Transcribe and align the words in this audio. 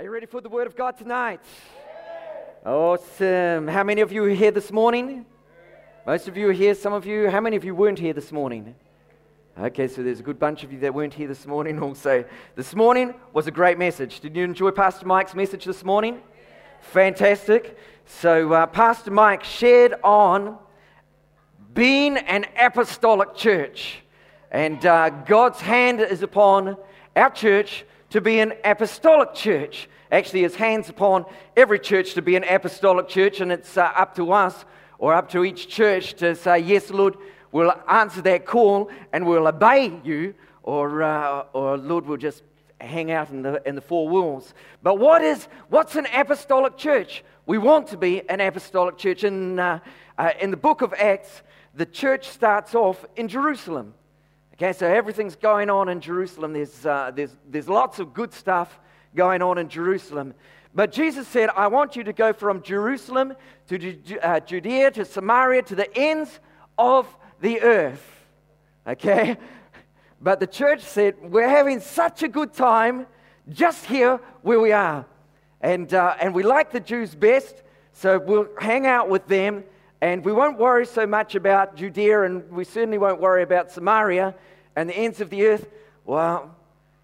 Are 0.00 0.02
you 0.02 0.10
ready 0.10 0.24
for 0.24 0.40
the 0.40 0.48
Word 0.48 0.66
of 0.66 0.74
God 0.74 0.96
tonight? 0.96 1.42
Awesome. 2.64 3.68
How 3.68 3.84
many 3.84 4.00
of 4.00 4.10
you 4.10 4.24
are 4.24 4.30
here 4.30 4.50
this 4.50 4.72
morning? 4.72 5.26
Most 6.06 6.26
of 6.26 6.38
you 6.38 6.48
are 6.48 6.54
here. 6.54 6.74
Some 6.74 6.94
of 6.94 7.04
you, 7.04 7.28
how 7.28 7.42
many 7.42 7.54
of 7.56 7.66
you 7.66 7.74
weren't 7.74 7.98
here 7.98 8.14
this 8.14 8.32
morning? 8.32 8.74
Okay, 9.58 9.88
so 9.88 10.02
there's 10.02 10.20
a 10.20 10.22
good 10.22 10.38
bunch 10.38 10.64
of 10.64 10.72
you 10.72 10.80
that 10.80 10.94
weren't 10.94 11.12
here 11.12 11.28
this 11.28 11.46
morning 11.46 11.82
also. 11.82 12.24
This 12.56 12.74
morning 12.74 13.12
was 13.34 13.46
a 13.46 13.50
great 13.50 13.76
message. 13.76 14.20
Did 14.20 14.34
you 14.34 14.42
enjoy 14.42 14.70
Pastor 14.70 15.04
Mike's 15.04 15.34
message 15.34 15.66
this 15.66 15.84
morning? 15.84 16.22
Fantastic. 16.80 17.76
So, 18.06 18.54
uh, 18.54 18.66
Pastor 18.68 19.10
Mike 19.10 19.44
shared 19.44 19.96
on 20.02 20.56
being 21.74 22.16
an 22.16 22.46
apostolic 22.58 23.34
church. 23.34 23.98
And 24.50 24.82
uh, 24.86 25.10
God's 25.10 25.60
hand 25.60 26.00
is 26.00 26.22
upon 26.22 26.78
our 27.14 27.28
church 27.28 27.84
to 28.10 28.20
be 28.20 28.40
an 28.40 28.52
apostolic 28.64 29.34
church. 29.34 29.88
Actually, 30.12 30.42
his 30.42 30.56
hands 30.56 30.88
upon 30.88 31.24
every 31.56 31.78
church 31.78 32.14
to 32.14 32.22
be 32.22 32.36
an 32.36 32.44
apostolic 32.44 33.08
church, 33.08 33.40
and 33.40 33.50
it's 33.50 33.76
uh, 33.76 33.82
up 33.96 34.14
to 34.16 34.32
us 34.32 34.64
or 34.98 35.14
up 35.14 35.30
to 35.30 35.44
each 35.44 35.68
church 35.68 36.14
to 36.14 36.34
say, 36.34 36.58
Yes, 36.58 36.90
Lord, 36.90 37.16
we'll 37.52 37.72
answer 37.88 38.20
that 38.22 38.44
call 38.44 38.90
and 39.12 39.26
we'll 39.26 39.46
obey 39.46 40.00
you, 40.04 40.34
or, 40.62 41.02
uh, 41.02 41.44
or 41.52 41.78
Lord, 41.78 42.06
we'll 42.06 42.18
just 42.18 42.42
hang 42.80 43.10
out 43.10 43.30
in 43.30 43.42
the, 43.42 43.62
in 43.66 43.74
the 43.74 43.80
four 43.80 44.08
walls. 44.08 44.54
But 44.82 44.98
what 44.98 45.22
is, 45.22 45.48
what's 45.68 45.96
an 45.96 46.06
apostolic 46.14 46.76
church? 46.76 47.24
We 47.46 47.58
want 47.58 47.88
to 47.88 47.96
be 47.96 48.28
an 48.28 48.40
apostolic 48.40 48.96
church. 48.96 49.24
In, 49.24 49.58
uh, 49.58 49.80
uh, 50.18 50.30
in 50.40 50.50
the 50.50 50.56
book 50.56 50.82
of 50.82 50.92
Acts, 50.94 51.42
the 51.74 51.86
church 51.86 52.28
starts 52.28 52.74
off 52.74 53.04
in 53.16 53.28
Jerusalem. 53.28 53.94
Okay, 54.62 54.74
so 54.74 54.86
everything's 54.86 55.36
going 55.36 55.70
on 55.70 55.88
in 55.88 56.02
Jerusalem. 56.02 56.52
There's, 56.52 56.84
uh, 56.84 57.12
there's, 57.14 57.34
there's 57.48 57.66
lots 57.66 57.98
of 57.98 58.12
good 58.12 58.30
stuff 58.34 58.78
going 59.14 59.40
on 59.40 59.56
in 59.56 59.70
Jerusalem. 59.70 60.34
But 60.74 60.92
Jesus 60.92 61.26
said, 61.26 61.48
I 61.56 61.68
want 61.68 61.96
you 61.96 62.04
to 62.04 62.12
go 62.12 62.34
from 62.34 62.60
Jerusalem 62.60 63.32
to 63.68 64.18
uh, 64.20 64.40
Judea 64.40 64.90
to 64.90 65.06
Samaria 65.06 65.62
to 65.62 65.74
the 65.74 65.96
ends 65.96 66.40
of 66.76 67.06
the 67.40 67.62
earth. 67.62 68.04
Okay? 68.86 69.38
But 70.20 70.40
the 70.40 70.46
church 70.46 70.82
said, 70.82 71.14
We're 71.22 71.48
having 71.48 71.80
such 71.80 72.22
a 72.22 72.28
good 72.28 72.52
time 72.52 73.06
just 73.48 73.86
here 73.86 74.20
where 74.42 74.60
we 74.60 74.72
are. 74.72 75.06
And, 75.62 75.94
uh, 75.94 76.16
and 76.20 76.34
we 76.34 76.42
like 76.42 76.70
the 76.70 76.80
Jews 76.80 77.14
best, 77.14 77.62
so 77.94 78.18
we'll 78.18 78.48
hang 78.58 78.86
out 78.86 79.08
with 79.08 79.26
them. 79.26 79.64
And 80.02 80.22
we 80.22 80.32
won't 80.34 80.58
worry 80.58 80.84
so 80.84 81.06
much 81.06 81.34
about 81.34 81.76
Judea, 81.76 82.24
and 82.24 82.50
we 82.50 82.64
certainly 82.64 82.98
won't 82.98 83.22
worry 83.22 83.42
about 83.42 83.70
Samaria 83.70 84.34
and 84.76 84.88
the 84.88 84.96
ends 84.96 85.20
of 85.20 85.30
the 85.30 85.46
earth, 85.46 85.68
well, 86.04 86.54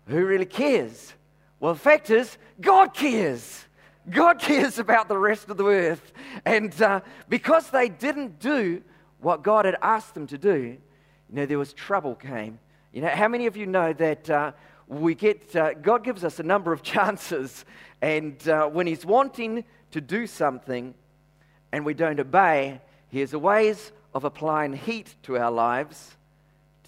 who 0.07 0.25
really 0.25 0.47
cares? 0.47 1.13
Well, 1.61 1.75
the 1.75 1.81
fact 1.81 2.11
is, 2.11 2.39
God 2.61 2.95
cares. 2.95 3.65
God 4.09 4.39
cares 4.41 4.79
about 4.79 5.09
the 5.09 5.19
rest 5.19 5.49
of 5.51 5.57
the 5.57 5.67
earth. 5.67 6.13
And 6.45 6.81
uh, 6.81 7.01
because 7.29 7.71
they 7.71 7.89
didn't 7.89 8.39
do 8.39 8.83
what 9.21 9.43
God 9.43 9.65
had 9.65 9.77
asked 9.83 10.15
them 10.15 10.27
to 10.29 10.39
do, 10.39 10.77
you 11.29 11.35
know, 11.35 11.47
there 11.47 11.59
was 11.59 11.73
trouble 11.73 12.15
came. 12.15 12.59
You 12.93 13.03
know, 13.03 13.09
how 13.09 13.29
many 13.29 13.47
of 13.47 13.57
you 13.57 13.67
know 13.67 13.93
that 13.95 14.31
uh, 14.31 14.53
we 14.87 15.15
get, 15.15 15.55
uh, 15.57 15.75
God 15.75 16.05
gives 16.05 16.25
us 16.25 16.39
a 16.39 16.43
number 16.43 16.73
of 16.73 16.83
chances, 16.85 17.65
and 18.01 18.49
uh, 18.49 18.69
when 18.69 18.87
He's 18.87 19.05
wanting 19.05 19.65
to 19.91 20.01
do 20.01 20.27
something 20.27 20.95
and 21.73 21.85
we 21.85 21.95
don't 21.95 22.21
obey, 22.21 22.81
He 23.09 23.21
has 23.21 23.35
ways 23.35 23.93
of 24.15 24.25
applying 24.25 24.73
heat 24.73 25.15
to 25.25 25.37
our 25.37 25.51
lives 25.51 26.16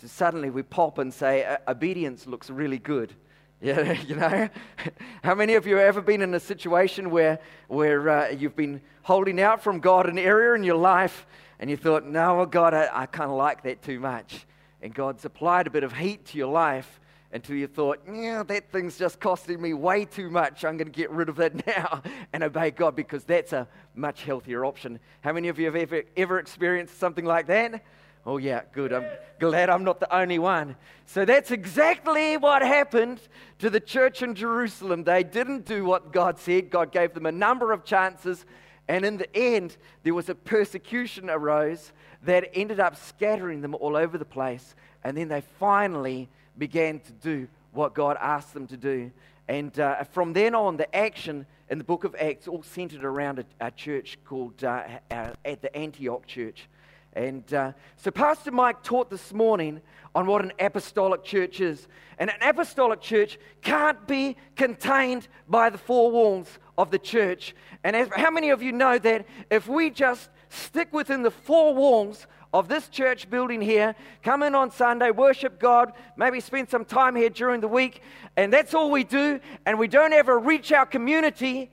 suddenly 0.06 0.50
we 0.50 0.62
pop 0.62 0.98
and 0.98 1.12
say, 1.12 1.56
obedience 1.66 2.26
looks 2.26 2.50
really 2.50 2.78
good. 2.78 3.14
Yeah, 3.60 3.90
you 4.02 4.14
know? 4.14 4.48
How 5.24 5.34
many 5.34 5.54
of 5.54 5.66
you 5.66 5.74
have 5.78 5.86
ever 5.86 6.00
been 6.00 6.22
in 6.22 6.32
a 6.32 6.38
situation 6.38 7.10
where, 7.10 7.40
where 7.66 8.08
uh, 8.08 8.28
you've 8.28 8.54
been 8.54 8.80
holding 9.02 9.40
out 9.40 9.64
from 9.64 9.80
God 9.80 10.08
an 10.08 10.16
area 10.16 10.54
in 10.54 10.62
your 10.62 10.76
life 10.76 11.26
and 11.58 11.68
you 11.68 11.76
thought, 11.76 12.06
no, 12.06 12.36
well, 12.36 12.46
God, 12.46 12.72
I, 12.72 12.88
I 12.92 13.06
kind 13.06 13.28
of 13.28 13.36
like 13.36 13.64
that 13.64 13.82
too 13.82 13.98
much. 13.98 14.46
And 14.80 14.94
God's 14.94 15.24
applied 15.24 15.66
a 15.66 15.70
bit 15.70 15.82
of 15.82 15.92
heat 15.92 16.24
to 16.26 16.38
your 16.38 16.52
life 16.52 17.00
until 17.32 17.56
you 17.56 17.66
thought, 17.66 18.00
yeah, 18.10 18.42
that 18.44 18.70
thing's 18.70 18.96
just 18.96 19.20
costing 19.20 19.60
me 19.60 19.74
way 19.74 20.04
too 20.04 20.30
much. 20.30 20.64
I'm 20.64 20.76
going 20.76 20.86
to 20.86 20.96
get 20.96 21.10
rid 21.10 21.28
of 21.28 21.36
that 21.36 21.66
now 21.66 22.02
and 22.32 22.42
obey 22.42 22.70
God 22.70 22.96
because 22.96 23.24
that's 23.24 23.52
a 23.52 23.66
much 23.94 24.22
healthier 24.22 24.64
option. 24.64 24.98
How 25.20 25.32
many 25.32 25.48
of 25.48 25.58
you 25.58 25.66
have 25.66 25.76
ever, 25.76 26.02
ever 26.16 26.38
experienced 26.38 26.98
something 26.98 27.24
like 27.24 27.48
that? 27.48 27.82
Oh, 28.26 28.36
yeah, 28.36 28.62
good. 28.72 28.92
I'm 28.92 29.06
glad 29.38 29.70
I'm 29.70 29.84
not 29.84 30.00
the 30.00 30.14
only 30.14 30.38
one. 30.38 30.76
So 31.06 31.24
that's 31.24 31.50
exactly 31.50 32.36
what 32.36 32.62
happened 32.62 33.20
to 33.58 33.70
the 33.70 33.80
church 33.80 34.22
in 34.22 34.34
Jerusalem. 34.34 35.04
They 35.04 35.24
didn't 35.24 35.64
do 35.64 35.84
what 35.84 36.12
God 36.12 36.38
said. 36.38 36.70
God 36.70 36.92
gave 36.92 37.14
them 37.14 37.26
a 37.26 37.32
number 37.32 37.72
of 37.72 37.84
chances. 37.84 38.44
And 38.86 39.04
in 39.04 39.16
the 39.16 39.34
end, 39.36 39.76
there 40.02 40.14
was 40.14 40.28
a 40.28 40.34
persecution 40.34 41.30
arose 41.30 41.92
that 42.24 42.50
ended 42.54 42.80
up 42.80 42.96
scattering 42.96 43.60
them 43.60 43.74
all 43.74 43.96
over 43.96 44.18
the 44.18 44.24
place. 44.24 44.74
And 45.04 45.16
then 45.16 45.28
they 45.28 45.42
finally 45.58 46.28
began 46.58 47.00
to 47.00 47.12
do 47.12 47.48
what 47.72 47.94
God 47.94 48.16
asked 48.20 48.52
them 48.54 48.66
to 48.66 48.76
do. 48.76 49.10
And 49.46 49.78
uh, 49.78 50.04
from 50.04 50.34
then 50.34 50.54
on, 50.54 50.76
the 50.76 50.94
action 50.94 51.46
in 51.70 51.78
the 51.78 51.84
book 51.84 52.04
of 52.04 52.14
Acts 52.18 52.48
all 52.48 52.62
centered 52.62 53.04
around 53.04 53.38
a, 53.38 53.44
a 53.60 53.70
church 53.70 54.18
called 54.24 54.62
uh, 54.62 54.84
uh, 55.10 55.32
at 55.44 55.62
the 55.62 55.74
Antioch 55.74 56.26
Church. 56.26 56.68
And 57.14 57.52
uh, 57.52 57.72
so, 57.96 58.10
Pastor 58.10 58.50
Mike 58.50 58.82
taught 58.82 59.10
this 59.10 59.32
morning 59.32 59.80
on 60.14 60.26
what 60.26 60.42
an 60.42 60.52
apostolic 60.58 61.24
church 61.24 61.60
is. 61.60 61.88
And 62.18 62.30
an 62.30 62.36
apostolic 62.42 63.00
church 63.00 63.38
can't 63.62 64.06
be 64.06 64.36
contained 64.56 65.28
by 65.48 65.70
the 65.70 65.78
four 65.78 66.10
walls 66.10 66.58
of 66.76 66.90
the 66.90 66.98
church. 66.98 67.54
And 67.84 67.94
as, 67.94 68.08
how 68.14 68.30
many 68.30 68.50
of 68.50 68.62
you 68.62 68.72
know 68.72 68.98
that 68.98 69.26
if 69.50 69.68
we 69.68 69.90
just 69.90 70.30
stick 70.48 70.92
within 70.92 71.22
the 71.22 71.30
four 71.30 71.74
walls 71.74 72.26
of 72.52 72.68
this 72.68 72.88
church 72.88 73.28
building 73.28 73.60
here, 73.60 73.94
come 74.22 74.42
in 74.42 74.54
on 74.54 74.70
Sunday, 74.70 75.10
worship 75.10 75.60
God, 75.60 75.92
maybe 76.16 76.40
spend 76.40 76.70
some 76.70 76.84
time 76.84 77.14
here 77.14 77.30
during 77.30 77.60
the 77.60 77.68
week, 77.68 78.02
and 78.36 78.52
that's 78.52 78.74
all 78.74 78.90
we 78.90 79.04
do, 79.04 79.38
and 79.66 79.78
we 79.78 79.86
don't 79.86 80.12
ever 80.12 80.38
reach 80.38 80.72
our 80.72 80.86
community, 80.86 81.70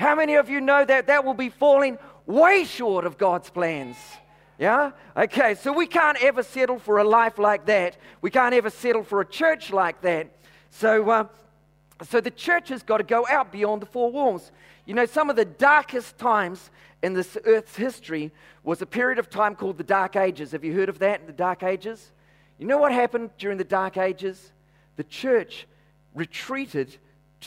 how 0.00 0.14
many 0.14 0.34
of 0.34 0.48
you 0.48 0.60
know 0.60 0.84
that 0.84 1.06
that 1.06 1.24
will 1.24 1.34
be 1.34 1.48
falling 1.48 1.98
way 2.26 2.64
short 2.64 3.04
of 3.04 3.16
God's 3.16 3.50
plans? 3.50 3.96
Yeah? 4.58 4.90
Okay, 5.16 5.54
so 5.54 5.72
we 5.72 5.86
can't 5.86 6.20
ever 6.22 6.42
settle 6.42 6.78
for 6.78 6.98
a 6.98 7.04
life 7.04 7.38
like 7.38 7.66
that. 7.66 7.96
We 8.20 8.30
can't 8.30 8.54
ever 8.54 8.70
settle 8.70 9.04
for 9.04 9.20
a 9.20 9.26
church 9.26 9.72
like 9.72 10.00
that. 10.02 10.28
So, 10.70 11.08
uh, 11.08 11.24
so 12.02 12.20
the 12.20 12.30
church 12.30 12.68
has 12.70 12.82
got 12.82 12.98
to 12.98 13.04
go 13.04 13.26
out 13.28 13.52
beyond 13.52 13.82
the 13.82 13.86
four 13.86 14.10
walls. 14.10 14.50
You 14.84 14.94
know, 14.94 15.06
some 15.06 15.30
of 15.30 15.36
the 15.36 15.44
darkest 15.44 16.18
times 16.18 16.70
in 17.02 17.14
this 17.14 17.38
earth's 17.44 17.76
history 17.76 18.32
was 18.64 18.82
a 18.82 18.86
period 18.86 19.18
of 19.18 19.30
time 19.30 19.54
called 19.54 19.78
the 19.78 19.84
Dark 19.84 20.16
Ages. 20.16 20.52
Have 20.52 20.64
you 20.64 20.74
heard 20.74 20.88
of 20.88 20.98
that, 20.98 21.26
the 21.26 21.32
Dark 21.32 21.62
Ages? 21.62 22.10
You 22.58 22.66
know 22.66 22.78
what 22.78 22.92
happened 22.92 23.30
during 23.38 23.58
the 23.58 23.64
Dark 23.64 23.96
Ages? 23.96 24.52
The 24.96 25.04
church 25.04 25.68
retreated 26.14 26.96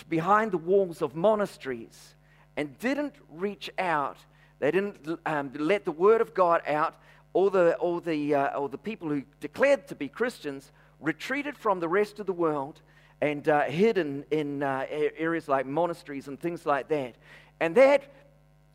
behind 0.07 0.51
the 0.51 0.57
walls 0.57 1.01
of 1.01 1.15
monasteries 1.15 2.15
and 2.55 2.77
didn't 2.79 3.15
reach 3.29 3.69
out 3.77 4.17
they 4.61 4.69
didn't 4.69 5.19
um, 5.25 5.51
let 5.55 5.85
the 5.85 5.91
word 5.91 6.21
of 6.21 6.35
God 6.35 6.61
out. 6.67 6.95
All 7.33 7.49
the, 7.49 7.75
all, 7.77 7.99
the, 7.99 8.35
uh, 8.35 8.57
all 8.57 8.67
the 8.67 8.77
people 8.77 9.09
who 9.09 9.23
declared 9.39 9.87
to 9.87 9.95
be 9.95 10.07
Christians 10.07 10.71
retreated 10.99 11.57
from 11.57 11.79
the 11.79 11.89
rest 11.89 12.19
of 12.19 12.27
the 12.27 12.33
world 12.33 12.79
and 13.21 13.49
uh, 13.49 13.63
hid 13.63 13.97
in, 13.97 14.23
in 14.29 14.61
uh, 14.61 14.85
areas 14.89 15.47
like 15.47 15.65
monasteries 15.65 16.27
and 16.27 16.39
things 16.39 16.65
like 16.65 16.89
that. 16.89 17.15
And 17.59 17.73
that, 17.75 18.03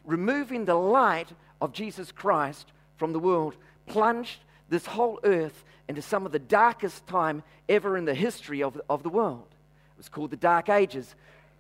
removing 0.05 0.65
the 0.65 0.75
light 0.75 1.29
of 1.61 1.73
Jesus 1.73 2.11
Christ 2.11 2.73
from 2.97 3.13
the 3.13 3.21
world, 3.21 3.55
plunged 3.87 4.41
this 4.69 4.87
whole 4.87 5.21
earth 5.23 5.65
into 5.89 6.03
some 6.03 6.27
of 6.27 6.33
the 6.33 6.41
darkest 6.41 7.07
time 7.07 7.45
ever 7.69 7.97
in 7.97 8.07
the 8.07 8.15
history 8.15 8.61
of, 8.61 8.81
of 8.91 9.05
the 9.05 9.09
world. 9.09 9.47
It 9.95 9.99
was 9.99 10.09
called 10.09 10.33
the 10.33 10.37
Dark 10.37 10.69
Ages 10.69 11.15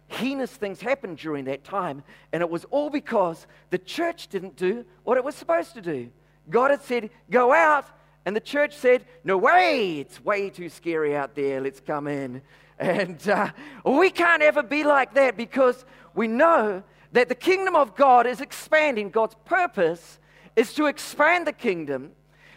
heinous 0.08 0.50
things 0.50 0.80
happened 0.80 1.18
during 1.18 1.44
that 1.46 1.64
time. 1.64 2.02
And 2.32 2.42
it 2.42 2.50
was 2.50 2.64
all 2.66 2.90
because 2.90 3.46
the 3.70 3.78
church 3.78 4.28
didn't 4.28 4.56
do 4.56 4.84
what 5.04 5.16
it 5.16 5.24
was 5.24 5.34
supposed 5.34 5.74
to 5.74 5.80
do. 5.80 6.10
God 6.48 6.70
had 6.70 6.82
said, 6.82 7.10
Go 7.30 7.52
out. 7.52 7.86
And 8.24 8.34
the 8.34 8.40
church 8.40 8.74
said, 8.74 9.04
No 9.24 9.36
way, 9.36 10.00
it's 10.00 10.24
way 10.24 10.50
too 10.50 10.68
scary 10.68 11.16
out 11.16 11.34
there. 11.34 11.60
Let's 11.60 11.80
come 11.80 12.08
in. 12.08 12.42
And 12.78 13.26
uh, 13.28 13.50
we 13.84 14.10
can't 14.10 14.42
ever 14.42 14.62
be 14.62 14.84
like 14.84 15.14
that 15.14 15.36
because 15.36 15.84
we 16.14 16.28
know 16.28 16.82
that 17.12 17.28
the 17.28 17.34
kingdom 17.34 17.74
of 17.74 17.96
God 17.96 18.26
is 18.26 18.40
expanding. 18.40 19.10
God's 19.10 19.36
purpose 19.44 20.18
is 20.56 20.74
to 20.74 20.86
expand 20.86 21.46
the 21.46 21.52
kingdom, 21.52 22.12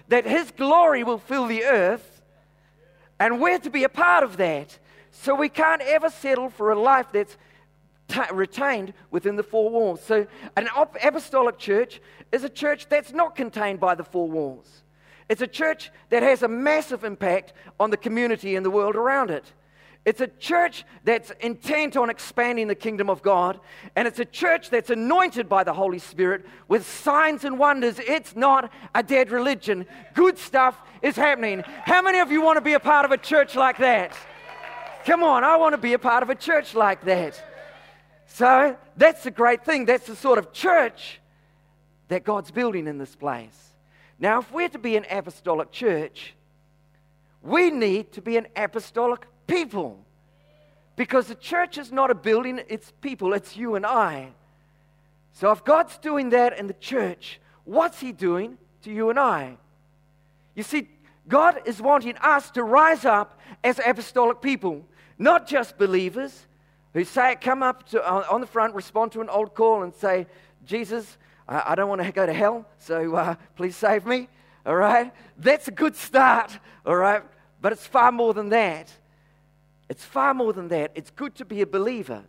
that 0.07 0.25
His 0.25 0.51
glory 0.51 1.03
will 1.03 1.17
fill 1.17 1.47
the 1.47 1.63
earth, 1.63 2.21
and 3.19 3.39
we're 3.39 3.59
to 3.59 3.69
be 3.69 3.83
a 3.83 3.89
part 3.89 4.23
of 4.23 4.37
that. 4.37 4.77
So 5.21 5.35
we 5.35 5.49
can't 5.49 5.81
ever 5.81 6.09
settle 6.09 6.49
for 6.49 6.71
a 6.71 6.79
life 6.79 7.07
that's 7.11 7.35
t- 8.07 8.21
retained 8.31 8.93
within 9.11 9.35
the 9.35 9.43
four 9.43 9.69
walls. 9.69 10.01
So 10.01 10.25
an 10.55 10.69
apostolic 11.03 11.57
church 11.57 11.99
is 12.31 12.45
a 12.45 12.49
church 12.49 12.87
that's 12.87 13.11
not 13.11 13.35
contained 13.35 13.81
by 13.81 13.95
the 13.95 14.03
four 14.05 14.29
walls. 14.29 14.83
It's 15.27 15.41
a 15.41 15.47
church 15.47 15.91
that 16.09 16.23
has 16.23 16.41
a 16.41 16.47
massive 16.47 17.03
impact 17.03 17.51
on 17.81 17.89
the 17.89 17.97
community 17.97 18.55
and 18.55 18.65
the 18.65 18.69
world 18.69 18.95
around 18.95 19.29
it. 19.29 19.51
It's 20.05 20.21
a 20.21 20.27
church 20.27 20.85
that's 21.03 21.33
intent 21.41 21.97
on 21.97 22.09
expanding 22.09 22.69
the 22.69 22.75
kingdom 22.75 23.09
of 23.09 23.21
God, 23.21 23.59
and 23.97 24.07
it's 24.07 24.19
a 24.19 24.25
church 24.25 24.69
that's 24.69 24.89
anointed 24.89 25.49
by 25.49 25.65
the 25.65 25.73
Holy 25.73 25.99
Spirit 25.99 26.45
with 26.69 26.89
signs 26.89 27.43
and 27.43 27.59
wonders. 27.59 27.99
It's 27.99 28.37
not 28.37 28.71
a 28.95 29.03
dead 29.03 29.31
religion. 29.31 29.85
Good 30.13 30.37
stuff 30.37 30.79
is 31.01 31.17
happening. 31.17 31.63
How 31.83 32.01
many 32.01 32.19
of 32.19 32.31
you 32.31 32.41
want 32.41 32.55
to 32.55 32.61
be 32.61 32.73
a 32.73 32.79
part 32.79 33.03
of 33.03 33.11
a 33.11 33.17
church 33.17 33.55
like 33.55 33.77
that? 33.79 34.15
Come 35.05 35.23
on, 35.23 35.43
I 35.43 35.55
want 35.55 35.73
to 35.73 35.77
be 35.77 35.93
a 35.93 35.99
part 35.99 36.23
of 36.23 36.29
a 36.29 36.35
church 36.35 36.75
like 36.75 37.01
that. 37.05 37.41
So 38.27 38.77
that's 38.97 39.25
a 39.25 39.31
great 39.31 39.65
thing. 39.65 39.85
That's 39.85 40.07
the 40.07 40.15
sort 40.15 40.37
of 40.37 40.53
church 40.53 41.19
that 42.09 42.23
God's 42.23 42.51
building 42.51 42.87
in 42.87 42.97
this 42.97 43.15
place. 43.15 43.57
Now, 44.19 44.39
if 44.39 44.51
we're 44.51 44.69
to 44.69 44.79
be 44.79 44.97
an 44.97 45.05
apostolic 45.09 45.71
church, 45.71 46.33
we 47.41 47.71
need 47.71 48.11
to 48.13 48.21
be 48.21 48.37
an 48.37 48.47
apostolic 48.55 49.25
people. 49.47 49.97
Because 50.95 51.27
the 51.27 51.35
church 51.35 51.77
is 51.77 51.91
not 51.91 52.11
a 52.11 52.15
building, 52.15 52.61
it's 52.67 52.91
people, 52.99 53.33
it's 53.33 53.55
you 53.55 53.75
and 53.75 53.85
I. 53.85 54.29
So 55.33 55.51
if 55.51 55.63
God's 55.63 55.97
doing 55.97 56.31
that 56.31 56.57
in 56.57 56.67
the 56.67 56.73
church, 56.73 57.39
what's 57.63 57.99
He 58.01 58.11
doing 58.11 58.57
to 58.83 58.91
you 58.91 59.09
and 59.09 59.17
I? 59.17 59.57
You 60.55 60.63
see, 60.63 60.89
God 61.29 61.61
is 61.65 61.81
wanting 61.81 62.17
us 62.17 62.51
to 62.51 62.63
rise 62.63 63.05
up 63.05 63.38
as 63.63 63.79
apostolic 63.85 64.41
people, 64.41 64.85
not 65.17 65.47
just 65.47 65.77
believers 65.77 66.45
who 66.93 67.03
say, 67.03 67.35
come 67.39 67.61
up 67.61 67.87
to, 67.89 68.09
on 68.09 68.41
the 68.41 68.47
front, 68.47 68.73
respond 68.73 69.11
to 69.11 69.21
an 69.21 69.29
old 69.29 69.53
call, 69.53 69.83
and 69.83 69.93
say, 69.93 70.27
Jesus, 70.65 71.17
I, 71.47 71.75
don't 71.75 71.89
want 71.89 72.01
to 72.01 72.11
go 72.11 72.25
to 72.25 72.33
hell, 72.33 72.65
so 72.77 73.15
uh, 73.15 73.35
please 73.55 73.75
save 73.75 74.05
me. 74.05 74.27
All 74.65 74.75
right? 74.75 75.11
That's 75.37 75.67
a 75.67 75.71
good 75.71 75.95
start. 75.95 76.57
All 76.85 76.95
right? 76.95 77.23
But 77.61 77.73
it's 77.73 77.85
far 77.85 78.11
more 78.11 78.33
than 78.33 78.49
that. 78.49 78.91
It's 79.89 80.03
far 80.05 80.33
more 80.33 80.53
than 80.53 80.67
that. 80.69 80.91
It's 80.95 81.09
good 81.11 81.35
to 81.35 81.45
be 81.45 81.61
a 81.61 81.67
believer, 81.67 82.23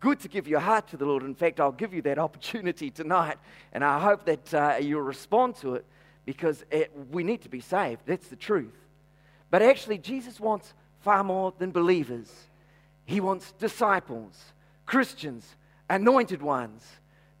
good 0.00 0.18
to 0.20 0.28
give 0.28 0.48
your 0.48 0.60
heart 0.60 0.88
to 0.88 0.96
the 0.96 1.04
Lord. 1.04 1.22
In 1.22 1.34
fact, 1.34 1.60
I'll 1.60 1.72
give 1.72 1.94
you 1.94 2.02
that 2.02 2.18
opportunity 2.26 2.90
tonight, 2.90 3.38
and 3.72 3.84
I 3.84 4.00
hope 4.00 4.24
that 4.24 4.54
uh, 4.54 4.76
you'll 4.80 5.02
respond 5.02 5.56
to 5.56 5.74
it 5.74 5.84
because 6.24 6.64
it, 6.70 6.92
we 7.10 7.22
need 7.22 7.42
to 7.42 7.48
be 7.48 7.60
saved. 7.60 8.02
That's 8.06 8.28
the 8.28 8.36
truth. 8.36 8.79
But 9.50 9.62
actually, 9.62 9.98
Jesus 9.98 10.38
wants 10.38 10.72
far 11.00 11.24
more 11.24 11.52
than 11.58 11.70
believers, 11.70 12.30
He 13.04 13.20
wants 13.20 13.52
disciples, 13.52 14.38
Christians, 14.86 15.56
anointed 15.88 16.42
ones, 16.42 16.84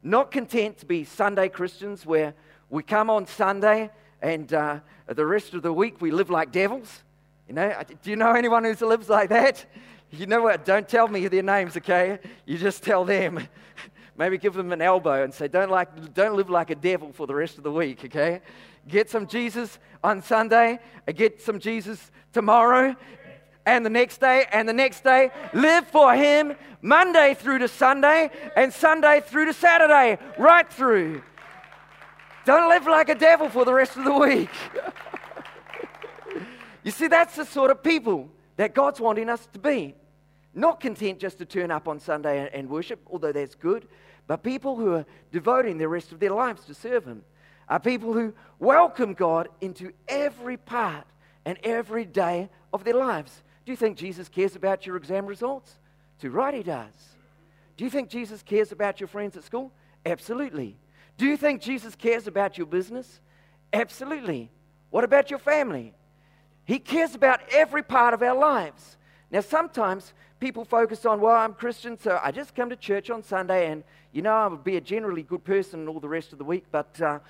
not 0.02 0.30
content 0.30 0.78
to 0.78 0.86
be 0.86 1.04
Sunday 1.04 1.48
Christians 1.48 2.04
where 2.06 2.34
we 2.68 2.82
come 2.82 3.10
on 3.10 3.26
Sunday 3.26 3.90
and 4.22 4.52
uh, 4.52 4.80
the 5.06 5.26
rest 5.26 5.54
of 5.54 5.62
the 5.62 5.72
week 5.72 6.00
we 6.00 6.10
live 6.10 6.30
like 6.30 6.52
devils. 6.52 7.02
You 7.48 7.54
know, 7.54 7.82
do 8.02 8.10
you 8.10 8.16
know 8.16 8.32
anyone 8.32 8.64
who 8.64 8.86
lives 8.86 9.08
like 9.08 9.28
that? 9.30 9.64
You 10.12 10.26
know 10.26 10.42
what? 10.42 10.64
Don't 10.64 10.88
tell 10.88 11.08
me 11.08 11.26
their 11.28 11.42
names, 11.42 11.76
okay? 11.76 12.18
You 12.46 12.58
just 12.58 12.82
tell 12.82 13.04
them. 13.04 13.46
Maybe 14.16 14.38
give 14.38 14.54
them 14.54 14.72
an 14.72 14.82
elbow 14.82 15.22
and 15.24 15.32
say, 15.32 15.48
don't, 15.48 15.70
like, 15.70 16.14
don't 16.14 16.36
live 16.36 16.50
like 16.50 16.70
a 16.70 16.74
devil 16.74 17.12
for 17.12 17.26
the 17.26 17.34
rest 17.34 17.58
of 17.58 17.64
the 17.64 17.72
week, 17.72 18.04
okay? 18.04 18.40
Get 18.88 19.10
some 19.10 19.26
Jesus 19.26 19.78
on 20.02 20.22
Sunday, 20.22 20.78
uh, 21.06 21.12
get 21.12 21.40
some 21.40 21.58
Jesus 21.58 22.10
tomorrow, 22.32 22.96
and 23.66 23.84
the 23.84 23.90
next 23.90 24.20
day, 24.20 24.46
and 24.52 24.68
the 24.68 24.72
next 24.72 25.04
day. 25.04 25.30
Live 25.52 25.86
for 25.86 26.14
Him 26.14 26.54
Monday 26.82 27.34
through 27.34 27.58
to 27.58 27.68
Sunday, 27.68 28.30
and 28.56 28.72
Sunday 28.72 29.22
through 29.24 29.46
to 29.46 29.52
Saturday, 29.52 30.18
right 30.38 30.70
through. 30.72 31.22
Don't 32.46 32.68
live 32.68 32.86
like 32.86 33.08
a 33.10 33.14
devil 33.14 33.48
for 33.48 33.64
the 33.64 33.74
rest 33.74 33.96
of 33.96 34.04
the 34.04 34.14
week. 34.14 34.50
You 36.82 36.90
see, 36.90 37.08
that's 37.08 37.36
the 37.36 37.44
sort 37.44 37.70
of 37.70 37.82
people 37.82 38.30
that 38.56 38.74
God's 38.74 39.00
wanting 39.00 39.28
us 39.28 39.46
to 39.52 39.58
be. 39.58 39.94
Not 40.54 40.80
content 40.80 41.18
just 41.18 41.38
to 41.38 41.44
turn 41.44 41.70
up 41.70 41.86
on 41.86 42.00
Sunday 42.00 42.50
and, 42.52 42.68
worship, 42.68 43.00
although 43.10 43.32
that's 43.32 43.54
good, 43.54 43.86
but 44.26 44.42
people 44.42 44.76
who 44.76 44.94
are 44.94 45.06
devoting 45.30 45.78
the 45.78 45.88
rest 45.88 46.10
of 46.12 46.20
their 46.20 46.32
lives 46.32 46.64
to 46.64 46.74
serve 46.74 47.04
Him. 47.04 47.22
Are 47.70 47.80
people 47.80 48.12
who 48.12 48.34
welcome 48.58 49.14
God 49.14 49.48
into 49.62 49.92
every 50.06 50.58
part 50.58 51.06
and 51.44 51.58
every 51.64 52.04
day 52.04 52.48
of 52.72 52.84
their 52.84 52.94
lives. 52.94 53.42
Do 53.64 53.72
you 53.72 53.76
think 53.76 53.96
Jesus 53.96 54.28
cares 54.28 54.56
about 54.56 54.86
your 54.86 54.96
exam 54.96 55.26
results? 55.26 55.78
Too 56.20 56.30
right, 56.30 56.54
He 56.54 56.62
does. 56.62 56.92
Do 57.76 57.84
you 57.84 57.90
think 57.90 58.10
Jesus 58.10 58.42
cares 58.42 58.72
about 58.72 59.00
your 59.00 59.08
friends 59.08 59.36
at 59.36 59.44
school? 59.44 59.72
Absolutely. 60.04 60.76
Do 61.16 61.26
you 61.26 61.36
think 61.36 61.60
Jesus 61.60 61.94
cares 61.94 62.26
about 62.26 62.58
your 62.58 62.66
business? 62.66 63.20
Absolutely. 63.72 64.50
What 64.90 65.04
about 65.04 65.30
your 65.30 65.38
family? 65.38 65.94
He 66.64 66.78
cares 66.78 67.14
about 67.14 67.40
every 67.52 67.82
part 67.82 68.14
of 68.14 68.22
our 68.22 68.36
lives. 68.36 68.96
Now, 69.30 69.40
sometimes 69.40 70.12
people 70.40 70.64
focus 70.64 71.06
on, 71.06 71.20
well, 71.20 71.36
I'm 71.36 71.54
Christian, 71.54 71.98
so 71.98 72.20
I 72.22 72.32
just 72.32 72.54
come 72.54 72.70
to 72.70 72.76
church 72.76 73.10
on 73.10 73.22
Sunday 73.22 73.70
and, 73.70 73.84
you 74.12 74.22
know, 74.22 74.32
I 74.32 74.46
would 74.48 74.64
be 74.64 74.76
a 74.76 74.80
generally 74.80 75.22
good 75.22 75.44
person 75.44 75.88
all 75.88 76.00
the 76.00 76.08
rest 76.08 76.32
of 76.32 76.38
the 76.38 76.44
week, 76.44 76.64
but 76.72 77.00
uh, 77.00 77.20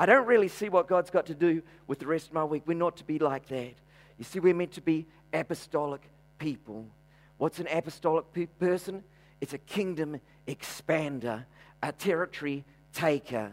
I 0.00 0.06
don't 0.06 0.26
really 0.26 0.48
see 0.48 0.70
what 0.70 0.88
God's 0.88 1.10
got 1.10 1.26
to 1.26 1.34
do 1.34 1.62
with 1.86 1.98
the 1.98 2.06
rest 2.06 2.28
of 2.28 2.32
my 2.32 2.44
week. 2.44 2.62
We're 2.64 2.72
not 2.72 2.96
to 2.96 3.04
be 3.04 3.18
like 3.18 3.46
that. 3.48 3.74
You 4.16 4.24
see, 4.24 4.40
we're 4.40 4.54
meant 4.54 4.72
to 4.72 4.80
be 4.80 5.06
apostolic 5.32 6.00
people. 6.38 6.86
What's 7.36 7.58
an 7.58 7.68
apostolic 7.70 8.32
pe- 8.32 8.46
person? 8.46 9.04
It's 9.42 9.52
a 9.52 9.58
kingdom 9.58 10.20
expander, 10.48 11.44
a 11.82 11.92
territory 11.92 12.64
taker 12.94 13.52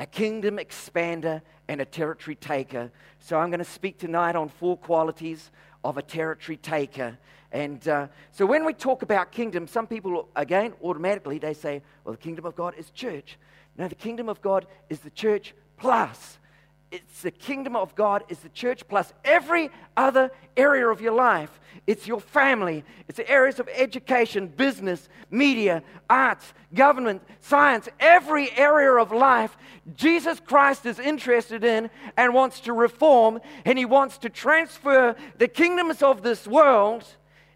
a 0.00 0.06
kingdom 0.06 0.56
expander 0.56 1.42
and 1.68 1.82
a 1.82 1.84
territory 1.84 2.34
taker. 2.34 2.90
So 3.18 3.38
I'm 3.38 3.50
going 3.50 3.58
to 3.58 3.66
speak 3.66 3.98
tonight 3.98 4.34
on 4.34 4.48
four 4.48 4.78
qualities 4.78 5.50
of 5.84 5.98
a 5.98 6.02
territory 6.02 6.56
taker. 6.56 7.18
And 7.52 7.86
uh, 7.86 8.08
so 8.32 8.46
when 8.46 8.64
we 8.64 8.72
talk 8.72 9.02
about 9.02 9.30
kingdom, 9.30 9.66
some 9.66 9.86
people, 9.86 10.26
again, 10.34 10.72
automatically 10.82 11.38
they 11.38 11.52
say, 11.52 11.82
well, 12.02 12.14
the 12.14 12.18
kingdom 12.18 12.46
of 12.46 12.56
God 12.56 12.74
is 12.78 12.88
church. 12.90 13.36
No, 13.80 13.88
the 13.88 13.94
kingdom 13.96 14.28
of 14.28 14.40
God 14.40 14.66
is 14.88 15.00
the 15.00 15.10
church 15.10 15.54
plus 15.76 16.38
it's 16.90 17.22
the 17.22 17.30
kingdom 17.30 17.76
of 17.76 17.94
God, 17.94 18.24
is 18.28 18.40
the 18.40 18.48
church 18.48 18.86
plus 18.88 19.12
every 19.24 19.70
other 19.96 20.32
area 20.56 20.88
of 20.88 21.00
your 21.00 21.12
life. 21.12 21.60
It's 21.86 22.06
your 22.06 22.20
family, 22.20 22.84
it's 23.08 23.16
the 23.16 23.30
areas 23.30 23.60
of 23.60 23.68
education, 23.72 24.48
business, 24.48 25.08
media, 25.30 25.84
arts, 26.08 26.52
government, 26.74 27.22
science, 27.40 27.88
every 28.00 28.50
area 28.56 28.92
of 28.92 29.12
life 29.12 29.56
Jesus 29.96 30.40
Christ 30.40 30.84
is 30.84 30.98
interested 30.98 31.64
in 31.64 31.90
and 32.16 32.34
wants 32.34 32.60
to 32.60 32.72
reform, 32.72 33.40
and 33.64 33.78
he 33.78 33.84
wants 33.84 34.18
to 34.18 34.28
transfer 34.28 35.16
the 35.38 35.48
kingdoms 35.48 36.02
of 36.02 36.22
this 36.22 36.46
world 36.46 37.04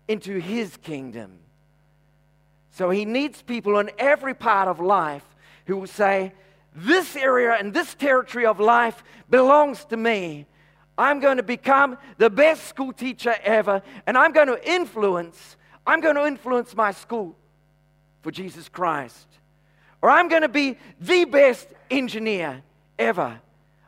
into 0.09 0.39
his 0.39 0.77
kingdom. 0.79 1.39
So 2.71 2.91
he 2.91 3.05
needs 3.05 3.43
people 3.43 3.79
in 3.79 3.91
every 3.99 4.35
part 4.35 4.69
of 4.69 4.81
life 4.81 5.25
who 5.67 5.77
will 5.77 5.87
say, 5.87 6.33
this 6.75 7.17
area 7.17 7.53
and 7.53 7.73
this 7.73 7.95
territory 7.95 8.47
of 8.47 8.59
life 8.59 9.05
belongs 9.31 9.85
to 9.87 9.97
me. 9.97 10.47
I'm 10.97 11.21
going 11.21 11.39
to 11.39 11.43
become 11.43 11.99
the 12.19 12.31
best 12.31 12.65
school 12.65 12.93
teacher 12.93 13.35
ever, 13.43 13.83
and 14.07 14.17
I'm 14.17 14.33
going 14.33 14.49
to 14.49 14.69
influence, 14.69 15.57
I'm 15.87 16.01
going 16.01 16.17
to 16.17 16.27
influence 16.27 16.75
my 16.75 16.93
school 16.93 17.37
for 18.23 18.31
Jesus 18.31 18.69
Christ. 18.69 19.27
Or 20.03 20.11
I'm 20.11 20.29
going 20.29 20.43
to 20.43 20.49
be 20.49 20.77
the 21.01 21.25
best 21.25 21.69
engineer 21.91 22.63
ever. 22.99 23.41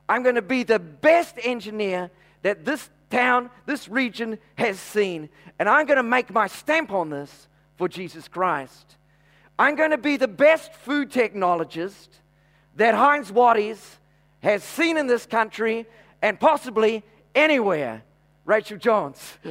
I'm 0.09 0.23
going 0.23 0.37
to 0.37 0.43
be 0.43 0.63
the 0.63 0.79
best 0.79 1.37
engineer 1.43 2.11
that 2.43 2.65
this 2.65 2.89
town, 3.11 3.51
this 3.67 3.89
region 3.89 4.39
has 4.57 4.79
seen. 4.79 5.29
And 5.59 5.69
I'm 5.69 5.87
going 5.87 5.97
to 5.97 6.03
make 6.03 6.31
my 6.31 6.47
stamp 6.47 6.91
on 6.93 7.11
this 7.11 7.49
for 7.77 7.89
Jesus 7.89 8.29
Christ. 8.29 8.97
I'm 9.59 9.75
going 9.75 9.91
to 9.91 9.99
be 9.99 10.17
the 10.17 10.29
best 10.29 10.73
food 10.75 11.11
technologist 11.11 12.09
that 12.77 12.95
Heinz 12.95 13.33
Wattie's 13.33 13.97
has 14.41 14.63
seen 14.63 14.97
in 14.97 15.07
this 15.07 15.27
country 15.27 15.87
and 16.21 16.39
possibly 16.39 17.03
anywhere. 17.35 18.03
Rachel 18.45 18.77
Johns. 18.77 19.39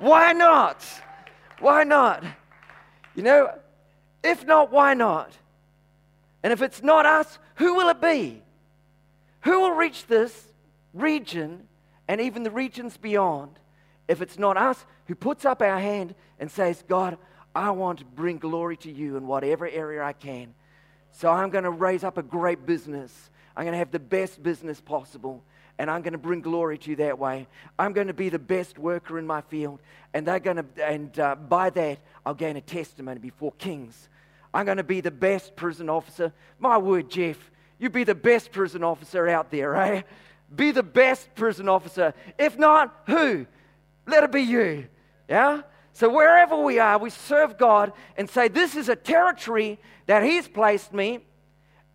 why 0.00 0.32
not? 0.32 0.84
Why 1.60 1.84
not? 1.84 2.24
You 3.14 3.22
know, 3.22 3.50
if 4.24 4.44
not, 4.46 4.72
why 4.72 4.94
not? 4.94 5.32
And 6.42 6.52
if 6.52 6.62
it's 6.62 6.82
not 6.82 7.06
us, 7.06 7.38
who 7.56 7.74
will 7.74 7.88
it 7.88 8.00
be? 8.00 8.42
Who 9.42 9.60
will 9.60 9.72
reach 9.72 10.06
this 10.06 10.52
region 10.92 11.68
and 12.08 12.20
even 12.20 12.42
the 12.42 12.50
regions 12.50 12.96
beyond 12.96 13.58
if 14.08 14.22
it's 14.22 14.38
not 14.38 14.56
us 14.56 14.84
who 15.06 15.14
puts 15.14 15.44
up 15.44 15.62
our 15.62 15.78
hand 15.78 16.14
and 16.38 16.50
says, 16.50 16.84
God, 16.88 17.18
I 17.56 17.70
want 17.70 18.00
to 18.00 18.04
bring 18.04 18.36
glory 18.36 18.76
to 18.78 18.92
you 18.92 19.16
in 19.16 19.26
whatever 19.26 19.66
area 19.66 20.04
I 20.04 20.12
can. 20.12 20.52
So 21.12 21.30
I'm 21.30 21.48
going 21.48 21.64
to 21.64 21.70
raise 21.70 22.04
up 22.04 22.18
a 22.18 22.22
great 22.22 22.66
business. 22.66 23.30
I'm 23.56 23.64
going 23.64 23.72
to 23.72 23.78
have 23.78 23.90
the 23.90 23.98
best 23.98 24.42
business 24.42 24.78
possible. 24.78 25.42
And 25.78 25.90
I'm 25.90 26.02
going 26.02 26.12
to 26.12 26.18
bring 26.18 26.42
glory 26.42 26.76
to 26.76 26.90
you 26.90 26.96
that 26.96 27.18
way. 27.18 27.46
I'm 27.78 27.94
going 27.94 28.08
to 28.08 28.12
be 28.12 28.28
the 28.28 28.38
best 28.38 28.78
worker 28.78 29.18
in 29.18 29.26
my 29.26 29.40
field. 29.40 29.80
And 30.12 30.26
they're 30.26 30.38
going 30.38 30.58
to, 30.58 30.66
and 30.86 31.18
uh, 31.18 31.34
by 31.34 31.70
that, 31.70 32.00
I'll 32.26 32.34
gain 32.34 32.58
a 32.58 32.60
testimony 32.60 33.20
before 33.20 33.52
kings. 33.52 34.10
I'm 34.52 34.66
going 34.66 34.76
to 34.76 34.84
be 34.84 35.00
the 35.00 35.10
best 35.10 35.56
prison 35.56 35.88
officer. 35.88 36.34
My 36.58 36.76
word, 36.76 37.08
Jeff, 37.08 37.38
you 37.78 37.88
be 37.88 38.04
the 38.04 38.14
best 38.14 38.52
prison 38.52 38.84
officer 38.84 39.28
out 39.28 39.50
there, 39.50 39.74
eh? 39.76 40.02
Be 40.54 40.72
the 40.72 40.82
best 40.82 41.34
prison 41.34 41.70
officer. 41.70 42.12
If 42.38 42.58
not, 42.58 42.94
who? 43.06 43.46
Let 44.06 44.24
it 44.24 44.32
be 44.32 44.42
you. 44.42 44.88
Yeah? 45.26 45.62
So 45.96 46.10
wherever 46.10 46.54
we 46.54 46.78
are, 46.78 46.98
we 46.98 47.08
serve 47.08 47.56
God 47.56 47.90
and 48.18 48.28
say, 48.28 48.48
This 48.48 48.76
is 48.76 48.90
a 48.90 48.96
territory 48.96 49.78
that 50.04 50.22
He's 50.22 50.46
placed 50.46 50.92
me, 50.92 51.20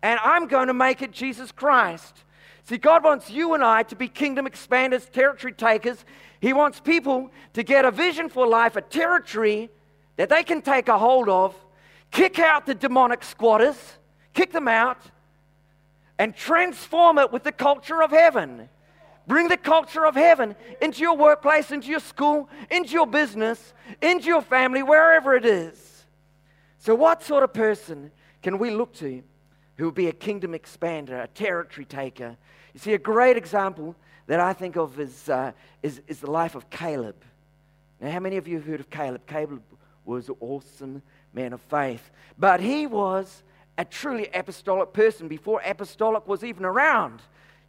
and 0.02 0.18
I'm 0.24 0.48
going 0.48 0.66
to 0.66 0.74
make 0.74 1.02
it 1.02 1.12
Jesus 1.12 1.52
Christ. 1.52 2.24
See, 2.64 2.78
God 2.78 3.04
wants 3.04 3.30
you 3.30 3.54
and 3.54 3.62
I 3.62 3.84
to 3.84 3.94
be 3.94 4.08
kingdom 4.08 4.44
expanders, 4.44 5.08
territory 5.08 5.52
takers. 5.52 6.04
He 6.40 6.52
wants 6.52 6.80
people 6.80 7.30
to 7.52 7.62
get 7.62 7.84
a 7.84 7.92
vision 7.92 8.28
for 8.28 8.44
life, 8.44 8.74
a 8.74 8.80
territory 8.80 9.70
that 10.16 10.28
they 10.28 10.42
can 10.42 10.62
take 10.62 10.88
a 10.88 10.98
hold 10.98 11.28
of, 11.28 11.54
kick 12.10 12.40
out 12.40 12.66
the 12.66 12.74
demonic 12.74 13.22
squatters, 13.22 13.76
kick 14.34 14.50
them 14.50 14.66
out, 14.66 14.98
and 16.18 16.34
transform 16.34 17.18
it 17.18 17.30
with 17.30 17.44
the 17.44 17.52
culture 17.52 18.02
of 18.02 18.10
heaven. 18.10 18.68
Bring 19.26 19.48
the 19.48 19.56
culture 19.56 20.04
of 20.04 20.14
heaven 20.14 20.56
into 20.80 21.00
your 21.00 21.16
workplace, 21.16 21.70
into 21.70 21.88
your 21.88 22.00
school, 22.00 22.48
into 22.70 22.92
your 22.92 23.06
business, 23.06 23.72
into 24.00 24.26
your 24.26 24.42
family, 24.42 24.82
wherever 24.82 25.34
it 25.34 25.44
is. 25.44 26.04
So, 26.78 26.94
what 26.94 27.22
sort 27.22 27.44
of 27.44 27.52
person 27.52 28.10
can 28.42 28.58
we 28.58 28.70
look 28.70 28.92
to 28.94 29.22
who 29.76 29.84
will 29.84 29.92
be 29.92 30.08
a 30.08 30.12
kingdom 30.12 30.52
expander, 30.52 31.22
a 31.22 31.28
territory 31.28 31.84
taker? 31.84 32.36
You 32.74 32.80
see, 32.80 32.94
a 32.94 32.98
great 32.98 33.36
example 33.36 33.94
that 34.26 34.40
I 34.40 34.52
think 34.52 34.76
of 34.76 34.98
is, 34.98 35.28
uh, 35.28 35.52
is, 35.82 36.00
is 36.08 36.20
the 36.20 36.30
life 36.30 36.54
of 36.54 36.68
Caleb. 36.70 37.16
Now, 38.00 38.10
how 38.10 38.20
many 38.20 38.36
of 38.36 38.48
you 38.48 38.56
have 38.56 38.66
heard 38.66 38.80
of 38.80 38.90
Caleb? 38.90 39.26
Caleb 39.26 39.62
was 40.04 40.28
an 40.28 40.36
awesome 40.40 41.02
man 41.32 41.52
of 41.52 41.60
faith, 41.60 42.10
but 42.36 42.60
he 42.60 42.86
was 42.86 43.44
a 43.78 43.84
truly 43.84 44.28
apostolic 44.34 44.92
person 44.92 45.28
before 45.28 45.62
apostolic 45.64 46.26
was 46.26 46.44
even 46.44 46.64
around. 46.64 47.22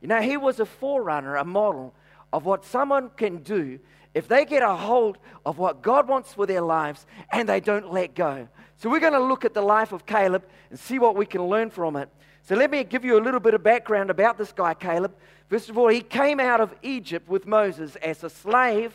You 0.03 0.09
know, 0.09 0.21
he 0.21 0.35
was 0.35 0.59
a 0.59 0.65
forerunner, 0.65 1.37
a 1.37 1.45
model 1.45 1.95
of 2.33 2.43
what 2.43 2.65
someone 2.65 3.09
can 3.15 3.37
do 3.37 3.79
if 4.13 4.27
they 4.27 4.43
get 4.43 4.61
a 4.61 4.75
hold 4.75 5.17
of 5.45 5.57
what 5.57 5.81
God 5.81 6.09
wants 6.09 6.33
for 6.33 6.45
their 6.45 6.61
lives 6.61 7.05
and 7.31 7.47
they 7.47 7.61
don't 7.61 7.91
let 7.91 8.13
go. 8.13 8.49
So, 8.75 8.89
we're 8.89 8.99
going 8.99 9.13
to 9.13 9.23
look 9.23 9.45
at 9.45 9.53
the 9.53 9.61
life 9.61 9.93
of 9.93 10.05
Caleb 10.05 10.43
and 10.69 10.77
see 10.77 10.99
what 10.99 11.15
we 11.15 11.25
can 11.25 11.41
learn 11.43 11.69
from 11.69 11.95
it. 11.95 12.09
So, 12.41 12.53
let 12.53 12.69
me 12.69 12.83
give 12.83 13.05
you 13.05 13.17
a 13.17 13.23
little 13.23 13.39
bit 13.39 13.53
of 13.53 13.63
background 13.63 14.09
about 14.09 14.37
this 14.37 14.51
guy, 14.51 14.73
Caleb. 14.73 15.15
First 15.47 15.69
of 15.69 15.77
all, 15.77 15.87
he 15.87 16.01
came 16.01 16.41
out 16.41 16.59
of 16.59 16.75
Egypt 16.81 17.29
with 17.29 17.47
Moses 17.47 17.95
as 17.95 18.25
a 18.25 18.29
slave. 18.29 18.93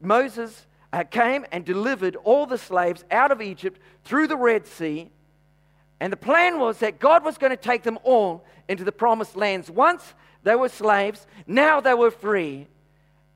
Moses 0.00 0.66
uh, 0.92 1.04
came 1.04 1.46
and 1.52 1.64
delivered 1.64 2.16
all 2.16 2.46
the 2.46 2.58
slaves 2.58 3.04
out 3.12 3.30
of 3.30 3.40
Egypt 3.40 3.80
through 4.02 4.26
the 4.26 4.36
Red 4.36 4.66
Sea. 4.66 5.08
And 6.00 6.12
the 6.12 6.16
plan 6.16 6.58
was 6.58 6.78
that 6.78 6.98
God 6.98 7.24
was 7.24 7.38
going 7.38 7.50
to 7.50 7.56
take 7.56 7.84
them 7.84 7.96
all 8.02 8.44
into 8.68 8.82
the 8.82 8.90
promised 8.90 9.36
lands 9.36 9.70
once 9.70 10.14
they 10.42 10.54
were 10.54 10.68
slaves, 10.68 11.26
now 11.46 11.80
they 11.80 11.94
were 11.94 12.10
free. 12.10 12.66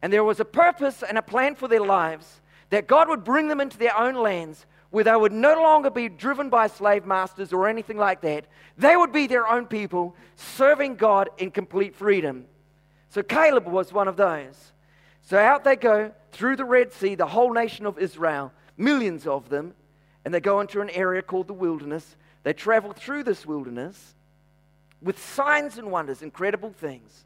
And 0.02 0.12
there 0.12 0.24
was 0.24 0.40
a 0.40 0.44
purpose 0.44 1.02
and 1.02 1.18
a 1.18 1.22
plan 1.22 1.54
for 1.54 1.68
their 1.68 1.80
lives 1.80 2.40
that 2.70 2.86
God 2.86 3.08
would 3.08 3.24
bring 3.24 3.48
them 3.48 3.60
into 3.60 3.78
their 3.78 3.96
own 3.96 4.14
lands 4.14 4.66
where 4.90 5.04
they 5.04 5.16
would 5.16 5.32
no 5.32 5.60
longer 5.60 5.90
be 5.90 6.08
driven 6.08 6.48
by 6.48 6.66
slave 6.68 7.04
masters 7.04 7.52
or 7.52 7.68
anything 7.68 7.96
like 7.96 8.20
that. 8.22 8.46
They 8.78 8.96
would 8.96 9.12
be 9.12 9.26
their 9.26 9.46
own 9.46 9.66
people, 9.66 10.14
serving 10.36 10.96
God 10.96 11.28
in 11.38 11.50
complete 11.50 11.94
freedom. 11.94 12.46
So 13.08 13.22
Caleb 13.22 13.66
was 13.66 13.92
one 13.92 14.08
of 14.08 14.16
those. 14.16 14.72
So 15.22 15.38
out 15.38 15.64
they 15.64 15.76
go 15.76 16.12
through 16.32 16.56
the 16.56 16.64
Red 16.64 16.92
Sea, 16.92 17.14
the 17.14 17.26
whole 17.26 17.52
nation 17.52 17.86
of 17.86 17.98
Israel, 17.98 18.52
millions 18.76 19.26
of 19.26 19.48
them, 19.48 19.74
and 20.24 20.32
they 20.32 20.40
go 20.40 20.60
into 20.60 20.80
an 20.80 20.90
area 20.90 21.22
called 21.22 21.48
the 21.48 21.52
wilderness. 21.52 22.16
They 22.42 22.52
travel 22.52 22.92
through 22.92 23.24
this 23.24 23.44
wilderness 23.44 24.14
with 25.02 25.22
signs 25.22 25.78
and 25.78 25.90
wonders, 25.90 26.22
incredible 26.22 26.70
things. 26.70 27.24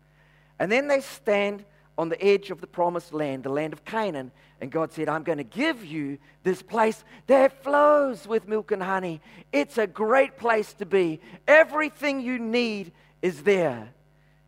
And 0.58 0.70
then 0.70 0.88
they 0.88 1.00
stand 1.00 1.64
on 1.96 2.08
the 2.08 2.22
edge 2.22 2.50
of 2.50 2.60
the 2.60 2.66
promised 2.66 3.12
land, 3.12 3.44
the 3.44 3.50
land 3.50 3.72
of 3.72 3.84
Canaan. 3.84 4.30
And 4.60 4.70
God 4.70 4.92
said, 4.92 5.08
I'm 5.08 5.22
going 5.22 5.38
to 5.38 5.44
give 5.44 5.84
you 5.84 6.18
this 6.42 6.62
place 6.62 7.04
that 7.26 7.62
flows 7.62 8.26
with 8.26 8.48
milk 8.48 8.72
and 8.72 8.82
honey. 8.82 9.20
It's 9.52 9.78
a 9.78 9.86
great 9.86 10.36
place 10.36 10.72
to 10.74 10.86
be. 10.86 11.20
Everything 11.46 12.20
you 12.20 12.38
need 12.38 12.92
is 13.22 13.42
there. 13.42 13.88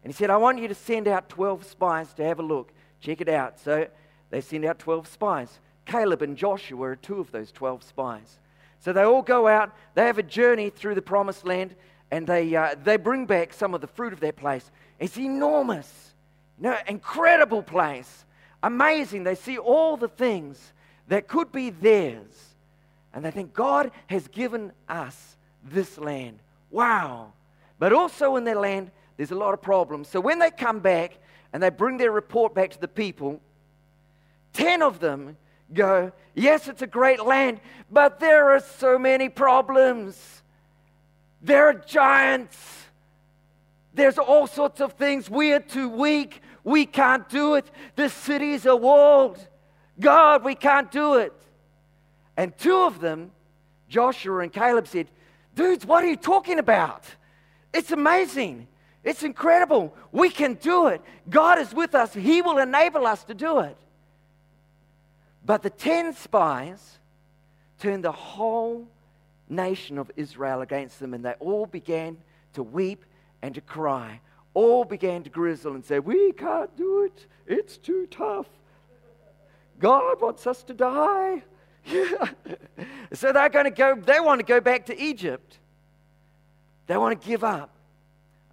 And 0.03 0.13
He 0.13 0.17
said, 0.17 0.31
I 0.31 0.37
want 0.37 0.59
you 0.61 0.69
to 0.69 0.75
send 0.75 1.09
out 1.09 1.29
12 1.29 1.65
spies 1.65 2.13
to 2.15 2.25
have 2.25 2.39
a 2.39 2.43
look. 2.43 2.73
Check 3.01 3.21
it 3.21 3.29
out. 3.29 3.61
So 3.61 3.87
they 4.31 4.41
send 4.41 4.65
out 4.65 4.79
12 4.79 5.07
spies. 5.07 5.61
Caleb 5.85 6.23
and 6.23 6.37
Joshua 6.37 6.89
are 6.89 6.97
two 6.97 7.21
of 7.21 7.33
those 7.33 7.53
12 7.53 7.83
spies. 7.83 8.39
So 8.81 8.93
they 8.93 9.03
all 9.03 9.23
go 9.23 9.47
out, 9.47 9.73
they 9.95 10.07
have 10.07 10.19
a 10.19 10.25
journey 10.25 10.71
through 10.71 10.97
the 10.97 11.03
promised 11.03 11.47
land, 11.47 11.77
and 12.13 12.27
they, 12.27 12.55
uh, 12.55 12.75
they 12.85 12.99
bring 12.99 13.25
back 13.25 13.55
some 13.55 13.73
of 13.73 13.81
the 13.81 13.87
fruit 13.87 14.13
of 14.13 14.21
that 14.21 14.37
place. 14.37 14.71
It's 15.01 15.17
enormous, 15.17 16.13
you 16.59 16.65
know, 16.65 16.77
incredible 16.87 17.63
place. 17.63 18.27
Amazing. 18.63 19.25
They 19.25 19.35
see 19.35 19.57
all 19.57 19.97
the 19.97 20.09
things 20.09 20.75
that 21.09 21.27
could 21.27 21.51
be 21.51 21.71
theirs. 21.71 22.51
And 23.15 23.25
they 23.25 23.31
think, 23.31 23.55
God 23.55 23.93
has 24.09 24.29
given 24.29 24.73
us 24.91 25.39
this 25.65 25.97
land. 25.97 26.39
Wow. 26.71 27.33
But 27.79 27.95
also 27.95 28.37
in 28.37 28.45
their 28.45 28.61
land, 28.61 28.91
there's 29.17 29.31
a 29.31 29.37
lot 29.37 29.55
of 29.55 29.63
problems. 29.63 30.07
So 30.09 30.21
when 30.21 30.39
they 30.39 30.51
come 30.51 30.81
back 30.81 31.17
and 31.55 31.63
they 31.63 31.71
bring 31.71 31.97
their 31.97 32.13
report 32.13 32.55
back 32.55 32.73
to 32.73 32.81
the 32.81 32.89
people, 32.89 33.41
10 34.53 34.83
of 34.83 35.01
them 35.01 35.39
go, 35.73 36.13
Yes, 36.35 36.69
it's 36.69 36.83
a 36.83 36.87
great 36.87 37.25
land, 37.25 37.61
but 37.91 38.21
there 38.21 38.51
are 38.51 38.61
so 38.61 38.99
many 38.99 39.31
problems. 39.31 40.42
They're 41.43 41.75
giants. 41.75 42.57
There's 43.95 44.17
all 44.19 44.47
sorts 44.47 44.81
of 44.81 44.93
things. 44.95 45.29
We 45.29 45.53
are 45.53 45.61
too 45.61 45.89
weak. 45.89 46.41
We 46.65 46.87
can't 46.87 47.29
do 47.29 47.55
it. 47.55 47.71
This 47.97 48.13
city 48.13 48.53
is 48.53 48.65
a 48.65 48.77
walled. 48.77 49.47
God, 49.99 50.45
we 50.45 50.55
can't 50.55 50.91
do 50.91 51.15
it. 51.15 51.33
And 52.37 52.57
two 52.57 52.77
of 52.77 53.01
them, 53.01 53.33
Joshua 53.89 54.39
and 54.39 54.53
Caleb, 54.53 54.87
said, 54.87 55.09
Dudes, 55.55 55.85
what 55.85 56.03
are 56.03 56.07
you 56.07 56.17
talking 56.17 56.59
about? 56.59 57.05
It's 57.75 57.91
amazing. 57.91 58.69
It's 59.05 59.23
incredible. 59.23 59.95
We 60.13 60.31
can 60.31 60.55
do 60.55 60.87
it. 60.87 61.03
God 61.29 61.59
is 61.59 61.75
with 61.75 61.95
us. 61.95 62.15
He 62.15 62.41
will 62.41 62.59
enable 62.59 63.07
us 63.07 63.25
to 63.25 63.35
do 63.35 63.61
it. 63.61 63.77
But 65.45 65.63
the 65.63 65.71
10 65.71 66.15
spies 66.15 66.99
turned 67.81 68.05
the 68.05 68.13
whole 68.13 68.87
nation 69.49 69.99
of 69.99 70.11
Israel 70.17 70.61
against 70.61 71.01
them, 71.01 71.15
and 71.15 71.25
they 71.25 71.35
all 71.35 71.67
began 71.67 72.19
to 72.55 72.63
weep 72.63 73.05
and 73.43 73.55
to 73.55 73.61
cry. 73.61 74.21
All 74.55 74.85
began 74.85 75.23
to 75.23 75.31
grizzle 75.31 75.75
and 75.75 75.85
say, 75.85 75.99
We 75.99 76.33
can't 76.33 76.75
do 76.77 77.05
it. 77.05 77.27
It's 77.47 77.77
too 77.77 78.07
tough. 78.11 78.47
God 79.79 80.21
wants 80.21 80.47
us 80.47 80.63
to 80.65 80.75
die. 80.75 81.43
So 83.15 83.33
they're 83.33 83.49
going 83.51 83.67
to 83.67 83.71
go, 83.71 83.95
they 83.95 84.21
want 84.21 84.41
to 84.41 84.45
go 84.47 84.61
back 84.61 84.87
to 84.87 84.99
Egypt. 84.99 85.59
They 86.87 86.97
want 86.97 87.21
to 87.21 87.27
give 87.27 87.45
up. 87.45 87.71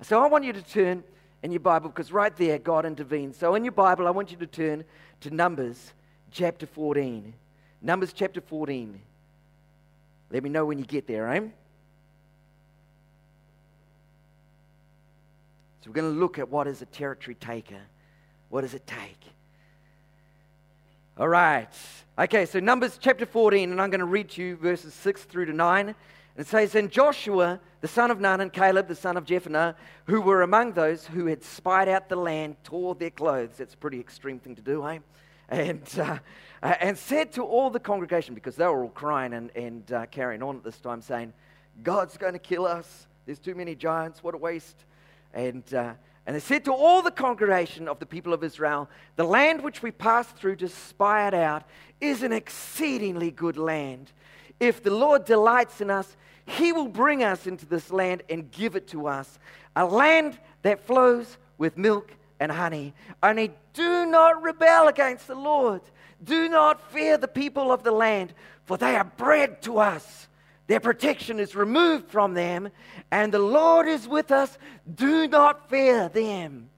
So 0.01 0.22
I 0.24 0.27
want 0.27 0.43
you 0.43 0.53
to 0.53 0.62
turn 0.62 1.03
in 1.43 1.51
your 1.51 1.60
Bible 1.62 1.89
because 1.89 2.12
right 2.12 2.36
there 2.36 2.58
God 2.58 2.86
intervenes. 2.86 3.38
So 3.38 3.55
in 3.55 3.63
your 3.63 3.72
Bible, 3.72 4.08
I 4.08 4.12
want 4.12 4.31
you 4.31 4.38
to 4.38 4.48
turn 4.48 4.84
to 5.22 5.29
Numbers 5.29 5.93
chapter 6.31 6.65
14. 6.65 7.34
Numbers 7.81 8.13
chapter 8.13 8.41
14. 8.41 9.00
Let 10.32 10.44
me 10.44 10.50
know 10.50 10.66
when 10.66 10.78
you 10.78 10.86
get 10.86 11.08
there, 11.08 11.28
eh? 11.30 11.40
So 15.82 15.90
we're 15.90 15.94
going 15.94 16.14
to 16.14 16.20
look 16.20 16.38
at 16.38 16.50
what 16.50 16.68
is 16.68 16.82
a 16.82 16.86
territory 16.86 17.36
taker. 17.36 17.82
What 18.50 18.62
does 18.62 18.74
it 18.74 18.86
take? 18.86 19.20
All 21.18 21.28
right. 21.28 21.70
Okay, 22.18 22.46
so 22.46 22.60
Numbers 22.60 22.98
chapter 23.02 23.26
14, 23.26 23.72
and 23.72 23.82
I'm 23.82 23.90
going 23.90 24.00
to 24.00 24.06
read 24.06 24.30
to 24.32 24.44
you 24.44 24.56
verses 24.56 24.94
6 24.94 25.24
through 25.24 25.46
to 25.46 25.54
9. 25.54 25.88
And 25.88 25.96
it 26.38 26.48
says, 26.48 26.76
And 26.76 26.92
Joshua, 26.92 27.60
the 27.82 27.88
son 27.88 28.12
of 28.12 28.20
Nun, 28.20 28.42
and 28.42 28.54
Caleb, 28.54 28.88
the 28.88 28.96
son 28.96 29.18
of 29.18 29.26
Jephunneh, 29.26 29.76
who 30.06 30.22
were 30.22 30.42
among 30.42 30.74
those 30.74 31.06
who 31.06 31.26
had 31.26 31.44
spied 31.44 31.90
out 31.90 32.08
the 32.08 32.16
land, 32.16 32.56
tore 32.64 32.96
their 32.96 33.10
clothes. 33.10 33.58
That's 33.58 33.74
a 33.74 33.78
pretty 33.78 34.00
extreme 34.00 34.40
thing 34.40 34.56
to 34.56 34.62
do, 34.62 34.86
eh? 34.88 35.00
And 35.50 35.84
uh, 35.98 36.20
uh, 36.62 36.75
and 36.79 36.98
said 36.98 37.32
to 37.34 37.44
all 37.44 37.70
the 37.70 37.79
congregation, 37.79 38.36
because 38.36 38.56
they 38.56 38.65
were 38.65 38.84
all 38.84 38.89
crying 38.89 39.34
and, 39.34 39.50
and 39.56 39.91
uh, 39.91 40.06
carrying 40.08 40.44
on 40.44 40.58
at 40.58 40.63
this 40.63 40.77
time, 40.79 41.01
saying, 41.01 41.34
God's 41.84 42.18
going 42.18 42.34
to 42.34 42.39
kill 42.39 42.65
us. 42.65 43.08
There's 43.25 43.39
too 43.39 43.56
many 43.56 43.75
giants. 43.75 44.24
What 44.24 44.36
a 44.36 44.38
waste. 44.38 44.84
And, 45.34 45.63
uh, 45.74 45.94
and 46.25 46.36
they 46.36 46.41
said 46.41 46.65
to 46.65 46.74
all 46.74 47.01
the 47.01 47.12
congregation 47.12 47.88
of 47.88 48.00
the 48.00 48.06
people 48.06 48.34
of 48.34 48.44
Israel, 48.44 48.89
The 49.15 49.24
land 49.24 49.63
which 49.63 49.82
we 49.82 49.91
passed 49.91 50.36
through 50.36 50.58
to 50.58 50.68
spy 50.68 51.27
it 51.27 51.34
out 51.34 51.63
is 52.01 52.24
an 52.24 52.34
exceedingly 52.34 53.32
good 53.32 53.58
land. 53.58 54.12
If 54.60 54.84
the 54.84 54.94
Lord 54.94 55.24
delights 55.24 55.79
in 55.79 55.89
us, 55.89 56.18
he 56.46 56.74
will 56.74 56.89
bring 56.89 57.24
us 57.24 57.48
into 57.48 57.65
this 57.65 57.91
land 57.91 58.24
and 58.29 58.51
give 58.51 58.75
it 58.75 58.88
to 58.89 59.08
us, 59.08 59.39
a 59.75 59.86
land 59.86 60.38
that 60.63 60.86
flows 60.86 61.38
with 61.58 61.77
milk 61.77 62.12
and 62.39 62.51
honey. 62.51 62.93
Only 63.22 63.51
do 63.74 64.05
not 64.05 64.41
rebel 64.41 64.88
against 64.88 65.27
the 65.27 65.36
Lord. 65.36 65.81
Do 66.24 66.50
not 66.50 66.91
fear 66.91 67.17
the 67.17 67.27
people 67.27 67.72
of 67.72 67.84
the 67.84 67.91
land, 67.91 68.34
for 68.65 68.77
they 68.77 68.96
are 68.96 69.03
bread 69.03 69.62
to 69.63 69.79
us. 69.79 70.27
Their 70.67 70.79
protection 70.79 71.39
is 71.39 71.55
removed 71.55 72.10
from 72.10 72.34
them, 72.34 72.69
and 73.10 73.34
the 73.34 73.39
Lord 73.39 73.88
is 73.88 74.08
with 74.08 74.31
us. 74.31 74.58
Do 74.93 75.27
not 75.27 75.69
fear 75.69 76.10
them. 76.10 76.69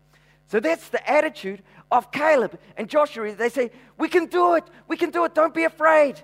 So 0.48 0.60
that's 0.60 0.90
the 0.90 1.10
attitude 1.10 1.62
of 1.92 2.12
Caleb 2.12 2.58
and 2.78 2.90
Joshua. 2.90 3.36
They 3.36 3.50
say, 3.50 3.72
We 3.98 4.08
can 4.08 4.28
do 4.28 4.56
it. 4.56 4.64
We 4.88 4.96
can 4.96 5.10
do 5.10 5.26
it. 5.26 5.36
Don't 5.36 5.54
be 5.54 5.66
afraid. 5.66 6.22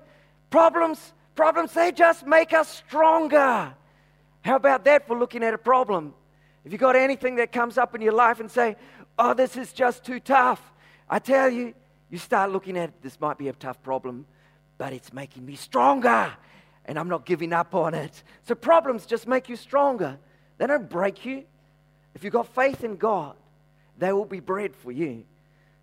Problems, 0.49 1.13
problems, 1.35 1.73
they 1.73 1.91
just 1.91 2.25
make 2.25 2.53
us 2.53 2.69
stronger. 2.69 3.73
How 4.41 4.55
about 4.55 4.85
that 4.85 5.05
for 5.07 5.17
looking 5.17 5.43
at 5.43 5.53
a 5.53 5.57
problem? 5.57 6.13
If 6.63 6.71
you've 6.71 6.81
got 6.81 6.95
anything 6.95 7.35
that 7.35 7.51
comes 7.51 7.77
up 7.77 7.95
in 7.95 8.01
your 8.01 8.13
life 8.13 8.39
and 8.39 8.49
say, 8.49 8.75
Oh, 9.19 9.33
this 9.33 9.57
is 9.57 9.73
just 9.73 10.03
too 10.03 10.19
tough, 10.19 10.61
I 11.09 11.19
tell 11.19 11.49
you, 11.49 11.73
you 12.09 12.17
start 12.17 12.51
looking 12.51 12.77
at 12.77 12.89
it, 12.89 13.01
this 13.01 13.19
might 13.19 13.37
be 13.37 13.47
a 13.47 13.53
tough 13.53 13.81
problem, 13.81 14.25
but 14.77 14.93
it's 14.93 15.11
making 15.11 15.45
me 15.45 15.55
stronger 15.55 16.31
and 16.87 16.97
I'm 16.97 17.09
not 17.09 17.25
giving 17.25 17.53
up 17.53 17.75
on 17.75 17.93
it. 17.93 18.23
So 18.43 18.55
problems 18.55 19.05
just 19.05 19.27
make 19.27 19.49
you 19.49 19.55
stronger. 19.55 20.17
They 20.57 20.67
don't 20.67 20.89
break 20.89 21.25
you. 21.25 21.43
If 22.15 22.23
you've 22.23 22.33
got 22.33 22.47
faith 22.47 22.83
in 22.83 22.95
God, 22.95 23.35
they 23.97 24.13
will 24.13 24.25
be 24.25 24.39
bread 24.39 24.75
for 24.75 24.91
you. 24.91 25.23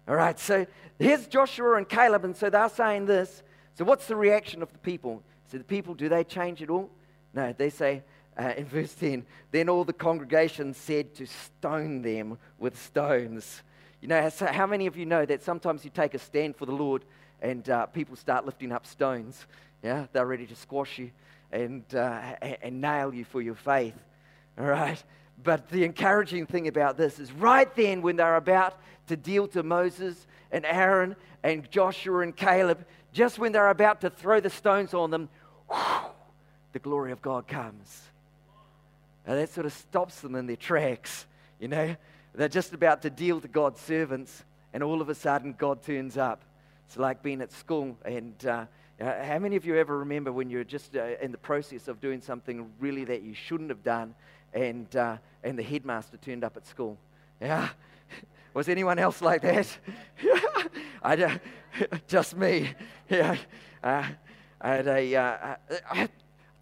All 0.08 0.16
right, 0.16 0.38
so 0.38 0.66
here's 0.98 1.26
Joshua 1.26 1.76
and 1.76 1.88
Caleb, 1.88 2.24
and 2.24 2.36
so 2.36 2.50
they're 2.50 2.68
saying 2.68 3.06
this. 3.06 3.42
So, 3.76 3.84
what's 3.84 4.06
the 4.06 4.16
reaction 4.16 4.62
of 4.62 4.72
the 4.72 4.78
people? 4.78 5.22
So, 5.50 5.58
the 5.58 5.64
people, 5.64 5.94
do 5.94 6.08
they 6.08 6.24
change 6.24 6.62
at 6.62 6.70
all? 6.70 6.90
No, 7.32 7.54
they 7.56 7.70
say 7.70 8.02
uh, 8.38 8.52
in 8.56 8.64
verse 8.64 8.94
10 8.94 9.24
then 9.50 9.68
all 9.68 9.84
the 9.84 9.92
congregation 9.92 10.74
said 10.74 11.14
to 11.14 11.26
stone 11.26 12.02
them 12.02 12.36
with 12.58 12.76
stones. 12.80 13.62
You 14.00 14.08
know, 14.08 14.28
so 14.28 14.46
how 14.46 14.66
many 14.66 14.86
of 14.86 14.96
you 14.96 15.06
know 15.06 15.24
that 15.24 15.42
sometimes 15.42 15.84
you 15.84 15.90
take 15.90 16.12
a 16.14 16.18
stand 16.18 16.56
for 16.56 16.66
the 16.66 16.72
Lord 16.72 17.04
and 17.40 17.68
uh, 17.70 17.86
people 17.86 18.16
start 18.16 18.44
lifting 18.44 18.72
up 18.72 18.84
stones? 18.84 19.46
Yeah, 19.82 20.06
they're 20.12 20.26
ready 20.26 20.46
to 20.46 20.56
squash 20.56 20.98
you 20.98 21.12
and, 21.52 21.84
uh, 21.94 22.34
and 22.62 22.80
nail 22.80 23.14
you 23.14 23.24
for 23.24 23.40
your 23.40 23.54
faith. 23.54 23.94
All 24.58 24.66
right? 24.66 25.02
But 25.42 25.68
the 25.68 25.84
encouraging 25.84 26.46
thing 26.46 26.68
about 26.68 26.96
this 26.96 27.18
is 27.18 27.30
right 27.32 27.72
then, 27.76 28.02
when 28.02 28.16
they're 28.16 28.36
about 28.36 28.78
to 29.06 29.16
deal 29.16 29.46
to 29.48 29.62
Moses 29.62 30.26
and 30.50 30.64
Aaron 30.64 31.14
and 31.42 31.70
Joshua 31.70 32.20
and 32.20 32.34
Caleb, 32.34 32.84
just 33.12 33.38
when 33.38 33.52
they're 33.52 33.70
about 33.70 34.00
to 34.00 34.10
throw 34.10 34.40
the 34.40 34.50
stones 34.50 34.94
on 34.94 35.10
them, 35.10 35.28
whew, 35.70 36.10
the 36.72 36.78
glory 36.80 37.12
of 37.12 37.22
God 37.22 37.46
comes. 37.46 38.02
And 39.26 39.38
that 39.38 39.50
sort 39.50 39.66
of 39.66 39.72
stops 39.72 40.20
them 40.20 40.34
in 40.34 40.46
their 40.46 40.56
tracks. 40.56 41.26
You 41.58 41.68
know, 41.68 41.96
they're 42.34 42.48
just 42.48 42.72
about 42.72 43.02
to 43.02 43.10
deal 43.10 43.40
to 43.40 43.48
God's 43.48 43.80
servants, 43.80 44.44
and 44.72 44.82
all 44.82 45.00
of 45.00 45.08
a 45.08 45.14
sudden, 45.14 45.54
God 45.56 45.82
turns 45.82 46.16
up. 46.16 46.42
It's 46.86 46.96
like 46.96 47.22
being 47.22 47.40
at 47.40 47.52
school. 47.52 47.96
And 48.04 48.34
uh, 48.46 48.66
how 49.00 49.38
many 49.38 49.56
of 49.56 49.64
you 49.64 49.76
ever 49.76 49.98
remember 49.98 50.32
when 50.32 50.50
you're 50.50 50.64
just 50.64 50.96
uh, 50.96 51.16
in 51.22 51.32
the 51.32 51.38
process 51.38 51.88
of 51.88 52.00
doing 52.00 52.20
something 52.20 52.70
really 52.80 53.04
that 53.04 53.22
you 53.22 53.34
shouldn't 53.34 53.70
have 53.70 53.82
done, 53.82 54.14
and, 54.52 54.94
uh, 54.96 55.16
and 55.42 55.58
the 55.58 55.62
headmaster 55.62 56.16
turned 56.16 56.44
up 56.44 56.56
at 56.56 56.66
school. 56.66 56.98
Yeah? 57.40 57.68
Was 58.54 58.68
anyone 58.68 58.98
else 58.98 59.22
like 59.22 59.42
that? 59.42 59.78
I, 61.02 61.40
just 62.08 62.36
me. 62.36 62.70
Yeah. 63.08 63.36
Uh, 63.82 64.04
I 64.60 64.68
had 64.68 64.86
a. 64.86 65.16
Uh, 65.16 65.56
I 65.90 66.08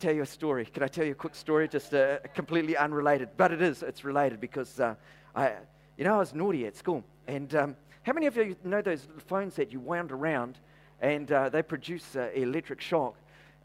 tell 0.02 0.12
you 0.12 0.22
a 0.22 0.26
story. 0.26 0.64
Can 0.64 0.82
I 0.82 0.88
tell 0.88 1.04
you 1.04 1.12
a 1.12 1.14
quick 1.14 1.36
story? 1.36 1.68
Just 1.68 1.94
uh, 1.94 2.18
completely 2.34 2.76
unrelated, 2.76 3.28
but 3.36 3.52
it 3.52 3.62
is. 3.62 3.84
It's 3.84 4.02
related 4.04 4.40
because 4.40 4.80
uh, 4.80 4.96
I, 5.36 5.52
you 5.96 6.02
know, 6.02 6.16
I 6.16 6.18
was 6.18 6.34
naughty 6.34 6.66
at 6.66 6.76
school. 6.76 7.04
And 7.28 7.54
um, 7.54 7.76
how 8.02 8.12
many 8.12 8.26
of 8.26 8.36
you 8.36 8.56
know 8.64 8.82
those 8.82 9.06
phones 9.28 9.54
that 9.54 9.72
you 9.72 9.78
wound 9.78 10.10
around, 10.10 10.58
and 11.00 11.30
uh, 11.30 11.50
they 11.50 11.62
produce 11.62 12.16
electric 12.34 12.80
shock? 12.80 13.14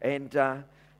And 0.00 0.36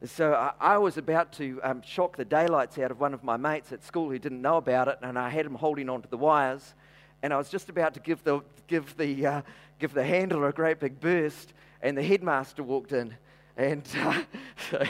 so 0.04 0.34
I, 0.34 0.52
I 0.60 0.78
was 0.78 0.96
about 0.96 1.32
to 1.34 1.60
um, 1.62 1.82
shock 1.82 2.16
the 2.16 2.24
daylights 2.24 2.76
out 2.78 2.90
of 2.90 2.98
one 2.98 3.14
of 3.14 3.22
my 3.22 3.36
mates 3.36 3.70
at 3.70 3.84
school 3.84 4.10
who 4.10 4.18
didn't 4.18 4.42
know 4.42 4.56
about 4.56 4.88
it, 4.88 4.98
and 5.02 5.16
I 5.16 5.28
had 5.28 5.46
him 5.46 5.54
holding 5.54 5.88
onto 5.88 6.08
the 6.08 6.18
wires, 6.18 6.74
and 7.22 7.32
I 7.32 7.36
was 7.36 7.48
just 7.48 7.68
about 7.68 7.94
to 7.94 8.00
give 8.00 8.24
the, 8.24 8.40
give 8.66 8.96
the, 8.96 9.26
uh, 9.26 9.42
give 9.78 9.94
the 9.94 10.04
handle 10.04 10.44
a 10.44 10.52
great 10.52 10.80
big 10.80 10.98
burst, 10.98 11.52
and 11.80 11.96
the 11.96 12.02
headmaster 12.02 12.64
walked 12.64 12.90
in, 12.90 13.16
and 13.58 13.82
uh, 13.98 14.22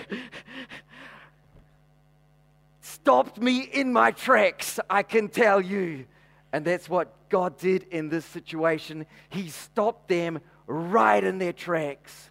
stopped 2.81 3.39
me 3.39 3.61
in 3.63 3.93
my 3.93 4.11
tracks, 4.11 4.79
I 4.89 5.03
can 5.03 5.29
tell 5.29 5.61
you. 5.61 6.05
And 6.53 6.65
that's 6.65 6.89
what 6.89 7.13
God 7.31 7.59
did 7.59 7.87
in 7.91 8.11
this 8.11 8.25
situation. 8.27 9.07
He 9.31 9.49
stopped 9.49 10.09
them 10.09 10.41
right 10.67 11.23
in 11.25 11.39
their 11.39 11.53
tracks. 11.53 12.31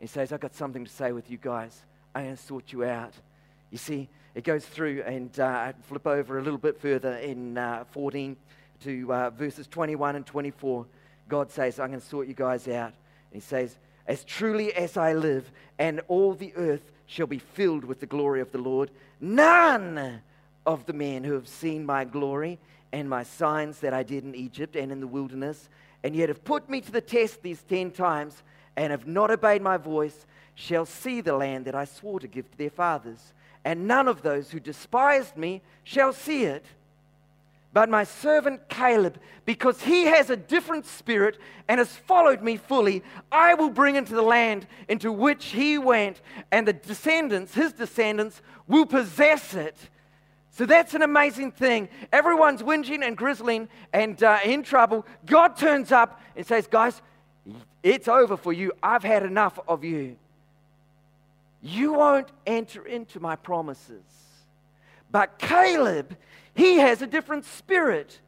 He 0.00 0.06
says, 0.06 0.32
I've 0.32 0.40
got 0.40 0.54
something 0.54 0.84
to 0.84 0.90
say 0.90 1.12
with 1.12 1.30
you 1.30 1.38
guys. 1.38 1.82
I'm 2.14 2.24
going 2.24 2.36
to 2.36 2.42
sort 2.42 2.72
you 2.72 2.84
out. 2.84 3.14
You 3.70 3.78
see, 3.78 4.08
it 4.34 4.44
goes 4.44 4.64
through 4.64 5.02
and 5.02 5.38
uh, 5.40 5.72
flip 5.82 6.06
over 6.06 6.38
a 6.38 6.42
little 6.42 6.58
bit 6.58 6.80
further 6.80 7.16
in 7.16 7.58
uh, 7.58 7.84
14 7.90 8.36
to 8.84 9.12
uh, 9.12 9.30
verses 9.30 9.66
21 9.66 10.16
and 10.16 10.26
24. 10.26 10.86
God 11.28 11.50
says, 11.50 11.80
I'm 11.80 11.88
going 11.88 12.00
to 12.00 12.06
sort 12.06 12.28
you 12.28 12.34
guys 12.34 12.68
out. 12.68 12.92
And 13.32 13.34
he 13.34 13.40
says, 13.40 13.76
As 14.08 14.24
truly 14.24 14.72
as 14.72 14.96
I 14.96 15.12
live, 15.12 15.52
and 15.78 16.00
all 16.08 16.34
the 16.34 16.52
earth 16.56 16.90
shall 17.06 17.26
be 17.26 17.38
filled 17.38 17.84
with 17.84 18.00
the 18.00 18.06
glory 18.06 18.40
of 18.40 18.50
the 18.50 18.58
Lord, 18.58 18.90
none 19.20 20.22
of 20.66 20.86
the 20.86 20.92
men 20.92 21.22
who 21.22 21.34
have 21.34 21.46
seen 21.46 21.86
my 21.86 22.04
glory 22.04 22.58
and 22.90 23.08
my 23.08 23.22
signs 23.22 23.78
that 23.80 23.94
I 23.94 24.02
did 24.02 24.24
in 24.24 24.34
Egypt 24.34 24.74
and 24.74 24.90
in 24.90 25.00
the 25.00 25.06
wilderness, 25.06 25.68
and 26.02 26.16
yet 26.16 26.30
have 26.30 26.42
put 26.42 26.68
me 26.70 26.80
to 26.80 26.90
the 26.90 27.00
test 27.02 27.42
these 27.42 27.62
ten 27.62 27.90
times, 27.90 28.42
and 28.76 28.90
have 28.90 29.06
not 29.06 29.30
obeyed 29.30 29.62
my 29.62 29.76
voice 29.76 30.26
shall 30.54 30.86
see 30.86 31.20
the 31.20 31.36
land 31.36 31.66
that 31.66 31.74
I 31.74 31.84
swore 31.84 32.18
to 32.20 32.26
give 32.26 32.50
to 32.50 32.58
their 32.58 32.70
fathers. 32.70 33.34
And 33.64 33.86
none 33.86 34.08
of 34.08 34.22
those 34.22 34.50
who 34.50 34.58
despised 34.58 35.36
me 35.36 35.60
shall 35.84 36.12
see 36.12 36.44
it. 36.44 36.64
But 37.78 37.88
my 37.88 38.02
servant 38.02 38.68
Caleb, 38.68 39.20
because 39.44 39.80
he 39.80 40.06
has 40.06 40.30
a 40.30 40.36
different 40.36 40.84
spirit 40.84 41.38
and 41.68 41.78
has 41.78 41.94
followed 41.94 42.42
me 42.42 42.56
fully, 42.56 43.04
I 43.30 43.54
will 43.54 43.70
bring 43.70 43.94
into 43.94 44.16
the 44.16 44.22
land 44.22 44.66
into 44.88 45.12
which 45.12 45.44
he 45.50 45.78
went, 45.78 46.20
and 46.50 46.66
the 46.66 46.72
descendants, 46.72 47.54
his 47.54 47.72
descendants, 47.72 48.42
will 48.66 48.84
possess 48.84 49.54
it. 49.54 49.76
So 50.50 50.66
that's 50.66 50.94
an 50.94 51.02
amazing 51.02 51.52
thing. 51.52 51.88
Everyone's 52.12 52.64
whinging 52.64 53.06
and 53.06 53.16
grizzling 53.16 53.68
and 53.92 54.20
uh, 54.24 54.40
in 54.44 54.64
trouble. 54.64 55.06
God 55.24 55.56
turns 55.56 55.92
up 55.92 56.20
and 56.34 56.44
says, 56.44 56.66
Guys, 56.66 57.00
it's 57.84 58.08
over 58.08 58.36
for 58.36 58.52
you. 58.52 58.72
I've 58.82 59.04
had 59.04 59.22
enough 59.22 59.56
of 59.68 59.84
you. 59.84 60.16
You 61.62 61.92
won't 61.92 62.32
enter 62.44 62.84
into 62.84 63.20
my 63.20 63.36
promises. 63.36 64.02
But 65.10 65.38
Caleb, 65.38 66.16
he 66.54 66.76
has 66.76 67.02
a 67.02 67.06
different 67.06 67.44
spirit. 67.44 68.20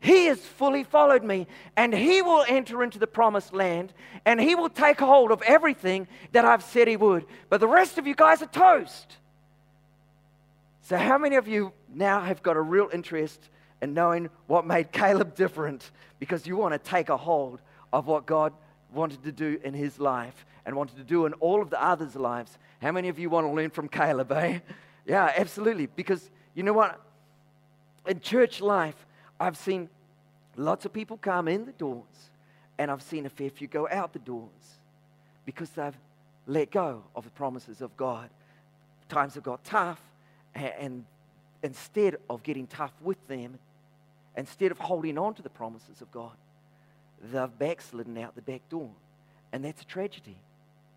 He 0.00 0.26
has 0.26 0.40
fully 0.40 0.84
followed 0.84 1.22
me, 1.24 1.46
and 1.76 1.94
he 1.94 2.22
will 2.22 2.44
enter 2.48 2.82
into 2.82 2.98
the 2.98 3.06
promised 3.06 3.52
land, 3.52 3.92
and 4.24 4.40
he 4.40 4.54
will 4.54 4.68
take 4.68 5.00
hold 5.00 5.30
of 5.30 5.42
everything 5.42 6.06
that 6.32 6.44
I've 6.44 6.62
said 6.62 6.88
he 6.88 6.96
would. 6.96 7.24
But 7.48 7.60
the 7.60 7.68
rest 7.68 7.98
of 7.98 8.06
you 8.06 8.14
guys 8.14 8.42
are 8.42 8.46
toast. 8.46 9.16
So, 10.82 10.96
how 10.96 11.18
many 11.18 11.36
of 11.36 11.48
you 11.48 11.72
now 11.92 12.20
have 12.20 12.42
got 12.42 12.56
a 12.56 12.60
real 12.60 12.88
interest 12.92 13.48
in 13.82 13.94
knowing 13.94 14.30
what 14.46 14.66
made 14.66 14.92
Caleb 14.92 15.34
different 15.34 15.90
because 16.18 16.46
you 16.46 16.56
want 16.56 16.72
to 16.72 16.78
take 16.78 17.08
a 17.08 17.16
hold 17.16 17.60
of 17.92 18.06
what 18.06 18.26
God 18.26 18.52
wanted 18.92 19.22
to 19.24 19.32
do 19.32 19.58
in 19.64 19.74
his 19.74 19.98
life 19.98 20.46
and 20.64 20.76
wanted 20.76 20.96
to 20.96 21.04
do 21.04 21.26
in 21.26 21.32
all 21.34 21.62
of 21.62 21.70
the 21.70 21.82
others' 21.82 22.16
lives. 22.16 22.56
How 22.80 22.92
many 22.92 23.08
of 23.08 23.18
you 23.18 23.30
want 23.30 23.46
to 23.46 23.52
learn 23.52 23.70
from 23.70 23.88
Caleb, 23.88 24.32
eh? 24.32 24.60
Yeah, 25.06 25.32
absolutely. 25.36 25.86
Because 25.86 26.30
you 26.54 26.62
know 26.62 26.72
what? 26.72 27.00
In 28.06 28.20
church 28.20 28.60
life, 28.60 29.06
I've 29.38 29.56
seen 29.56 29.88
lots 30.56 30.84
of 30.84 30.92
people 30.92 31.16
come 31.16 31.48
in 31.48 31.64
the 31.64 31.72
doors, 31.72 32.30
and 32.78 32.90
I've 32.90 33.02
seen 33.02 33.26
a 33.26 33.30
fair 33.30 33.50
few 33.50 33.68
go 33.68 33.88
out 33.90 34.12
the 34.12 34.18
doors 34.18 34.50
because 35.44 35.70
they've 35.70 35.96
let 36.46 36.70
go 36.70 37.02
of 37.14 37.24
the 37.24 37.30
promises 37.30 37.80
of 37.80 37.96
God. 37.96 38.30
Times 39.08 39.34
have 39.34 39.44
got 39.44 39.64
tough, 39.64 40.00
and 40.54 41.04
instead 41.62 42.16
of 42.28 42.42
getting 42.42 42.66
tough 42.66 42.92
with 43.00 43.24
them, 43.28 43.58
instead 44.36 44.72
of 44.72 44.78
holding 44.78 45.18
on 45.18 45.34
to 45.34 45.42
the 45.42 45.50
promises 45.50 46.00
of 46.00 46.10
God, 46.10 46.32
they've 47.32 47.58
backslidden 47.58 48.18
out 48.18 48.34
the 48.34 48.42
back 48.42 48.68
door. 48.68 48.90
And 49.52 49.64
that's 49.64 49.82
a 49.82 49.86
tragedy 49.86 50.36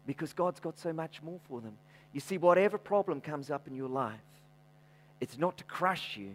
because 0.07 0.33
God's 0.33 0.59
got 0.59 0.77
so 0.79 0.91
much 0.91 1.21
more 1.21 1.39
for 1.47 1.61
them. 1.61 1.77
You 2.13 2.19
see, 2.19 2.37
whatever 2.37 2.77
problem 2.77 3.21
comes 3.21 3.51
up 3.51 3.67
in 3.67 3.75
your 3.75 3.89
life, 3.89 4.19
it's 5.21 5.37
not 5.37 5.57
to 5.57 5.63
crush 5.63 6.17
you, 6.17 6.31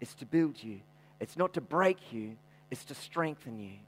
it's 0.00 0.14
to 0.14 0.26
build 0.26 0.62
you. 0.62 0.80
It's 1.20 1.36
not 1.36 1.54
to 1.54 1.60
break 1.60 2.12
you, 2.12 2.36
it's 2.70 2.84
to 2.86 2.94
strengthen 2.94 3.58
you. 3.58 3.78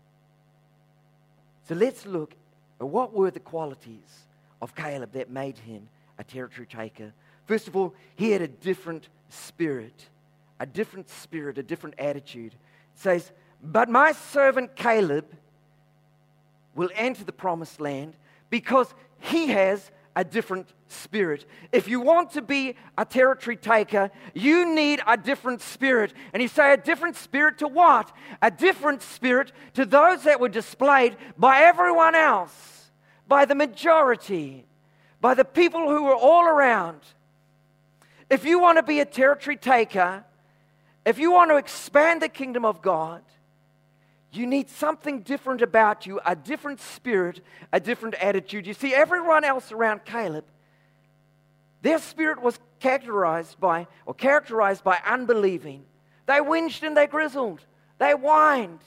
So 1.68 1.74
let's 1.74 2.06
look 2.06 2.34
at 2.80 2.86
what 2.86 3.12
were 3.12 3.30
the 3.30 3.40
qualities 3.40 4.26
of 4.62 4.74
Caleb 4.74 5.12
that 5.12 5.30
made 5.30 5.58
him 5.58 5.88
a 6.18 6.24
territory 6.24 6.66
taker. 6.66 7.12
First 7.44 7.68
of 7.68 7.76
all, 7.76 7.94
he 8.14 8.30
had 8.30 8.42
a 8.42 8.48
different 8.48 9.08
spirit, 9.28 10.06
a 10.60 10.66
different 10.66 11.10
spirit, 11.10 11.58
a 11.58 11.62
different 11.62 11.96
attitude. 11.98 12.54
It 12.54 13.00
says, 13.00 13.32
but 13.62 13.88
my 13.88 14.12
servant 14.12 14.76
Caleb 14.76 15.26
will 16.74 16.90
enter 16.94 17.24
the 17.24 17.32
promised 17.32 17.80
land 17.80 18.16
because 18.50 18.94
he 19.18 19.48
has 19.48 19.90
a 20.16 20.24
different 20.24 20.72
spirit. 20.88 21.44
If 21.72 21.88
you 21.88 22.00
want 22.00 22.32
to 22.32 22.42
be 22.42 22.74
a 22.96 23.04
territory 23.04 23.56
taker, 23.56 24.10
you 24.34 24.74
need 24.74 25.00
a 25.06 25.18
different 25.18 25.60
spirit. 25.60 26.14
And 26.32 26.42
you 26.42 26.48
say, 26.48 26.72
a 26.72 26.78
different 26.78 27.16
spirit 27.16 27.58
to 27.58 27.68
what? 27.68 28.10
A 28.40 28.50
different 28.50 29.02
spirit 29.02 29.52
to 29.74 29.84
those 29.84 30.24
that 30.24 30.40
were 30.40 30.48
displayed 30.48 31.16
by 31.36 31.60
everyone 31.60 32.14
else, 32.14 32.90
by 33.28 33.44
the 33.44 33.54
majority, 33.54 34.64
by 35.20 35.34
the 35.34 35.44
people 35.44 35.88
who 35.88 36.04
were 36.04 36.16
all 36.16 36.46
around. 36.46 37.00
If 38.30 38.46
you 38.46 38.58
want 38.58 38.78
to 38.78 38.82
be 38.82 39.00
a 39.00 39.04
territory 39.04 39.58
taker, 39.58 40.24
if 41.04 41.18
you 41.18 41.30
want 41.30 41.50
to 41.50 41.56
expand 41.56 42.22
the 42.22 42.28
kingdom 42.28 42.64
of 42.64 42.80
God, 42.80 43.22
you 44.32 44.46
need 44.46 44.68
something 44.68 45.20
different 45.20 45.62
about 45.62 46.06
you, 46.06 46.20
a 46.26 46.36
different 46.36 46.80
spirit, 46.80 47.40
a 47.72 47.80
different 47.80 48.14
attitude. 48.16 48.66
You 48.66 48.74
see, 48.74 48.94
everyone 48.94 49.44
else 49.44 49.72
around 49.72 50.04
Caleb, 50.04 50.44
their 51.82 51.98
spirit 51.98 52.42
was 52.42 52.58
characterized 52.80 53.58
by, 53.58 53.86
or 54.04 54.14
characterized 54.14 54.84
by 54.84 54.98
unbelieving. 55.06 55.84
They 56.26 56.40
whinged 56.40 56.82
and 56.82 56.96
they 56.96 57.06
grizzled. 57.06 57.60
They 57.98 58.12
whined. 58.12 58.80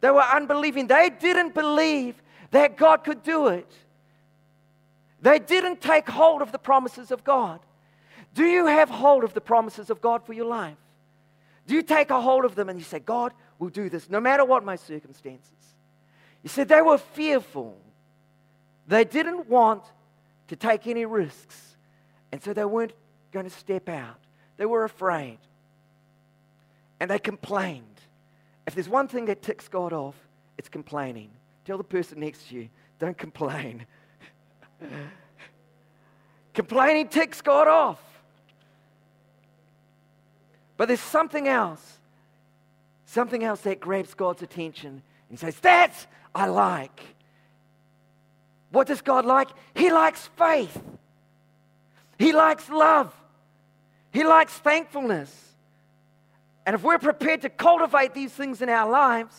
They 0.00 0.10
were 0.10 0.22
unbelieving. 0.22 0.86
They 0.86 1.10
didn't 1.10 1.54
believe 1.54 2.22
that 2.50 2.76
God 2.76 3.04
could 3.04 3.22
do 3.22 3.48
it. 3.48 3.70
They 5.22 5.38
didn't 5.38 5.80
take 5.80 6.08
hold 6.08 6.42
of 6.42 6.52
the 6.52 6.58
promises 6.58 7.10
of 7.10 7.24
God. 7.24 7.60
Do 8.34 8.44
you 8.44 8.66
have 8.66 8.90
hold 8.90 9.24
of 9.24 9.32
the 9.32 9.40
promises 9.40 9.88
of 9.88 10.02
God 10.02 10.24
for 10.26 10.34
your 10.34 10.44
life? 10.44 10.76
Do 11.66 11.74
you 11.74 11.82
take 11.82 12.10
a 12.10 12.20
hold 12.20 12.44
of 12.44 12.54
them 12.54 12.68
and 12.68 12.78
you 12.78 12.84
say, 12.84 12.98
God 12.98 13.32
will 13.58 13.68
do 13.68 13.88
this 13.88 14.08
no 14.10 14.20
matter 14.20 14.44
what 14.44 14.64
my 14.64 14.76
circumstances? 14.76 15.50
You 16.42 16.48
said 16.48 16.68
they 16.68 16.82
were 16.82 16.98
fearful. 16.98 17.76
They 18.86 19.04
didn't 19.04 19.48
want 19.48 19.82
to 20.48 20.56
take 20.56 20.86
any 20.86 21.06
risks. 21.06 21.76
And 22.32 22.42
so 22.42 22.52
they 22.52 22.64
weren't 22.64 22.92
going 23.32 23.44
to 23.44 23.50
step 23.50 23.88
out. 23.88 24.18
They 24.56 24.66
were 24.66 24.84
afraid. 24.84 25.38
And 27.00 27.10
they 27.10 27.18
complained. 27.18 27.84
If 28.66 28.74
there's 28.74 28.88
one 28.88 29.08
thing 29.08 29.26
that 29.26 29.42
ticks 29.42 29.68
God 29.68 29.92
off, 29.92 30.16
it's 30.58 30.68
complaining. 30.68 31.30
Tell 31.64 31.78
the 31.78 31.84
person 31.84 32.20
next 32.20 32.48
to 32.48 32.56
you, 32.56 32.68
don't 32.98 33.16
complain. 33.16 33.86
Complaining 36.54 37.08
ticks 37.08 37.40
God 37.42 37.66
off. 37.66 38.00
But 40.76 40.88
there's 40.88 41.00
something 41.00 41.48
else, 41.48 41.98
something 43.14 43.44
else 43.44 43.60
that 43.62 43.80
grabs 43.80 44.12
God's 44.12 44.42
attention. 44.42 45.02
He 45.30 45.36
says, 45.36 45.56
That's 45.60 46.06
I 46.34 46.46
like. 46.46 47.00
What 48.70 48.88
does 48.88 49.00
God 49.00 49.24
like? 49.24 49.48
He 49.74 49.90
likes 49.90 50.28
faith, 50.36 50.82
He 52.18 52.32
likes 52.32 52.68
love, 52.68 53.14
He 54.12 54.24
likes 54.24 54.52
thankfulness. 54.52 55.40
And 56.66 56.74
if 56.74 56.82
we're 56.82 56.98
prepared 56.98 57.42
to 57.42 57.50
cultivate 57.50 58.14
these 58.14 58.32
things 58.32 58.62
in 58.62 58.70
our 58.70 58.90
lives, 58.90 59.38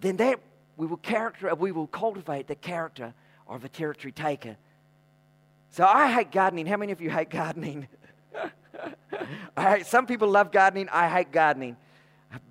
then 0.00 0.18
that 0.18 0.38
we 0.76 0.86
will 0.86 0.98
character 0.98 1.52
we 1.54 1.72
will 1.72 1.88
cultivate 1.88 2.46
the 2.46 2.54
character 2.54 3.12
of 3.48 3.64
a 3.64 3.68
territory 3.68 4.12
taker. 4.12 4.56
So 5.72 5.84
I 5.84 6.12
hate 6.12 6.32
gardening. 6.32 6.66
How 6.66 6.76
many 6.76 6.92
of 6.92 7.00
you 7.00 7.10
hate 7.10 7.30
gardening? 7.30 7.86
I, 9.56 9.82
some 9.82 10.06
people 10.06 10.28
love 10.28 10.52
gardening. 10.52 10.88
I 10.90 11.08
hate 11.08 11.32
gardening. 11.32 11.76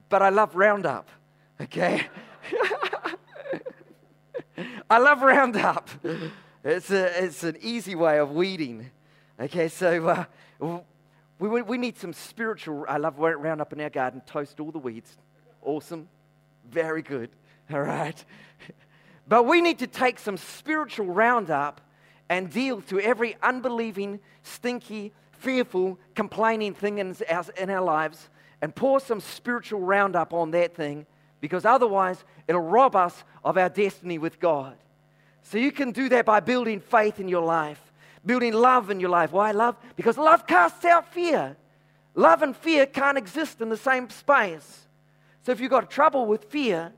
But 0.10 0.22
I 0.22 0.30
love 0.30 0.56
Roundup, 0.56 1.10
okay? 1.62 2.08
I 4.90 4.98
love 4.98 5.22
Roundup. 5.22 5.90
It's, 6.64 6.90
a, 6.90 7.24
it's 7.24 7.44
an 7.44 7.58
easy 7.62 7.96
way 7.96 8.20
of 8.20 8.32
weeding. 8.32 8.90
Okay, 9.40 9.70
so 9.70 10.26
uh, 10.60 10.80
we, 11.38 11.62
we 11.62 11.78
need 11.78 11.98
some 11.98 12.12
spiritual. 12.12 12.86
I 12.90 12.98
love 12.98 13.20
Roundup 13.20 13.72
in 13.72 13.82
our 13.82 13.90
garden. 13.90 14.22
Toast 14.26 14.60
all 14.60 14.72
the 14.72 14.80
weeds. 14.80 15.16
Awesome. 15.62 16.10
Very 16.70 17.02
good. 17.02 17.30
All 17.72 17.82
right. 17.82 18.24
But 19.28 19.44
we 19.44 19.62
need 19.62 19.80
to 19.80 19.88
take 19.88 20.18
some 20.18 20.38
spiritual 20.38 21.06
Roundup 21.06 21.82
and 22.30 22.50
deal 22.50 22.82
to 22.84 23.00
every 23.00 23.36
unbelieving, 23.42 24.20
stinky, 24.44 25.12
fearful, 25.32 25.98
complaining 26.15 26.74
thing 26.74 27.00
in 27.00 27.15
our, 27.30 27.46
in 27.58 27.70
our 27.70 27.84
lives 27.84 28.30
and 28.62 28.76
pour 28.76 29.00
some 29.00 29.20
spiritual 29.20 29.80
roundup 29.80 30.34
on 30.34 30.52
that 30.52 30.76
thing 30.76 31.06
because 31.42 31.65
otherwise 31.65 32.24
it'll 32.48 32.62
rob 32.62 32.96
us 32.96 33.24
of 33.44 33.58
our 33.58 33.70
destiny 33.70 34.18
with 34.18 34.39
God. 34.39 34.76
So 35.44 35.58
you 35.58 35.72
can 35.72 35.92
do 35.92 36.10
that 36.10 36.26
by 36.26 36.42
building 36.42 36.80
faith 36.80 37.20
in 37.20 37.28
your 37.28 37.44
life, 37.44 37.82
building 38.26 38.54
love 38.54 38.89
in 38.89 39.00
your 39.00 39.10
life. 39.10 39.32
Why 39.32 39.52
love? 39.52 39.78
Because 39.96 40.18
love 40.18 40.46
casts 40.46 40.84
out 40.86 41.12
fear. 41.13 41.56
Love 42.15 42.42
and 42.42 42.56
fear 42.56 42.86
can't 42.86 43.18
exist 43.18 43.62
in 43.62 43.70
the 43.70 43.78
same 43.78 44.10
space. 44.10 44.88
So 45.44 45.52
if 45.52 45.62
you've 45.62 45.72
got 45.72 45.89
trouble 45.89 46.26
with 46.26 46.46
fear, 46.46 46.92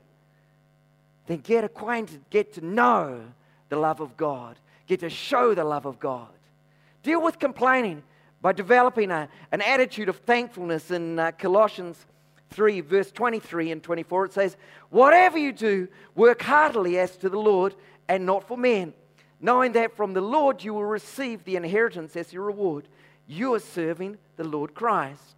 then 1.26 1.38
get 1.38 1.62
acquainted, 1.62 2.24
get 2.28 2.54
to 2.54 2.66
know 2.66 3.22
the 3.68 3.76
love 3.76 4.00
of 4.00 4.16
God, 4.16 4.56
get 4.92 5.00
to 5.00 5.08
show 5.08 5.54
the 5.54 5.64
love 5.64 5.86
of 5.86 5.98
God. 5.98 6.28
Deal 7.02 7.22
with 7.22 7.38
complaining 7.38 8.02
by 8.42 8.52
developing 8.52 9.10
a, 9.10 9.28
an 9.50 9.62
attitude 9.62 10.10
of 10.10 10.18
thankfulness 10.18 10.90
in 10.90 11.18
uh, 11.18 11.32
Colossians 11.32 12.04
3, 12.50 12.82
verse 12.82 13.10
23 13.10 13.72
and 13.72 13.82
24. 13.82 14.26
It 14.26 14.32
says, 14.34 14.56
Whatever 14.90 15.38
you 15.38 15.52
do, 15.52 15.88
work 16.14 16.42
heartily 16.42 16.98
as 16.98 17.16
to 17.18 17.30
the 17.30 17.38
Lord 17.38 17.74
and 18.06 18.26
not 18.26 18.46
for 18.46 18.58
men, 18.58 18.92
knowing 19.40 19.72
that 19.72 19.96
from 19.96 20.12
the 20.12 20.20
Lord 20.20 20.62
you 20.62 20.74
will 20.74 20.84
receive 20.84 21.42
the 21.44 21.56
inheritance 21.56 22.14
as 22.14 22.30
your 22.30 22.44
reward. 22.44 22.86
You 23.26 23.54
are 23.54 23.60
serving 23.60 24.18
the 24.36 24.44
Lord 24.44 24.74
Christ. 24.74 25.36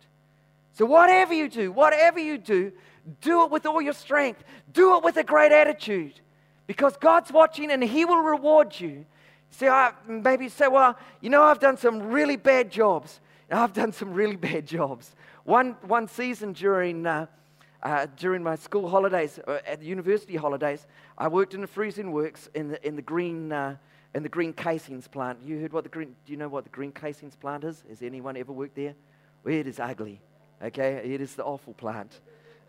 So, 0.72 0.84
whatever 0.84 1.32
you 1.32 1.48
do, 1.48 1.70
whatever 1.70 2.18
you 2.18 2.38
do, 2.38 2.72
do 3.20 3.44
it 3.44 3.52
with 3.52 3.66
all 3.66 3.80
your 3.80 3.92
strength. 3.92 4.42
Do 4.72 4.96
it 4.96 5.04
with 5.04 5.16
a 5.16 5.22
great 5.22 5.52
attitude 5.52 6.20
because 6.66 6.96
God's 6.96 7.30
watching 7.30 7.70
and 7.70 7.84
He 7.84 8.04
will 8.04 8.22
reward 8.22 8.74
you 8.80 9.06
See, 9.50 9.68
I, 9.68 9.92
maybe 10.06 10.48
say, 10.48 10.68
well, 10.68 10.96
you 11.20 11.30
know, 11.30 11.42
I've 11.42 11.60
done 11.60 11.76
some 11.76 12.02
really 12.02 12.36
bad 12.36 12.70
jobs. 12.70 13.20
I've 13.50 13.72
done 13.72 13.92
some 13.92 14.12
really 14.12 14.36
bad 14.36 14.66
jobs. 14.66 15.14
One, 15.44 15.76
one 15.82 16.08
season 16.08 16.52
during, 16.54 17.06
uh, 17.06 17.26
uh, 17.82 18.06
during 18.16 18.42
my 18.42 18.56
school 18.56 18.88
holidays, 18.88 19.38
uh, 19.46 19.58
at 19.66 19.80
the 19.80 19.86
university 19.86 20.36
holidays, 20.36 20.86
I 21.16 21.28
worked 21.28 21.54
in 21.54 21.60
the 21.60 21.66
freezing 21.66 22.12
works 22.12 22.48
in 22.54 22.68
the, 22.68 22.86
in 22.86 22.96
the 22.96 23.02
green, 23.02 23.52
uh, 23.52 23.76
in 24.14 24.22
the 24.22 24.28
green 24.28 24.52
casings 24.52 25.06
plant. 25.06 25.38
You 25.44 25.60
heard 25.60 25.72
what 25.72 25.84
the 25.84 25.90
green, 25.90 26.16
do 26.24 26.32
you 26.32 26.38
know 26.38 26.48
what 26.48 26.64
the 26.64 26.70
green 26.70 26.92
casings 26.92 27.36
plant 27.36 27.64
is? 27.64 27.84
Has 27.88 28.02
anyone 28.02 28.36
ever 28.36 28.52
worked 28.52 28.76
there? 28.76 28.94
Well, 29.44 29.54
it 29.54 29.66
is 29.66 29.78
ugly, 29.78 30.20
okay? 30.62 31.00
It 31.04 31.20
is 31.20 31.34
the 31.34 31.44
awful 31.44 31.74
plant, 31.74 32.20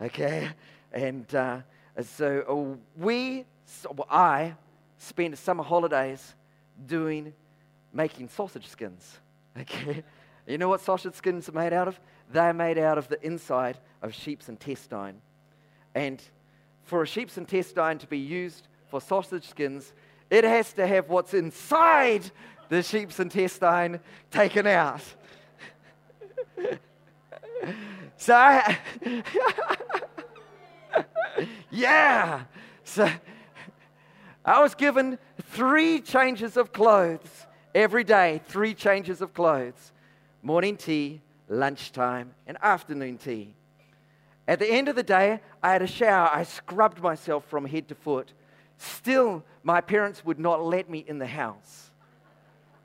okay? 0.01 0.49
And 0.91 1.33
uh, 1.33 1.59
so 2.03 2.43
uh, 2.47 3.01
we, 3.01 3.45
so 3.65 3.95
I, 4.09 4.55
spent 4.97 5.31
the 5.31 5.37
summer 5.37 5.63
holidays 5.63 6.35
doing 6.85 7.33
making 7.93 8.29
sausage 8.29 8.67
skins. 8.67 9.19
Okay? 9.57 10.03
You 10.47 10.57
know 10.57 10.67
what 10.67 10.81
sausage 10.81 11.15
skins 11.15 11.47
are 11.47 11.53
made 11.53 11.71
out 11.71 11.87
of? 11.87 11.97
They're 12.29 12.53
made 12.53 12.77
out 12.77 12.97
of 12.97 13.07
the 13.07 13.25
inside 13.25 13.77
of 14.01 14.13
sheep's 14.13 14.49
intestine. 14.49 15.21
And 15.95 16.21
for 16.83 17.01
a 17.01 17.07
sheep's 17.07 17.37
intestine 17.37 17.97
to 17.99 18.07
be 18.07 18.17
used 18.17 18.67
for 18.87 18.99
sausage 18.99 19.47
skins, 19.47 19.93
it 20.29 20.43
has 20.43 20.73
to 20.73 20.85
have 20.85 21.09
what's 21.09 21.33
inside 21.33 22.29
the 22.69 22.83
sheep's 22.83 23.19
intestine 23.19 23.99
taken 24.29 24.67
out. 24.67 25.01
so, 28.17 28.35
I, 28.35 28.77
yeah. 31.71 32.43
So, 32.83 33.09
I 34.45 34.61
was 34.61 34.75
given 34.75 35.17
three 35.41 36.01
changes 36.01 36.55
of 36.55 36.71
clothes 36.71 37.47
every 37.73 38.03
day, 38.03 38.41
three 38.47 38.75
changes 38.75 39.21
of 39.21 39.33
clothes 39.33 39.91
morning 40.43 40.77
tea, 40.77 41.21
lunchtime, 41.49 42.29
and 42.45 42.55
afternoon 42.61 43.17
tea. 43.17 43.55
At 44.47 44.59
the 44.59 44.71
end 44.71 44.87
of 44.87 44.95
the 44.95 45.01
day, 45.01 45.39
I 45.63 45.71
had 45.71 45.81
a 45.81 45.87
shower. 45.87 46.29
I 46.31 46.43
scrubbed 46.43 47.01
myself 47.01 47.43
from 47.45 47.65
head 47.65 47.87
to 47.87 47.95
foot. 47.95 48.33
Still, 48.77 49.43
my 49.63 49.81
parents 49.81 50.23
would 50.23 50.37
not 50.37 50.63
let 50.63 50.87
me 50.87 51.03
in 51.07 51.17
the 51.17 51.25
house. 51.25 51.89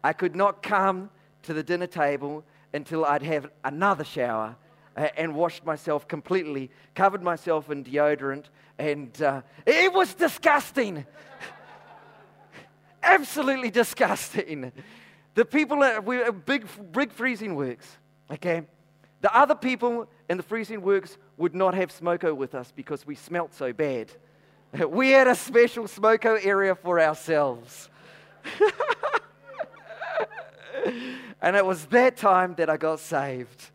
I 0.02 0.14
could 0.14 0.34
not 0.34 0.62
come 0.62 1.10
to 1.42 1.52
the 1.52 1.62
dinner 1.62 1.86
table 1.86 2.42
until 2.72 3.04
I'd 3.04 3.22
have 3.22 3.50
another 3.62 4.04
shower 4.04 4.56
and 4.96 5.34
washed 5.34 5.64
myself 5.64 6.06
completely, 6.08 6.70
covered 6.94 7.22
myself 7.22 7.70
in 7.70 7.84
deodorant, 7.84 8.46
and 8.78 9.20
uh, 9.22 9.42
it 9.66 9.92
was 9.92 10.14
disgusting. 10.14 11.06
Absolutely 13.02 13.70
disgusting. 13.70 14.72
The 15.34 15.44
people 15.44 15.82
at 15.84 16.04
we 16.04 16.22
big, 16.44 16.66
big 16.92 17.12
freezing 17.12 17.54
works, 17.54 17.86
okay? 18.30 18.62
The 19.20 19.34
other 19.36 19.54
people 19.54 20.08
in 20.28 20.36
the 20.36 20.42
freezing 20.42 20.82
works 20.82 21.16
would 21.36 21.54
not 21.54 21.74
have 21.74 21.90
smoko 21.90 22.34
with 22.34 22.54
us 22.54 22.72
because 22.74 23.06
we 23.06 23.14
smelt 23.14 23.54
so 23.54 23.72
bad, 23.72 24.10
We 24.88 25.10
had 25.10 25.26
a 25.26 25.34
special 25.34 25.84
smoko 25.84 26.44
area 26.44 26.74
for 26.74 27.00
ourselves. 27.00 27.88
and 31.42 31.56
it 31.56 31.64
was 31.64 31.86
that 31.86 32.16
time 32.16 32.54
that 32.56 32.70
I 32.70 32.76
got 32.76 33.00
saved. 33.00 33.70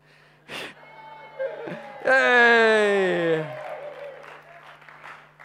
Hey! 2.06 3.56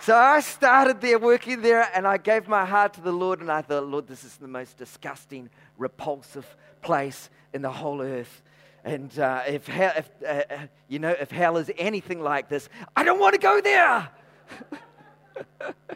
So 0.01 0.15
I 0.15 0.39
started 0.39 0.99
there 0.99 1.19
working 1.19 1.61
there 1.61 1.87
and 1.93 2.07
I 2.07 2.17
gave 2.17 2.47
my 2.47 2.65
heart 2.65 2.93
to 2.95 3.01
the 3.01 3.11
Lord 3.11 3.39
and 3.39 3.51
I 3.51 3.61
thought, 3.61 3.85
Lord, 3.85 4.07
this 4.07 4.23
is 4.23 4.35
the 4.37 4.47
most 4.47 4.77
disgusting, 4.77 5.49
repulsive 5.77 6.55
place 6.81 7.29
in 7.53 7.61
the 7.61 7.71
whole 7.71 8.01
earth. 8.01 8.41
And 8.83 9.17
uh, 9.19 9.43
if, 9.47 9.67
hell, 9.67 9.93
if 9.95 10.09
uh, 10.23 10.25
uh 10.27 10.57
you 10.87 10.97
know, 10.97 11.11
if 11.11 11.29
hell 11.29 11.57
is 11.57 11.69
anything 11.77 12.19
like 12.19 12.49
this, 12.49 12.67
I 12.95 13.03
don't 13.03 13.19
want 13.19 13.35
to 13.35 13.39
go 13.39 13.61
there. 13.61 14.09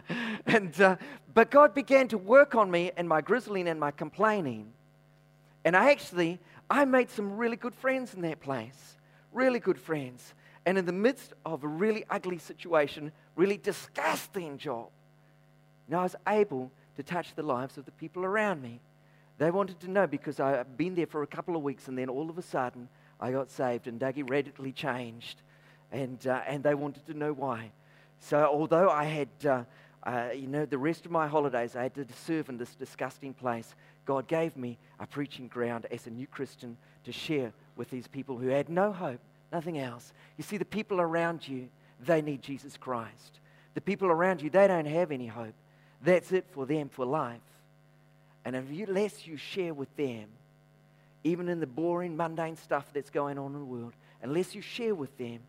and, 0.46 0.80
uh, 0.80 0.98
but 1.34 1.50
God 1.50 1.74
began 1.74 2.08
to 2.10 2.20
work 2.20 2.54
on 2.54 2.70
me 2.70 2.92
and 2.96 3.10
my 3.10 3.22
grizzling 3.22 3.68
and 3.68 3.80
my 3.80 3.90
complaining. 3.90 4.72
And 5.64 5.76
I 5.76 5.90
actually, 5.90 6.40
I 6.70 6.86
made 6.86 7.10
some 7.10 7.38
really 7.38 7.58
good 7.58 7.74
friends 7.74 8.14
in 8.14 8.22
that 8.22 8.40
place. 8.40 8.98
Really 9.34 9.60
good 9.60 9.80
friends. 9.80 10.35
And 10.66 10.78
in 10.78 10.86
the 10.86 10.92
midst 10.92 11.34
of 11.46 11.64
a 11.64 11.68
really 11.68 12.06
ugly 12.10 12.40
situation, 12.40 13.12
really 13.36 13.58
disgusting 13.58 14.58
job, 14.58 14.88
I 15.92 16.02
was 16.02 16.16
able 16.28 16.72
to 16.96 17.04
touch 17.04 17.36
the 17.36 17.44
lives 17.44 17.78
of 17.78 17.86
the 17.86 17.92
people 17.92 18.26
around 18.26 18.62
me. 18.62 18.80
They 19.38 19.52
wanted 19.52 19.80
to 19.82 19.92
know 19.92 20.08
because 20.08 20.40
I'd 20.40 20.78
been 20.78 20.96
there 20.96 21.06
for 21.06 21.22
a 21.22 21.28
couple 21.28 21.56
of 21.56 21.62
weeks 21.62 21.88
and 21.88 21.98
then 21.98 22.10
all 22.10 22.30
of 22.30 22.38
a 22.38 22.42
sudden 22.42 22.88
I 23.20 23.32
got 23.32 23.52
saved 23.52 23.88
and 23.88 24.00
Dougie 24.00 24.28
radically 24.28 24.72
changed. 24.72 25.42
And, 25.92 26.26
uh, 26.26 26.42
and 26.48 26.64
they 26.64 26.74
wanted 26.74 27.06
to 27.08 27.14
know 27.14 27.34
why. 27.34 27.72
So 28.20 28.46
although 28.52 28.90
I 28.90 29.04
had, 29.04 29.30
uh, 29.46 29.64
uh, 30.04 30.30
you 30.34 30.48
know, 30.48 30.66
the 30.66 30.78
rest 30.78 31.06
of 31.06 31.12
my 31.12 31.28
holidays 31.28 31.76
I 31.76 31.84
had 31.84 31.94
to 31.96 32.06
serve 32.26 32.50
in 32.50 32.58
this 32.58 32.74
disgusting 32.76 33.34
place, 33.34 33.76
God 34.06 34.28
gave 34.28 34.58
me 34.58 34.78
a 35.00 35.06
preaching 35.06 35.48
ground 35.48 35.86
as 35.92 36.08
a 36.08 36.10
new 36.10 36.28
Christian 36.28 36.78
to 37.04 37.12
share 37.12 37.54
with 37.76 37.90
these 37.90 38.08
people 38.08 38.38
who 38.38 38.48
had 38.48 38.70
no 38.70 38.92
hope, 38.92 39.20
nothing 39.52 39.78
else. 39.78 40.14
You 40.38 40.44
see, 40.44 40.58
the 40.58 40.66
people 40.66 41.00
around 41.00 41.48
you, 41.48 41.70
they 42.00 42.22
need 42.22 42.42
Jesus 42.42 42.78
Christ. 42.78 43.40
The 43.74 43.82
people 43.82 44.08
around 44.08 44.42
you, 44.42 44.50
they 44.50 44.68
don't 44.68 44.86
have 44.86 45.12
any 45.12 45.28
hope. 45.28 45.54
That's 46.02 46.32
it 46.32 46.46
for 46.52 46.66
them 46.66 46.90
for 46.90 47.06
life. 47.06 47.40
And 48.44 48.56
unless 48.56 49.26
you 49.26 49.38
share 49.38 49.74
with 49.74 49.94
them, 49.96 50.26
even 51.24 51.50
in 51.50 51.60
the 51.60 51.68
boring, 51.68 52.16
mundane 52.16 52.56
stuff 52.56 52.86
that's 52.94 53.10
going 53.10 53.40
on 53.40 53.54
in 53.54 53.60
the 53.60 53.66
world, 53.66 53.94
unless 54.22 54.54
you 54.54 54.62
share 54.62 54.94
with 54.94 55.18
them, 55.18 55.40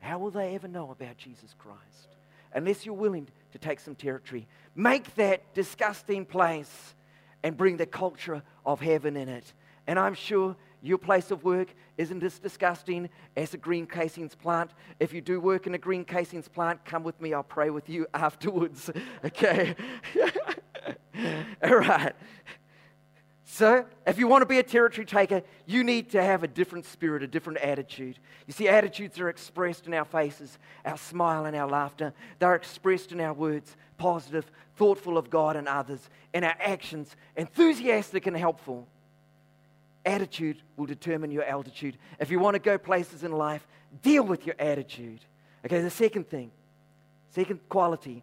how 0.00 0.18
will 0.18 0.30
they 0.30 0.54
ever 0.54 0.68
know 0.68 0.90
about 0.90 1.16
Jesus 1.16 1.54
Christ? 1.58 2.16
Unless 2.54 2.86
you're 2.86 2.94
willing 2.94 3.28
to 3.52 3.58
take 3.58 3.80
some 3.80 3.94
territory. 3.94 4.46
Make 4.76 5.14
that 5.16 5.54
disgusting 5.54 6.24
place 6.24 6.94
and 7.42 7.56
bring 7.56 7.76
the 7.76 7.86
culture 7.86 8.42
of 8.64 8.80
heaven 8.80 9.16
in 9.16 9.28
it. 9.28 9.52
And 9.86 9.98
I'm 9.98 10.14
sure 10.14 10.54
your 10.82 10.98
place 10.98 11.30
of 11.30 11.44
work 11.44 11.74
isn't 11.96 12.22
as 12.22 12.38
disgusting 12.38 13.08
as 13.36 13.54
a 13.54 13.56
green 13.56 13.86
casings 13.86 14.34
plant. 14.34 14.70
If 15.00 15.12
you 15.12 15.20
do 15.20 15.40
work 15.40 15.66
in 15.66 15.74
a 15.74 15.78
green 15.78 16.04
casings 16.04 16.48
plant, 16.48 16.84
come 16.84 17.02
with 17.02 17.20
me. 17.20 17.34
I'll 17.34 17.42
pray 17.42 17.70
with 17.70 17.88
you 17.88 18.06
afterwards. 18.14 18.90
Okay? 19.24 19.74
All 21.64 21.76
right. 21.76 22.14
So, 23.44 23.86
if 24.06 24.18
you 24.18 24.28
want 24.28 24.42
to 24.42 24.46
be 24.46 24.58
a 24.58 24.62
territory 24.62 25.04
taker, 25.04 25.42
you 25.66 25.82
need 25.82 26.10
to 26.10 26.22
have 26.22 26.44
a 26.44 26.46
different 26.46 26.84
spirit, 26.84 27.22
a 27.22 27.26
different 27.26 27.58
attitude. 27.58 28.18
You 28.46 28.52
see, 28.52 28.68
attitudes 28.68 29.18
are 29.18 29.28
expressed 29.28 29.86
in 29.86 29.94
our 29.94 30.04
faces, 30.04 30.58
our 30.84 30.96
smile 30.96 31.46
and 31.46 31.56
our 31.56 31.66
laughter. 31.66 32.12
They're 32.38 32.54
expressed 32.54 33.10
in 33.10 33.20
our 33.20 33.32
words, 33.32 33.76
positive, 33.96 34.50
thoughtful 34.76 35.18
of 35.18 35.30
God 35.30 35.56
and 35.56 35.66
others, 35.66 36.08
in 36.32 36.44
our 36.44 36.54
actions, 36.60 37.16
enthusiastic 37.36 38.26
and 38.26 38.36
helpful. 38.36 38.86
Attitude 40.08 40.56
will 40.78 40.86
determine 40.86 41.30
your 41.30 41.44
altitude. 41.44 41.98
If 42.18 42.30
you 42.30 42.38
want 42.38 42.54
to 42.54 42.60
go 42.60 42.78
places 42.78 43.24
in 43.24 43.32
life, 43.32 43.66
deal 44.00 44.22
with 44.22 44.46
your 44.46 44.54
attitude. 44.58 45.20
Okay, 45.66 45.82
the 45.82 45.90
second 45.90 46.30
thing, 46.30 46.50
second 47.28 47.60
quality 47.68 48.22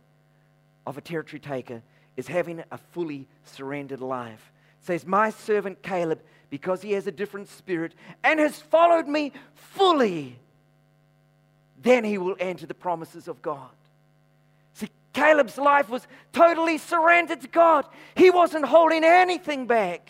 of 0.88 0.98
a 0.98 1.02
territory 1.02 1.39
taker 1.39 1.84
is 2.17 2.26
having 2.26 2.63
a 2.71 2.80
fully 2.91 3.28
surrendered 3.43 4.02
life 4.02 4.52
says, 4.80 5.06
My 5.06 5.30
servant 5.30 5.84
Caleb, 5.84 6.21
because 6.50 6.82
he 6.82 6.93
has 6.93 7.06
a 7.06 7.12
different 7.12 7.50
spirit 7.50 7.93
and 8.24 8.39
has 8.39 8.60
followed 8.60 9.08
me 9.08 9.32
fully, 9.54 10.39
then 11.84 12.04
he 12.04 12.17
will 12.17 12.36
enter 12.39 12.65
the 12.65 12.74
promises 12.74 13.28
of 13.28 13.43
God. 13.43 13.69
See, 14.74 14.89
Caleb's 15.13 15.60
life 15.60 15.88
was 15.88 16.08
totally 16.34 16.80
surrendered 16.80 17.41
to 17.41 17.48
God, 17.48 17.86
he 18.15 18.32
wasn't 18.32 18.65
holding 18.65 19.04
anything 19.04 19.67
back. 19.67 20.10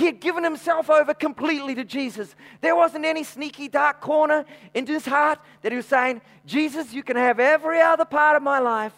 He 0.00 0.06
had 0.06 0.18
given 0.18 0.42
himself 0.42 0.88
over 0.88 1.12
completely 1.12 1.74
to 1.74 1.84
Jesus. 1.84 2.34
There 2.62 2.74
wasn't 2.74 3.04
any 3.04 3.22
sneaky 3.22 3.68
dark 3.68 4.00
corner 4.00 4.46
in 4.72 4.86
his 4.86 5.04
heart 5.04 5.38
that 5.60 5.72
he 5.72 5.76
was 5.76 5.84
saying, 5.84 6.22
Jesus, 6.46 6.94
you 6.94 7.02
can 7.02 7.16
have 7.16 7.38
every 7.38 7.82
other 7.82 8.06
part 8.06 8.34
of 8.34 8.42
my 8.42 8.60
life, 8.60 8.94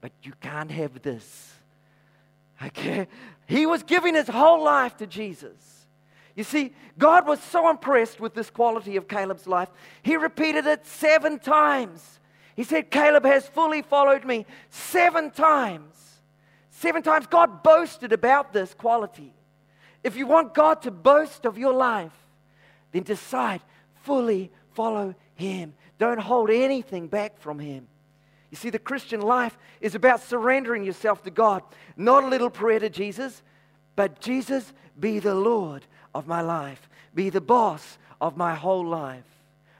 but 0.00 0.12
you 0.22 0.32
can't 0.40 0.70
have 0.70 1.02
this. 1.02 1.52
Okay? 2.64 3.06
He 3.46 3.66
was 3.66 3.82
giving 3.82 4.14
his 4.14 4.28
whole 4.28 4.64
life 4.64 4.96
to 4.96 5.06
Jesus. 5.06 5.52
You 6.34 6.42
see, 6.42 6.72
God 6.96 7.26
was 7.26 7.38
so 7.42 7.68
impressed 7.68 8.18
with 8.18 8.32
this 8.32 8.48
quality 8.48 8.96
of 8.96 9.08
Caleb's 9.08 9.46
life, 9.46 9.68
he 10.02 10.16
repeated 10.16 10.64
it 10.64 10.86
seven 10.86 11.38
times. 11.38 12.18
He 12.54 12.64
said, 12.64 12.90
Caleb 12.90 13.26
has 13.26 13.46
fully 13.46 13.82
followed 13.82 14.24
me 14.24 14.46
seven 14.70 15.32
times. 15.32 15.92
Seven 16.70 17.02
times 17.02 17.26
God 17.26 17.62
boasted 17.62 18.14
about 18.14 18.54
this 18.54 18.72
quality. 18.72 19.34
If 20.06 20.16
you 20.16 20.24
want 20.24 20.54
God 20.54 20.82
to 20.82 20.92
boast 20.92 21.46
of 21.46 21.58
your 21.58 21.72
life, 21.72 22.12
then 22.92 23.02
decide 23.02 23.60
fully 24.04 24.52
follow 24.72 25.16
Him. 25.34 25.74
Don't 25.98 26.20
hold 26.20 26.48
anything 26.48 27.08
back 27.08 27.40
from 27.40 27.58
Him. 27.58 27.88
You 28.52 28.56
see, 28.56 28.70
the 28.70 28.78
Christian 28.78 29.20
life 29.20 29.58
is 29.80 29.96
about 29.96 30.22
surrendering 30.22 30.84
yourself 30.84 31.24
to 31.24 31.32
God. 31.32 31.64
Not 31.96 32.22
a 32.22 32.28
little 32.28 32.50
prayer 32.50 32.78
to 32.78 32.88
Jesus, 32.88 33.42
but 33.96 34.20
Jesus, 34.20 34.72
be 35.00 35.18
the 35.18 35.34
Lord 35.34 35.84
of 36.14 36.28
my 36.28 36.40
life, 36.40 36.88
be 37.12 37.28
the 37.28 37.40
boss 37.40 37.98
of 38.20 38.36
my 38.36 38.54
whole 38.54 38.86
life. 38.86 39.24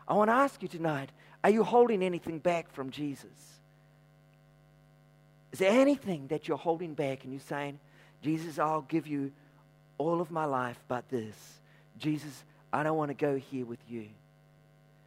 I 0.09 0.15
want 0.15 0.31
to 0.31 0.35
ask 0.35 0.61
you 0.61 0.67
tonight 0.67 1.13
are 1.45 1.51
you 1.51 1.63
holding 1.63 2.03
anything 2.03 2.41
back 2.41 2.73
from 2.73 2.91
Jesus? 2.91 3.61
Is 5.53 5.61
there 5.61 5.71
anything 5.71 6.27
that 6.27 6.49
you're 6.49 6.57
holding 6.57 6.95
back 6.95 7.23
and 7.23 7.33
you're 7.33 7.39
saying, 7.43 7.79
Jesus, 8.23 8.59
I'll 8.59 8.83
give 8.83 9.07
you 9.07 9.31
all 9.99 10.21
of 10.21 10.31
my 10.31 10.45
life 10.45 10.79
but 10.89 11.09
this? 11.09 11.35
Jesus, 11.99 12.45
I 12.73 12.83
don't 12.83 12.97
want 12.97 13.11
to 13.11 13.15
go 13.15 13.37
here 13.37 13.65
with 13.65 13.81
you. 13.89 14.09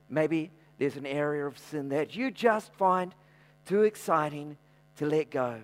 Maybe 0.09 0.51
there's 0.77 0.95
an 0.95 1.05
area 1.05 1.45
of 1.45 1.57
sin 1.57 1.89
that 1.89 2.15
you 2.15 2.31
just 2.31 2.73
find 2.73 3.13
too 3.65 3.83
exciting 3.83 4.57
to 4.97 5.05
let 5.05 5.29
go. 5.29 5.59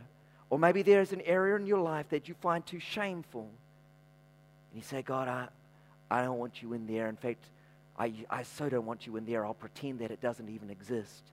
Or 0.50 0.60
maybe 0.60 0.84
there's 0.84 1.12
an 1.12 1.22
area 1.22 1.56
in 1.56 1.66
your 1.66 1.80
life 1.80 2.10
that 2.10 2.28
you 2.28 2.36
find 2.36 2.66
too 2.66 2.80
shameful. 2.80 3.50
And 4.72 4.76
you 4.76 4.84
say, 4.84 5.02
God, 5.02 5.28
I, 5.28 5.48
I 6.12 6.22
don't 6.22 6.38
want 6.38 6.62
you 6.62 6.74
in 6.74 6.86
there. 6.86 7.08
In 7.08 7.16
fact, 7.16 7.44
I, 7.98 8.14
I 8.30 8.44
so 8.44 8.70
don't 8.70 8.86
want 8.86 9.08
you 9.08 9.18
in 9.18 9.26
there. 9.26 9.46
I'll 9.46 9.54
pretend 9.54 10.00
that 10.00 10.12
it 10.12 10.22
doesn't 10.22 10.50
even 10.50 10.70
exist. 10.70 11.24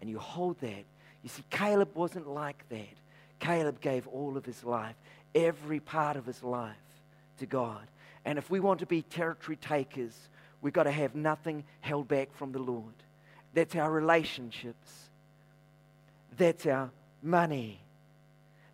And 0.00 0.10
you 0.10 0.18
hold 0.18 0.60
that. 0.60 0.84
You 1.22 1.28
see, 1.28 1.44
Caleb 1.50 1.90
wasn't 1.94 2.28
like 2.28 2.68
that. 2.68 2.96
Caleb 3.38 3.80
gave 3.80 4.06
all 4.08 4.36
of 4.36 4.44
his 4.44 4.64
life, 4.64 4.94
every 5.34 5.80
part 5.80 6.16
of 6.16 6.26
his 6.26 6.42
life, 6.42 6.76
to 7.40 7.46
God. 7.46 7.86
And 8.24 8.38
if 8.38 8.50
we 8.50 8.60
want 8.60 8.80
to 8.80 8.86
be 8.86 9.02
territory 9.02 9.56
takers, 9.56 10.14
we've 10.60 10.72
got 10.72 10.84
to 10.84 10.90
have 10.90 11.14
nothing 11.14 11.64
held 11.80 12.08
back 12.08 12.32
from 12.34 12.52
the 12.52 12.58
Lord. 12.58 12.94
That's 13.54 13.74
our 13.74 13.90
relationships. 13.90 15.10
That's 16.36 16.66
our 16.66 16.90
money. 17.22 17.80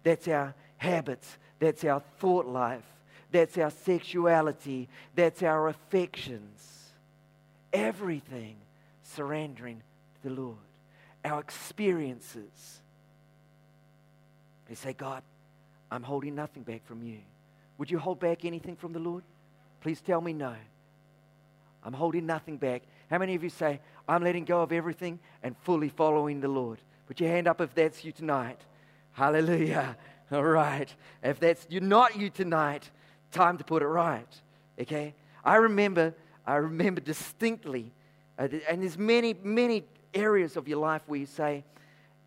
That's 0.03 0.29
our 0.29 0.55
habits. 0.77 1.39
That's 1.59 1.85
our 1.85 2.03
thought 2.19 2.47
life. 2.47 2.85
That's 3.33 3.57
our 3.59 3.71
sexuality. 3.71 4.89
That's 5.15 5.43
our 5.43 5.69
affections. 5.69 6.93
Everything 7.73 8.57
surrendering 9.03 9.83
to 10.23 10.29
the 10.29 10.35
Lord. 10.35 10.57
Our 11.25 11.41
experiences. 11.41 12.81
They 14.69 14.75
say, 14.75 14.93
God, 14.93 15.23
I'm 15.91 16.03
holding 16.03 16.35
nothing 16.35 16.63
back 16.63 16.85
from 16.87 17.03
you. 17.03 17.19
Would 17.79 17.91
you 17.91 17.99
hold 17.99 18.21
back 18.21 18.45
anything 18.45 18.77
from 18.77 18.93
the 18.93 18.99
Lord? 18.99 19.25
Please 19.81 20.01
tell 20.01 20.21
me 20.21 20.33
no. 20.33 20.55
I'm 21.83 21.93
holding 21.93 22.27
nothing 22.27 22.57
back. 22.57 22.83
How 23.11 23.19
many 23.19 23.35
of 23.35 23.45
you 23.45 23.51
say, 23.51 23.81
I'm 24.09 24.25
letting 24.25 24.45
go 24.45 24.63
of 24.63 24.73
everything 24.73 25.21
and 25.43 25.57
fully 25.59 25.89
following 25.89 26.41
the 26.41 26.49
Lord? 26.49 26.81
Put 27.07 27.21
your 27.21 27.31
hand 27.31 27.47
up 27.47 27.61
if 27.61 27.75
that's 27.75 28.05
you 28.05 28.13
tonight. 28.13 28.61
Hallelujah. 29.13 29.97
All 30.33 30.43
right. 30.43 30.93
If 31.23 31.39
that's 31.39 31.67
you're 31.71 31.83
not 31.83 32.19
you 32.19 32.31
tonight, 32.31 32.91
time 33.31 33.59
to 33.59 33.65
put 33.65 33.83
it 33.83 33.87
right. 33.87 34.27
Okay? 34.81 35.15
I 35.45 35.57
remember, 35.57 36.15
I 36.45 36.57
remember 36.57 37.01
distinctly, 37.01 37.93
uh, 38.39 38.49
and 38.69 38.83
there's 38.83 38.99
many, 38.99 39.35
many 39.35 39.85
areas 40.13 40.57
of 40.57 40.67
your 40.67 40.79
life 40.79 41.03
where 41.07 41.21
you 41.21 41.27
say, 41.27 41.65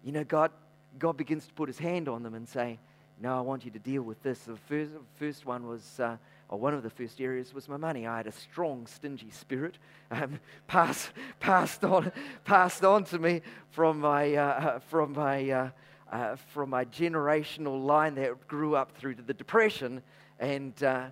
you 0.03 0.13
know, 0.13 0.23
God, 0.23 0.51
God 0.97 1.17
begins 1.17 1.45
to 1.47 1.53
put 1.53 1.67
his 1.67 1.77
hand 1.77 2.07
on 2.07 2.23
them 2.23 2.33
and 2.33 2.47
say, 2.47 2.79
No, 3.21 3.37
I 3.37 3.41
want 3.41 3.65
you 3.65 3.71
to 3.71 3.79
deal 3.79 4.01
with 4.01 4.23
this. 4.23 4.39
The 4.39 4.55
first, 4.55 4.91
first 5.15 5.45
one 5.45 5.67
was, 5.67 5.99
uh, 5.99 6.15
or 6.47 6.57
one 6.57 6.73
of 6.73 6.83
the 6.83 6.89
first 6.89 7.19
areas 7.19 7.53
was 7.53 7.67
my 7.67 7.75
money. 7.75 8.07
I 8.07 8.15
had 8.15 8.27
a 8.27 8.31
strong, 8.31 8.87
stingy 8.87 9.29
spirit 9.29 9.77
um, 10.09 10.39
passed, 10.67 11.09
passed, 11.41 11.83
on, 11.83 12.13
passed 12.45 12.85
on 12.85 13.03
to 13.05 13.19
me 13.19 13.41
from 13.71 13.99
my, 13.99 14.35
uh, 14.35 14.79
from, 14.87 15.11
my, 15.11 15.49
uh, 15.49 15.69
uh, 16.09 16.37
from 16.53 16.69
my 16.69 16.85
generational 16.85 17.83
line 17.83 18.15
that 18.15 18.47
grew 18.47 18.77
up 18.77 18.95
through 18.97 19.15
to 19.15 19.21
the 19.21 19.33
Depression. 19.33 20.01
And, 20.39 20.81
uh, 20.81 21.07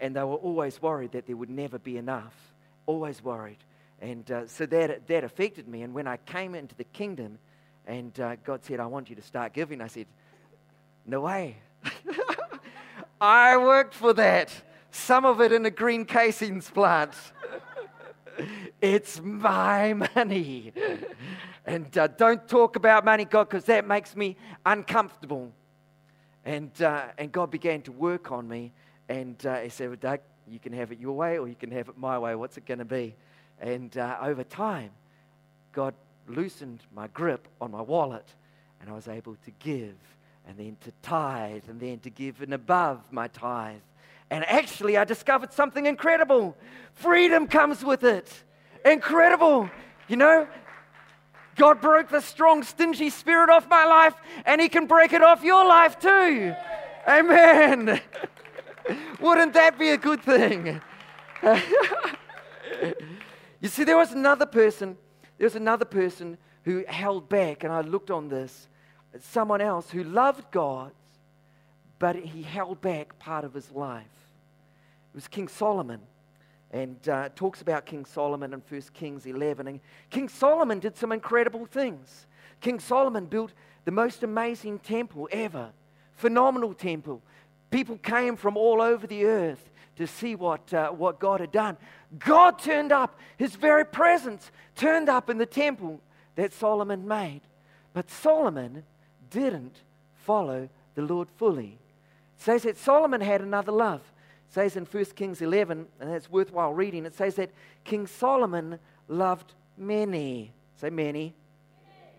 and 0.00 0.16
they 0.16 0.22
were 0.22 0.36
always 0.36 0.80
worried 0.80 1.12
that 1.12 1.26
there 1.26 1.36
would 1.36 1.50
never 1.50 1.78
be 1.78 1.98
enough. 1.98 2.34
Always 2.86 3.22
worried. 3.22 3.58
And 4.00 4.30
uh, 4.30 4.46
so 4.46 4.64
that, 4.64 5.06
that 5.06 5.22
affected 5.22 5.68
me. 5.68 5.82
And 5.82 5.92
when 5.92 6.06
I 6.06 6.16
came 6.16 6.54
into 6.54 6.74
the 6.74 6.84
kingdom 6.84 7.38
and 7.86 8.14
God 8.42 8.64
said, 8.64 8.80
I 8.80 8.86
want 8.86 9.10
you 9.10 9.16
to 9.16 9.22
start 9.22 9.52
giving, 9.52 9.82
I 9.82 9.88
said, 9.88 10.06
No 11.06 11.20
way. 11.20 11.56
I 13.20 13.56
worked 13.56 13.94
for 13.94 14.12
that. 14.14 14.50
Some 14.90 15.24
of 15.24 15.40
it 15.40 15.52
in 15.52 15.66
a 15.66 15.70
green 15.70 16.04
casings 16.04 16.70
plant. 16.70 17.12
it's 18.80 19.20
my 19.20 19.92
money. 20.14 20.72
And 21.66 21.96
uh, 21.96 22.08
don't 22.08 22.46
talk 22.46 22.76
about 22.76 23.04
money, 23.04 23.24
God, 23.24 23.48
because 23.48 23.64
that 23.64 23.86
makes 23.86 24.14
me 24.14 24.36
uncomfortable. 24.64 25.52
And, 26.44 26.70
uh, 26.82 27.06
and 27.18 27.32
God 27.32 27.50
began 27.50 27.82
to 27.82 27.92
work 27.92 28.30
on 28.30 28.48
me. 28.48 28.72
And 29.08 29.44
uh, 29.46 29.56
he 29.56 29.68
said, 29.68 29.88
well, 29.88 29.98
Doug, 30.00 30.20
you 30.48 30.58
can 30.58 30.72
have 30.72 30.92
it 30.92 30.98
your 30.98 31.16
way 31.16 31.38
or 31.38 31.48
you 31.48 31.54
can 31.54 31.70
have 31.70 31.88
it 31.88 31.96
my 31.96 32.18
way. 32.18 32.34
What's 32.34 32.56
it 32.56 32.66
going 32.66 32.78
to 32.78 32.84
be? 32.84 33.14
And 33.60 33.96
uh, 33.96 34.18
over 34.22 34.44
time, 34.44 34.90
God 35.72 35.94
loosened 36.28 36.80
my 36.94 37.06
grip 37.08 37.48
on 37.60 37.70
my 37.70 37.82
wallet 37.82 38.26
and 38.80 38.90
I 38.90 38.92
was 38.92 39.08
able 39.08 39.36
to 39.44 39.50
give 39.58 39.96
and 40.46 40.58
then 40.58 40.76
to 40.82 40.92
tithe 41.02 41.64
and 41.68 41.80
then 41.80 41.98
to 42.00 42.10
give 42.10 42.42
and 42.42 42.54
above 42.54 43.00
my 43.10 43.28
tithe. 43.28 43.80
And 44.30 44.44
actually, 44.46 44.96
I 44.96 45.04
discovered 45.04 45.52
something 45.52 45.86
incredible. 45.86 46.56
Freedom 46.94 47.46
comes 47.46 47.84
with 47.84 48.04
it. 48.04 48.32
Incredible. 48.84 49.70
You 50.08 50.16
know, 50.16 50.48
God 51.56 51.80
broke 51.80 52.08
the 52.08 52.20
strong, 52.20 52.62
stingy 52.62 53.10
spirit 53.10 53.50
off 53.50 53.68
my 53.68 53.84
life, 53.84 54.14
and 54.44 54.60
He 54.60 54.68
can 54.68 54.86
break 54.86 55.12
it 55.12 55.22
off 55.22 55.42
your 55.42 55.66
life 55.66 55.98
too. 55.98 56.54
Amen. 57.08 58.00
Wouldn't 59.20 59.54
that 59.54 59.78
be 59.78 59.90
a 59.90 59.96
good 59.96 60.22
thing? 60.22 60.80
you 63.60 63.68
see, 63.68 63.84
there 63.84 63.96
was 63.96 64.12
another 64.12 64.46
person, 64.46 64.96
there 65.38 65.46
was 65.46 65.56
another 65.56 65.84
person 65.84 66.38
who 66.64 66.84
held 66.88 67.28
back, 67.28 67.64
and 67.64 67.72
I 67.72 67.82
looked 67.82 68.10
on 68.10 68.28
this. 68.28 68.68
Someone 69.20 69.60
else 69.60 69.90
who 69.90 70.04
loved 70.04 70.50
God, 70.50 70.92
but 71.98 72.16
he 72.16 72.42
held 72.42 72.80
back 72.80 73.18
part 73.18 73.44
of 73.44 73.54
his 73.54 73.70
life. 73.70 74.04
It 75.12 75.16
was 75.16 75.28
King 75.28 75.48
Solomon. 75.48 76.00
And 76.72 77.08
uh, 77.08 77.28
talks 77.36 77.62
about 77.62 77.86
King 77.86 78.04
Solomon 78.04 78.52
in 78.52 78.60
1 78.68 78.82
Kings 78.94 79.26
11. 79.26 79.68
And 79.68 79.80
King 80.10 80.28
Solomon 80.28 80.80
did 80.80 80.96
some 80.96 81.12
incredible 81.12 81.66
things. 81.66 82.26
King 82.60 82.80
Solomon 82.80 83.26
built 83.26 83.52
the 83.84 83.92
most 83.92 84.24
amazing 84.24 84.80
temple 84.80 85.28
ever, 85.30 85.70
phenomenal 86.16 86.74
temple. 86.74 87.22
People 87.70 87.98
came 87.98 88.36
from 88.36 88.56
all 88.56 88.82
over 88.82 89.06
the 89.06 89.24
earth 89.24 89.70
to 89.96 90.06
see 90.06 90.34
what, 90.34 90.72
uh, 90.74 90.90
what 90.90 91.20
God 91.20 91.40
had 91.40 91.52
done. 91.52 91.76
God 92.18 92.58
turned 92.58 92.90
up, 92.90 93.18
his 93.36 93.54
very 93.54 93.84
presence 93.84 94.50
turned 94.74 95.08
up 95.08 95.30
in 95.30 95.38
the 95.38 95.46
temple 95.46 96.00
that 96.34 96.52
Solomon 96.52 97.06
made. 97.06 97.42
But 97.92 98.10
Solomon 98.10 98.82
didn't 99.34 99.76
follow 100.14 100.68
the 100.94 101.02
Lord 101.02 101.28
fully. 101.36 101.78
It 102.38 102.42
says 102.42 102.62
that 102.62 102.78
Solomon 102.78 103.20
had 103.20 103.40
another 103.40 103.72
love. 103.72 104.00
It 104.48 104.54
says 104.54 104.76
in 104.76 104.86
1 104.86 105.04
Kings 105.16 105.42
11, 105.42 105.86
and 106.00 106.10
it's 106.10 106.30
worthwhile 106.30 106.72
reading, 106.72 107.04
it 107.04 107.14
says 107.14 107.34
that 107.34 107.50
King 107.84 108.06
Solomon 108.06 108.78
loved 109.08 109.52
many. 109.76 110.52
Say 110.76 110.90
many. 110.90 111.34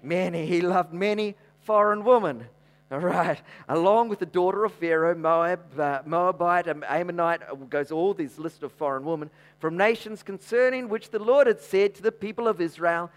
Many. 0.03 0.45
He 0.45 0.61
loved 0.61 0.93
many 0.93 1.35
foreign 1.61 2.03
women. 2.03 2.45
All 2.91 2.99
right. 2.99 3.41
Along 3.67 4.09
with 4.09 4.19
the 4.19 4.27
daughter 4.27 4.63
of 4.63 4.73
Pharaoh, 4.73 5.15
Moab, 5.15 5.79
uh, 5.79 6.01
Moabite, 6.05 6.67
Ammonite, 6.67 7.41
uh, 7.49 7.55
goes 7.55 7.91
all 7.91 8.13
this 8.13 8.37
list 8.37 8.61
of 8.61 8.71
foreign 8.71 9.03
women 9.05 9.31
from 9.57 9.75
nations 9.75 10.21
concerning 10.21 10.87
which 10.87 11.09
the 11.09 11.19
Lord 11.19 11.47
had 11.47 11.59
said 11.59 11.95
to 11.95 12.03
the 12.03 12.11
people 12.11 12.47
of 12.47 12.61
Israel, 12.61 13.09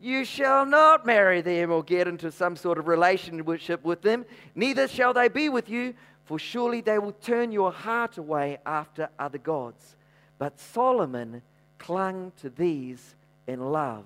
You 0.00 0.24
shall 0.24 0.64
not 0.64 1.04
marry 1.04 1.42
them 1.42 1.70
or 1.70 1.82
get 1.82 2.08
into 2.08 2.32
some 2.32 2.56
sort 2.56 2.78
of 2.78 2.88
relationship 2.88 3.84
with 3.84 4.00
them, 4.00 4.24
neither 4.54 4.88
shall 4.88 5.12
they 5.12 5.28
be 5.28 5.50
with 5.50 5.68
you, 5.68 5.94
for 6.24 6.38
surely 6.38 6.80
they 6.80 6.98
will 6.98 7.12
turn 7.12 7.52
your 7.52 7.70
heart 7.70 8.16
away 8.16 8.58
after 8.64 9.10
other 9.18 9.36
gods. 9.36 9.96
But 10.38 10.58
Solomon 10.58 11.42
clung 11.78 12.32
to 12.40 12.48
these 12.48 13.14
in 13.46 13.60
love. 13.60 14.04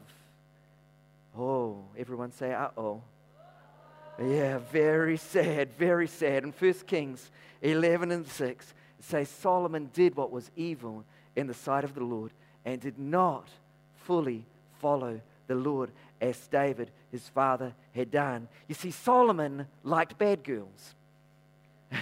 Oh, 1.38 1.84
everyone 1.96 2.32
say, 2.32 2.52
uh 2.52 2.70
oh. 2.76 3.02
Yeah, 4.18 4.58
very 4.72 5.16
sad, 5.16 5.74
very 5.76 6.08
sad. 6.08 6.42
In 6.42 6.52
1 6.52 6.72
Kings 6.86 7.30
11 7.62 8.10
and 8.10 8.26
6, 8.26 8.74
it 8.98 9.04
says 9.04 9.28
Solomon 9.28 9.90
did 9.92 10.16
what 10.16 10.32
was 10.32 10.50
evil 10.56 11.04
in 11.36 11.46
the 11.46 11.54
sight 11.54 11.84
of 11.84 11.94
the 11.94 12.04
Lord 12.04 12.32
and 12.64 12.80
did 12.80 12.98
not 12.98 13.48
fully 14.04 14.44
follow 14.80 15.20
the 15.46 15.54
Lord 15.54 15.90
as 16.20 16.46
David, 16.48 16.90
his 17.10 17.28
father, 17.28 17.74
had 17.94 18.10
done. 18.10 18.48
You 18.68 18.74
see, 18.74 18.90
Solomon 18.90 19.66
liked 19.82 20.18
bad 20.18 20.42
girls. 20.42 20.94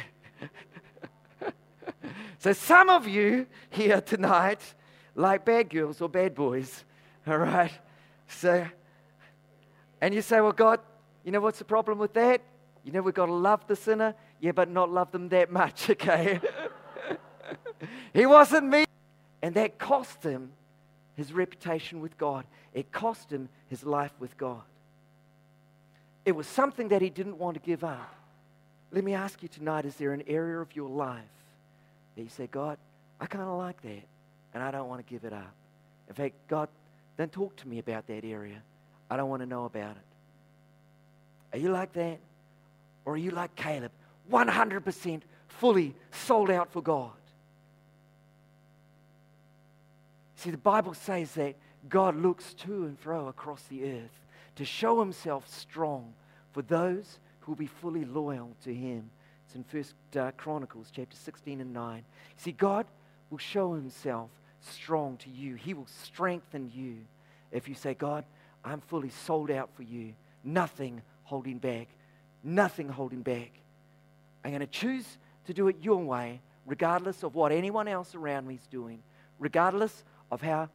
so 2.38 2.52
some 2.52 2.88
of 2.88 3.08
you 3.08 3.46
here 3.70 4.00
tonight 4.00 4.60
like 5.14 5.44
bad 5.44 5.70
girls 5.70 6.00
or 6.00 6.08
bad 6.08 6.34
boys, 6.34 6.84
all 7.26 7.38
right? 7.38 7.72
So, 8.28 8.66
and 10.00 10.14
you 10.14 10.22
say, 10.22 10.40
well, 10.40 10.52
God, 10.52 10.80
you 11.24 11.32
know 11.32 11.40
what's 11.40 11.58
the 11.58 11.64
problem 11.64 11.98
with 11.98 12.14
that? 12.14 12.40
You 12.84 12.92
know, 12.92 13.02
we've 13.02 13.14
got 13.14 13.26
to 13.26 13.32
love 13.32 13.66
the 13.66 13.76
sinner, 13.76 14.14
yeah, 14.40 14.52
but 14.52 14.68
not 14.68 14.90
love 14.90 15.12
them 15.12 15.28
that 15.28 15.50
much, 15.50 15.90
okay? 15.90 16.40
he 18.14 18.26
wasn't 18.26 18.68
me. 18.68 18.84
And 19.42 19.54
that 19.56 19.78
cost 19.78 20.22
him 20.22 20.52
his 21.22 21.32
reputation 21.32 22.00
with 22.00 22.18
God, 22.18 22.44
it 22.74 22.90
cost 22.90 23.30
him 23.30 23.48
his 23.68 23.84
life 23.84 24.12
with 24.18 24.36
God. 24.36 24.62
It 26.24 26.32
was 26.32 26.48
something 26.48 26.88
that 26.88 27.00
he 27.00 27.10
didn't 27.10 27.38
want 27.38 27.54
to 27.54 27.60
give 27.60 27.84
up. 27.84 28.12
Let 28.90 29.04
me 29.04 29.14
ask 29.14 29.40
you 29.40 29.48
tonight 29.48 29.84
is 29.84 29.94
there 29.96 30.12
an 30.12 30.24
area 30.26 30.58
of 30.58 30.74
your 30.74 30.88
life 30.88 31.22
that 32.16 32.22
you 32.22 32.28
say, 32.28 32.48
God, 32.50 32.76
I 33.20 33.26
kind 33.26 33.44
of 33.44 33.56
like 33.56 33.80
that, 33.82 34.02
and 34.52 34.62
I 34.62 34.72
don't 34.72 34.88
want 34.88 35.06
to 35.06 35.08
give 35.10 35.24
it 35.24 35.32
up? 35.32 35.54
In 36.08 36.14
fact, 36.14 36.34
God, 36.48 36.68
don't 37.16 37.30
talk 37.30 37.54
to 37.56 37.68
me 37.68 37.78
about 37.78 38.08
that 38.08 38.24
area. 38.24 38.60
I 39.08 39.16
don't 39.16 39.30
want 39.30 39.42
to 39.42 39.46
know 39.46 39.64
about 39.64 39.92
it. 39.92 41.56
Are 41.56 41.58
you 41.58 41.70
like 41.70 41.92
that? 41.92 42.18
Or 43.04 43.14
are 43.14 43.18
you 43.18 43.30
like 43.30 43.54
Caleb? 43.54 43.92
100% 44.30 45.22
fully 45.46 45.94
sold 46.10 46.50
out 46.50 46.72
for 46.72 46.82
God. 46.82 47.12
See, 50.42 50.50
the 50.50 50.58
Bible 50.58 50.92
says 50.92 51.34
that 51.34 51.54
God 51.88 52.16
looks 52.16 52.52
to 52.54 52.86
and 52.86 52.98
fro 52.98 53.28
across 53.28 53.62
the 53.68 53.84
earth 53.84 54.26
to 54.56 54.64
show 54.64 54.98
himself 54.98 55.48
strong 55.48 56.14
for 56.50 56.62
those 56.62 57.20
who 57.38 57.52
will 57.52 57.56
be 57.56 57.68
fully 57.68 58.04
loyal 58.04 58.50
to 58.64 58.74
him. 58.74 59.08
It's 59.46 59.54
in 59.54 59.62
First 59.62 59.94
uh, 60.16 60.32
Chronicles 60.32 60.90
chapter 60.92 61.16
16 61.16 61.60
and 61.60 61.72
9. 61.72 62.04
See, 62.38 62.50
God 62.50 62.86
will 63.30 63.38
show 63.38 63.74
himself 63.74 64.30
strong 64.60 65.16
to 65.18 65.30
you. 65.30 65.54
He 65.54 65.74
will 65.74 65.86
strengthen 66.02 66.72
you 66.74 66.96
if 67.52 67.68
you 67.68 67.76
say, 67.76 67.94
God, 67.94 68.24
I'm 68.64 68.80
fully 68.80 69.10
sold 69.10 69.48
out 69.48 69.70
for 69.76 69.84
you. 69.84 70.12
Nothing 70.42 71.02
holding 71.22 71.58
back. 71.58 71.86
Nothing 72.42 72.88
holding 72.88 73.22
back. 73.22 73.52
I'm 74.44 74.50
going 74.50 74.58
to 74.58 74.66
choose 74.66 75.06
to 75.44 75.54
do 75.54 75.68
it 75.68 75.76
your 75.82 76.02
way, 76.02 76.40
regardless 76.66 77.22
of 77.22 77.36
what 77.36 77.52
anyone 77.52 77.86
else 77.86 78.16
around 78.16 78.48
me 78.48 78.56
is 78.56 78.66
doing, 78.66 79.04
regardless 79.38 80.02
of 80.32 80.42
how 80.42 80.68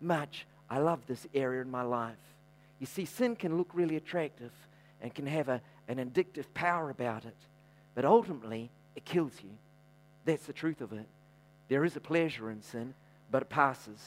much 0.00 0.44
I 0.68 0.78
love 0.78 1.06
this 1.06 1.24
area 1.32 1.62
in 1.62 1.70
my 1.70 1.82
life. 1.82 2.16
You 2.80 2.86
see, 2.86 3.04
sin 3.04 3.36
can 3.36 3.56
look 3.56 3.70
really 3.72 3.94
attractive 3.94 4.50
and 5.00 5.14
can 5.14 5.26
have 5.26 5.48
a, 5.48 5.60
an 5.86 5.98
addictive 5.98 6.46
power 6.54 6.90
about 6.90 7.24
it, 7.24 7.36
but 7.94 8.04
ultimately, 8.04 8.70
it 8.96 9.04
kills 9.04 9.34
you. 9.44 9.50
That's 10.24 10.46
the 10.46 10.52
truth 10.52 10.80
of 10.80 10.92
it. 10.92 11.06
There 11.68 11.84
is 11.84 11.94
a 11.94 12.00
pleasure 12.00 12.50
in 12.50 12.62
sin, 12.62 12.94
but 13.30 13.42
it 13.42 13.48
passes, 13.48 14.00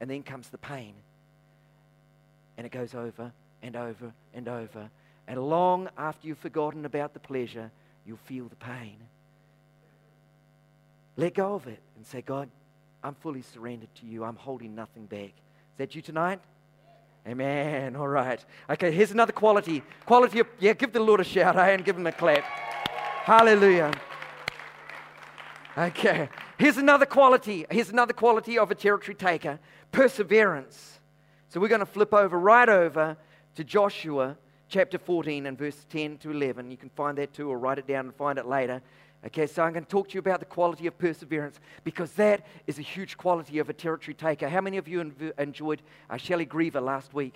and 0.00 0.10
then 0.10 0.22
comes 0.22 0.50
the 0.50 0.58
pain. 0.58 0.92
And 2.58 2.66
it 2.66 2.70
goes 2.70 2.94
over 2.94 3.32
and 3.62 3.76
over 3.76 4.12
and 4.34 4.48
over 4.48 4.90
and 5.28 5.38
long 5.46 5.90
after 5.98 6.26
you've 6.26 6.38
forgotten 6.38 6.86
about 6.86 7.12
the 7.12 7.20
pleasure, 7.20 7.70
you'll 8.06 8.16
feel 8.16 8.48
the 8.48 8.56
pain. 8.56 8.96
Let 11.16 11.34
go 11.34 11.54
of 11.54 11.66
it 11.66 11.80
and 11.96 12.06
say, 12.06 12.22
God, 12.22 12.48
I'm 13.02 13.14
fully 13.14 13.42
surrendered 13.42 13.94
to 13.96 14.06
you. 14.06 14.24
I'm 14.24 14.36
holding 14.36 14.74
nothing 14.74 15.06
back. 15.06 15.30
Is 15.30 15.78
that 15.78 15.94
you 15.94 16.02
tonight? 16.02 16.40
Amen. 17.26 17.94
All 17.94 18.08
right. 18.08 18.44
Okay, 18.70 18.90
here's 18.90 19.10
another 19.10 19.32
quality. 19.32 19.82
Quality 20.06 20.40
of, 20.40 20.46
yeah, 20.58 20.72
give 20.72 20.92
the 20.92 21.00
Lord 21.00 21.20
a 21.20 21.24
shout, 21.24 21.56
eh, 21.56 21.70
and 21.70 21.84
give 21.84 21.96
him 21.96 22.06
a 22.06 22.12
clap. 22.12 22.42
Hallelujah. 22.42 23.92
Okay, 25.76 26.28
here's 26.58 26.78
another 26.78 27.06
quality. 27.06 27.66
Here's 27.70 27.90
another 27.90 28.12
quality 28.12 28.58
of 28.58 28.70
a 28.70 28.74
territory 28.74 29.14
taker 29.14 29.60
perseverance. 29.92 30.98
So 31.50 31.60
we're 31.60 31.68
going 31.68 31.80
to 31.80 31.86
flip 31.86 32.12
over 32.12 32.38
right 32.38 32.68
over 32.68 33.16
to 33.54 33.64
Joshua 33.64 34.36
chapter 34.68 34.98
14 34.98 35.46
and 35.46 35.56
verse 35.56 35.86
10 35.90 36.18
to 36.18 36.30
11. 36.30 36.70
You 36.70 36.76
can 36.76 36.90
find 36.90 37.16
that 37.18 37.32
too, 37.32 37.48
or 37.48 37.58
write 37.58 37.78
it 37.78 37.86
down 37.86 38.06
and 38.06 38.14
find 38.14 38.38
it 38.38 38.46
later. 38.46 38.82
Okay, 39.26 39.46
so 39.46 39.62
I'm 39.64 39.72
going 39.72 39.84
to 39.84 39.90
talk 39.90 40.08
to 40.08 40.14
you 40.14 40.20
about 40.20 40.38
the 40.38 40.46
quality 40.46 40.86
of 40.86 40.96
perseverance 40.96 41.58
because 41.82 42.12
that 42.12 42.46
is 42.66 42.78
a 42.78 42.82
huge 42.82 43.16
quality 43.16 43.58
of 43.58 43.68
a 43.68 43.72
territory 43.72 44.14
taker. 44.14 44.48
How 44.48 44.60
many 44.60 44.76
of 44.76 44.86
you 44.86 45.12
enjoyed 45.38 45.82
uh, 46.08 46.16
Shelley 46.16 46.46
Griever 46.46 46.80
last 46.80 47.12
week? 47.12 47.34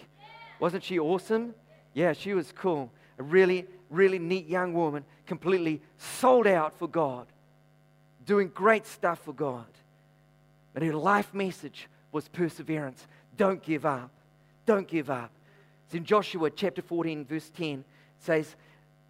Wasn't 0.61 0.85
she 0.85 0.99
awesome? 1.01 1.55
Yeah, 1.93 2.13
she 2.13 2.35
was 2.35 2.53
cool. 2.53 2.91
A 3.19 3.23
really, 3.23 3.67
really 3.91 4.21
neat 4.21 4.47
young 4.47 4.75
woman, 4.75 5.05
completely 5.27 5.83
sold 5.99 6.47
out 6.47 6.79
for 6.79 6.87
God, 6.87 7.27
doing 8.25 8.49
great 8.55 8.87
stuff 8.87 9.19
for 9.25 9.33
God. 9.33 9.67
But 10.75 10.85
her 10.85 10.95
life 10.95 11.35
message 11.35 11.89
was 12.13 12.29
perseverance. 12.29 13.07
Don't 13.37 13.61
give 13.61 13.85
up. 13.85 14.11
Don't 14.67 14.87
give 14.87 15.11
up. 15.11 15.33
It's 15.87 15.95
in 15.97 16.05
Joshua 16.05 16.51
chapter 16.51 16.81
14, 16.81 17.25
verse 17.25 17.51
10. 17.57 17.81
It 17.81 17.85
says, 18.21 18.55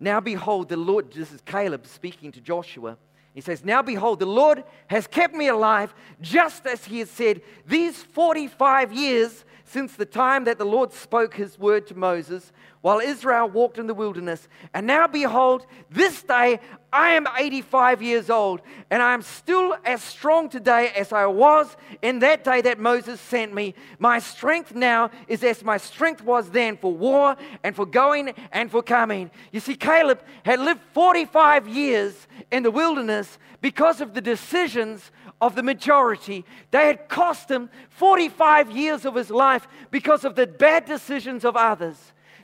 now 0.03 0.19
behold, 0.19 0.69
the 0.69 0.77
Lord, 0.77 1.13
this 1.13 1.31
is 1.31 1.41
Caleb 1.43 1.87
speaking 1.87 2.33
to 2.33 2.41
Joshua. 2.41 2.99
He 3.35 3.41
says, 3.41 3.65
Now 3.65 3.83
behold, 3.83 4.19
the 4.19 4.27
Lord 4.27 4.65
has 4.89 5.07
kept 5.07 5.33
me 5.33 5.47
alive, 5.47 5.95
just 6.21 6.67
as 6.67 6.85
he 6.85 6.99
has 6.99 7.09
said, 7.09 7.41
these 7.67 8.03
45 8.03 8.93
years 8.93 9.45
since 9.65 9.95
the 9.95 10.05
time 10.05 10.45
that 10.45 10.59
the 10.59 10.65
Lord 10.65 10.93
spoke 10.93 11.35
his 11.35 11.59
word 11.59 11.87
to 11.89 11.95
Moses, 11.95 12.53
while 12.83 12.99
Israel 12.99 13.49
walked 13.49 13.79
in 13.79 13.87
the 13.87 13.95
wilderness. 13.95 14.49
And 14.75 14.87
now 14.87 15.07
behold, 15.07 15.67
this 15.89 16.23
day 16.23 16.61
I 16.93 17.11
am 17.11 17.27
85 17.39 18.03
years 18.03 18.29
old, 18.29 18.61
and 18.91 19.03
I 19.03 19.15
am 19.15 19.23
still 19.23 19.75
as 19.85 20.03
strong 20.03 20.51
today 20.51 20.91
as 20.97 21.13
I 21.13 21.27
was 21.27 21.75
in 22.03 22.19
that 22.19 22.45
day 22.45 22.61
that 22.61 22.79
Moses 22.79 23.21
sent 23.21 23.55
me. 23.55 23.75
My 23.99 24.19
strength 24.19 24.75
now 24.75 25.11
is 25.27 25.43
as 25.43 25.65
my 25.65 25.79
strength 25.79 26.23
was 26.23 26.51
then 26.51 26.77
for 26.77 26.93
war 26.93 27.37
and 27.63 27.75
for 27.75 27.87
going 27.87 28.35
and 28.51 28.71
for 28.71 28.83
coming. 28.83 29.31
You 29.53 29.61
see, 29.61 29.75
Caleb 29.75 30.21
had 30.45 30.61
lived 30.61 30.81
45 30.93 31.69
years 31.69 32.27
in 32.51 32.63
the 32.63 32.71
wilderness 32.71 33.39
because 33.63 34.01
of 34.01 34.13
the 34.13 34.21
decisions 34.21 35.13
of 35.43 35.57
the 35.57 35.63
majority. 35.63 36.45
They 36.71 36.87
had 36.87 37.09
cost 37.09 37.51
him 37.51 37.69
45 37.91 38.71
years 38.71 39.05
of 39.05 39.17
his 39.17 39.29
life 39.29 39.67
because 39.91 40.25
of 40.25 40.37
the 40.37 40.47
bad 40.47 40.85
decisions 40.85 41.45
of 41.45 41.57
others. 41.57 41.97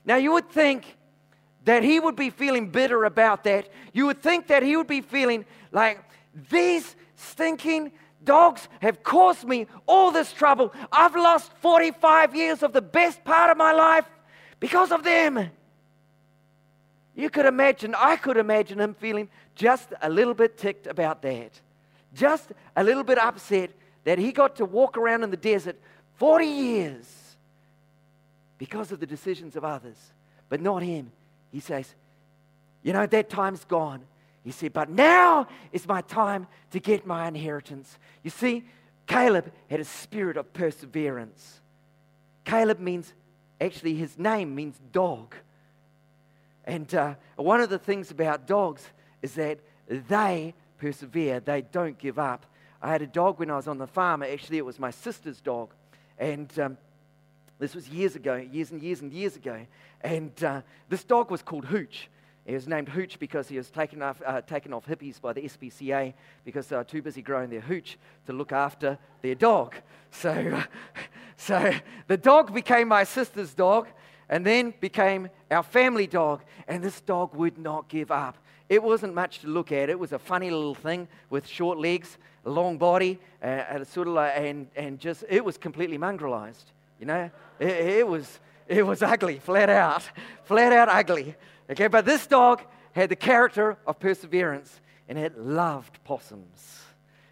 Now, 0.05 0.16
you 0.16 0.32
would 0.32 0.51
think 0.51 0.96
that 1.64 1.84
he 1.84 2.01
would 2.01 2.16
be 2.16 2.28
feeling 2.28 2.70
bitter 2.70 3.05
about 3.05 3.44
that. 3.44 3.68
You 3.92 4.07
would 4.07 4.20
think 4.20 4.49
that 4.49 4.64
he 4.64 4.76
would 4.76 4.88
be 4.88 5.01
feeling 5.01 5.44
like 5.70 6.03
these 6.51 6.96
stinking 7.14 7.92
dogs 8.24 8.68
have 8.80 9.05
caused 9.05 9.44
me 9.44 9.68
all 9.86 10.11
this 10.11 10.32
trouble. 10.32 10.74
I've 10.90 11.14
lost 11.14 11.53
45 11.61 12.34
years 12.34 12.64
of 12.64 12.72
the 12.72 12.82
best 12.82 13.22
part 13.22 13.49
of 13.49 13.57
my 13.57 13.72
life 13.72 14.07
because 14.59 14.90
of 14.90 15.05
them. 15.05 15.51
You 17.14 17.30
could 17.30 17.46
imagine, 17.46 17.94
I 17.96 18.16
could 18.16 18.38
imagine 18.38 18.80
him 18.80 18.94
feeling 18.94 19.28
just 19.55 19.92
a 20.03 20.11
little 20.11 20.34
bit 20.34 20.59
ticked 20.59 20.88
about 20.88 21.22
that. 21.22 21.61
Just 22.14 22.52
a 22.76 22.82
little 22.82 23.04
bit 23.04 23.18
upset 23.18 23.70
that 24.04 24.18
he 24.18 24.32
got 24.32 24.56
to 24.56 24.64
walk 24.64 24.96
around 24.96 25.22
in 25.22 25.30
the 25.30 25.36
desert 25.36 25.78
40 26.14 26.46
years 26.46 27.36
because 28.56 28.90
of 28.90 29.00
the 29.00 29.06
decisions 29.06 29.54
of 29.56 29.64
others, 29.64 29.96
but 30.48 30.61
not 30.61 30.82
him. 30.82 31.12
He 31.52 31.61
says, 31.61 31.94
You 32.82 32.92
know, 32.92 33.06
that 33.06 33.30
time's 33.30 33.64
gone. 33.64 34.02
He 34.44 34.50
said, 34.50 34.72
But 34.72 34.90
now 34.90 35.46
is 35.72 35.86
my 35.86 36.00
time 36.02 36.46
to 36.70 36.80
get 36.80 37.06
my 37.06 37.28
inheritance. 37.28 37.98
You 38.22 38.30
see, 38.30 38.64
Caleb 39.06 39.52
had 39.70 39.80
a 39.80 39.84
spirit 39.84 40.36
of 40.36 40.52
perseverance. 40.52 41.61
Caleb 42.44 42.80
means, 42.80 43.12
actually, 43.61 43.94
his 43.94 44.18
name 44.18 44.54
means 44.54 44.80
dog. 44.92 45.34
And 46.64 46.92
uh, 46.94 47.14
one 47.36 47.61
of 47.61 47.70
the 47.70 47.78
things 47.78 48.11
about 48.11 48.46
dogs 48.46 48.86
is 49.22 49.34
that 49.34 49.59
they 49.86 50.54
persevere, 50.79 51.41
they 51.41 51.62
don't 51.62 51.99
give 51.99 52.18
up. 52.18 52.47
I 52.81 52.91
had 52.91 53.03
a 53.03 53.07
dog 53.07 53.39
when 53.39 53.51
I 53.51 53.57
was 53.57 53.68
on 53.68 53.79
the 53.79 53.87
farm. 53.87 54.22
Actually, 54.22 54.59
it 54.59 54.64
was 54.64 54.79
my 54.79 54.91
sister's 54.91 55.41
dog. 55.41 55.70
And 56.18 56.57
um, 56.59 56.79
this 57.59 57.74
was 57.74 57.89
years 57.89 58.14
ago, 58.16 58.37
years 58.37 58.70
and 58.70 58.83
years 58.83 59.01
and 59.01 59.12
years 59.12 59.37
ago. 59.37 59.66
And 60.01 60.33
uh, 60.45 60.62
this 60.89 61.05
dog 61.05 61.31
was 61.31 61.43
called 61.43 61.64
Hooch. 61.66 62.09
He 62.47 62.55
was 62.55 62.66
named 62.66 62.89
Hooch 62.89 63.18
because 63.18 63.47
he 63.47 63.59
was 63.59 63.68
taken 63.68 64.01
off, 64.01 64.22
uh, 64.24 64.41
taken 64.41 64.72
off 64.72 64.87
hippies 64.87 65.20
by 65.20 65.35
the 65.35 65.43
SPCA 65.43 66.14
because 66.45 66.66
they 66.68 66.76
were 66.76 66.85
too 66.85 67.03
busy 67.03 67.20
growing 67.20 67.51
their 67.51 67.61
hooch 67.61 67.99
to 68.26 68.33
look 68.33 68.53
after 68.53 68.97
their 69.20 69.35
dog. 69.35 69.74
So, 70.12 70.62
so 71.37 71.74
the 72.07 72.16
dog 72.16 72.55
became 72.55 72.89
my 72.89 73.05
sister's 73.05 73.53
dog 73.53 73.89
and 74.31 74.47
then 74.47 74.72
became 74.81 75.29
our 75.51 75.62
family 75.62 76.07
dog. 76.07 76.43
And 76.66 76.83
this 76.83 77.01
dog 77.03 77.35
would 77.35 77.59
not 77.59 77.89
give 77.89 78.11
up. 78.11 78.39
It 78.69 78.83
wasn't 78.83 79.14
much 79.14 79.41
to 79.41 79.47
look 79.47 79.73
at. 79.73 79.89
It 79.89 79.99
was 79.99 80.12
a 80.12 80.19
funny 80.19 80.51
little 80.51 80.75
thing 80.75 81.09
with 81.31 81.47
short 81.47 81.79
legs, 81.79 82.19
a 82.45 82.51
long 82.51 82.77
body, 82.77 83.19
uh, 83.43 83.47
and, 83.47 83.87
sort 83.87 84.09
of 84.09 84.14
like, 84.14 84.33
and, 84.37 84.69
and 84.77 84.99
just, 84.99 85.25
it 85.29 85.45
was 85.45 85.57
completely 85.57 85.99
mongrelized. 85.99 86.64
You 87.01 87.07
know, 87.07 87.31
it, 87.59 87.69
it, 87.69 88.07
was, 88.07 88.41
it 88.66 88.85
was 88.85 89.03
ugly, 89.03 89.39
flat 89.39 89.71
out, 89.71 90.03
flat 90.45 90.73
out 90.73 90.89
ugly. 90.89 91.35
Okay, 91.71 91.87
but 91.87 92.05
this 92.05 92.27
dog 92.27 92.62
had 92.93 93.09
the 93.09 93.16
character 93.16 93.79
of 93.87 93.99
perseverance 93.99 94.81
and 95.09 95.19
it 95.19 95.39
loved 95.39 96.03
possums. 96.05 96.83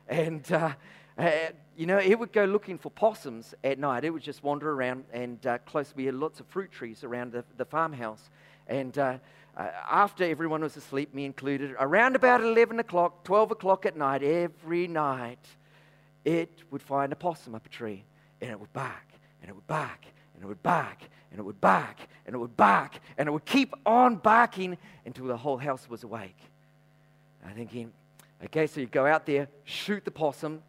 And, 0.08 0.50
uh, 0.50 0.72
uh, 1.18 1.30
you 1.76 1.86
know, 1.86 1.98
it 1.98 2.18
would 2.18 2.32
go 2.32 2.44
looking 2.44 2.78
for 2.78 2.90
possums 2.90 3.54
at 3.64 3.78
night. 3.78 4.04
It 4.04 4.10
would 4.10 4.22
just 4.22 4.42
wander 4.42 4.70
around 4.70 5.04
and 5.12 5.44
uh, 5.46 5.58
close, 5.58 5.92
we 5.94 6.06
had 6.06 6.14
lots 6.14 6.40
of 6.40 6.46
fruit 6.46 6.70
trees 6.70 7.04
around 7.04 7.32
the, 7.32 7.44
the 7.56 7.64
farmhouse. 7.64 8.30
And 8.68 8.96
uh, 8.98 9.18
uh, 9.56 9.68
after 9.90 10.24
everyone 10.24 10.60
was 10.60 10.76
asleep, 10.76 11.14
me 11.14 11.24
included, 11.24 11.74
around 11.78 12.14
about 12.14 12.42
11 12.42 12.78
o'clock, 12.78 13.24
12 13.24 13.52
o'clock 13.52 13.86
at 13.86 13.96
night, 13.96 14.22
every 14.22 14.86
night, 14.86 15.38
it 16.24 16.50
would 16.70 16.82
find 16.82 17.12
a 17.12 17.16
possum 17.16 17.54
up 17.54 17.64
a 17.64 17.68
tree 17.68 18.04
and 18.40 18.50
it 18.50 18.60
would 18.60 18.72
bark 18.72 19.06
and 19.40 19.48
it 19.48 19.54
would 19.54 19.66
bark 19.66 20.04
and 20.34 20.42
it 20.42 20.46
would 20.46 20.62
bark 20.62 20.98
and 21.30 21.40
it 21.40 21.42
would 21.42 21.60
bark 21.60 21.96
and 22.26 22.34
it 22.34 22.38
would 22.38 22.56
bark 22.56 22.98
and 23.16 23.28
it 23.28 23.32
would 23.32 23.44
keep 23.46 23.72
on 23.86 24.16
barking 24.16 24.76
until 25.06 25.26
the 25.26 25.36
whole 25.36 25.56
house 25.56 25.88
was 25.88 26.04
awake. 26.04 26.36
I'm 27.46 27.54
thinking, 27.54 27.92
okay, 28.44 28.66
so 28.66 28.80
you 28.80 28.86
go 28.86 29.06
out 29.06 29.24
there, 29.24 29.48
shoot 29.64 30.04
the 30.04 30.10
possum, 30.10 30.62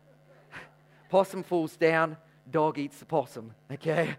possum 1.10 1.44
falls 1.44 1.76
down, 1.76 2.16
dog 2.50 2.78
eats 2.78 3.00
the 3.00 3.06
possum, 3.06 3.52
okay? 3.72 4.16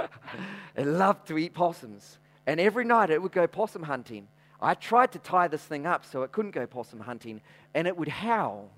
it 0.76 0.86
loved 0.86 1.26
to 1.28 1.36
eat 1.36 1.52
possums. 1.52 2.18
And 2.48 2.58
every 2.58 2.86
night 2.86 3.10
it 3.10 3.20
would 3.20 3.32
go 3.32 3.46
possum 3.46 3.82
hunting. 3.82 4.26
I 4.58 4.72
tried 4.72 5.12
to 5.12 5.18
tie 5.18 5.48
this 5.48 5.62
thing 5.62 5.84
up 5.84 6.06
so 6.06 6.22
it 6.22 6.32
couldn't 6.32 6.52
go 6.52 6.66
possum 6.66 7.00
hunting, 7.00 7.42
and 7.74 7.86
it 7.86 7.94
would 7.94 8.08
howl. 8.08 8.70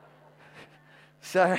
so 1.22 1.56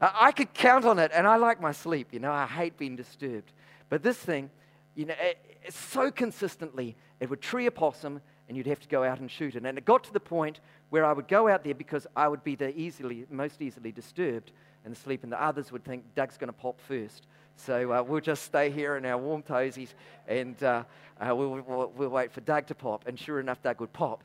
I 0.00 0.32
could 0.32 0.54
count 0.54 0.86
on 0.86 0.98
it, 0.98 1.10
and 1.12 1.26
I 1.26 1.36
like 1.36 1.60
my 1.60 1.72
sleep. 1.72 2.08
You 2.12 2.20
know, 2.20 2.32
I 2.32 2.46
hate 2.46 2.78
being 2.78 2.96
disturbed. 2.96 3.52
But 3.90 4.02
this 4.02 4.16
thing, 4.16 4.48
you 4.94 5.04
know, 5.04 5.14
it, 5.20 5.38
it, 5.66 5.74
so 5.74 6.10
consistently, 6.10 6.96
it 7.20 7.28
would 7.28 7.42
tree 7.42 7.66
a 7.66 7.70
possum, 7.70 8.22
and 8.48 8.56
you'd 8.56 8.68
have 8.68 8.80
to 8.80 8.88
go 8.88 9.04
out 9.04 9.20
and 9.20 9.30
shoot 9.30 9.54
it. 9.54 9.66
And 9.66 9.76
it 9.76 9.84
got 9.84 10.02
to 10.04 10.12
the 10.14 10.18
point 10.18 10.60
where 10.88 11.04
I 11.04 11.12
would 11.12 11.28
go 11.28 11.48
out 11.48 11.62
there 11.62 11.74
because 11.74 12.06
I 12.16 12.26
would 12.26 12.42
be 12.42 12.54
the 12.54 12.74
easily, 12.74 13.26
most 13.28 13.60
easily 13.60 13.92
disturbed 13.92 14.52
and 14.86 14.96
sleep, 14.96 15.24
and 15.24 15.30
the 15.30 15.44
others 15.44 15.70
would 15.72 15.84
think 15.84 16.14
Doug's 16.14 16.38
going 16.38 16.48
to 16.48 16.58
pop 16.58 16.80
first. 16.80 17.26
So 17.58 17.92
uh, 17.92 18.02
we'll 18.02 18.20
just 18.20 18.44
stay 18.44 18.70
here 18.70 18.96
in 18.96 19.04
our 19.04 19.18
warm 19.18 19.42
toesies, 19.42 19.90
and 20.26 20.60
uh, 20.62 20.84
uh, 21.20 21.34
we'll, 21.34 21.60
we'll, 21.66 21.92
we'll 21.96 22.08
wait 22.08 22.32
for 22.32 22.40
Doug 22.40 22.66
to 22.68 22.74
pop. 22.74 23.06
And 23.06 23.18
sure 23.18 23.40
enough, 23.40 23.62
Doug 23.62 23.80
would 23.80 23.92
pop. 23.92 24.22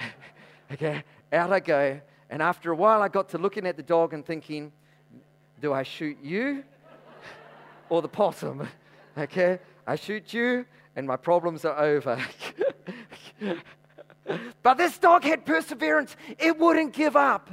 okay, 0.72 1.02
out 1.32 1.52
I 1.52 1.60
go. 1.60 2.00
And 2.30 2.40
after 2.40 2.72
a 2.72 2.76
while, 2.76 3.02
I 3.02 3.08
got 3.08 3.28
to 3.30 3.38
looking 3.38 3.66
at 3.66 3.76
the 3.76 3.82
dog 3.82 4.14
and 4.14 4.24
thinking, 4.24 4.72
do 5.60 5.72
I 5.72 5.82
shoot 5.82 6.16
you 6.22 6.64
or 7.88 8.02
the 8.02 8.08
possum? 8.08 8.66
Okay? 9.18 9.58
I 9.86 9.96
shoot 9.96 10.34
you 10.34 10.66
and 10.94 11.06
my 11.06 11.16
problems 11.16 11.64
are 11.64 11.78
over. 11.78 12.18
but 14.62 14.76
this 14.76 14.98
dog 14.98 15.24
had 15.24 15.46
perseverance, 15.46 16.16
it 16.38 16.58
wouldn't 16.58 16.92
give 16.92 17.16
up. 17.16 17.50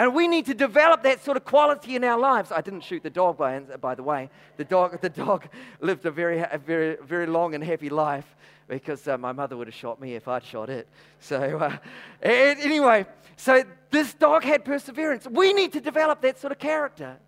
And 0.00 0.14
we 0.14 0.28
need 0.28 0.46
to 0.46 0.54
develop 0.54 1.02
that 1.02 1.22
sort 1.22 1.36
of 1.36 1.44
quality 1.44 1.94
in 1.94 2.04
our 2.04 2.18
lives. 2.18 2.50
I 2.50 2.62
didn't 2.62 2.80
shoot 2.80 3.02
the 3.02 3.10
dog, 3.10 3.36
by, 3.36 3.60
by 3.60 3.94
the 3.94 4.02
way. 4.02 4.30
The 4.56 4.64
dog, 4.64 4.98
the 5.02 5.10
dog 5.10 5.46
lived 5.80 6.06
a 6.06 6.10
very, 6.10 6.38
a 6.38 6.56
very, 6.56 6.96
very 7.04 7.26
long 7.26 7.54
and 7.54 7.62
happy 7.62 7.90
life 7.90 8.24
because 8.66 9.06
uh, 9.06 9.18
my 9.18 9.32
mother 9.32 9.58
would 9.58 9.66
have 9.66 9.74
shot 9.74 10.00
me 10.00 10.14
if 10.14 10.26
I'd 10.26 10.42
shot 10.42 10.70
it. 10.70 10.88
So, 11.18 11.58
uh, 11.58 11.76
anyway, 12.22 13.04
so 13.36 13.62
this 13.90 14.14
dog 14.14 14.42
had 14.42 14.64
perseverance. 14.64 15.26
We 15.26 15.52
need 15.52 15.74
to 15.74 15.82
develop 15.82 16.22
that 16.22 16.40
sort 16.40 16.52
of 16.52 16.58
character. 16.58 17.18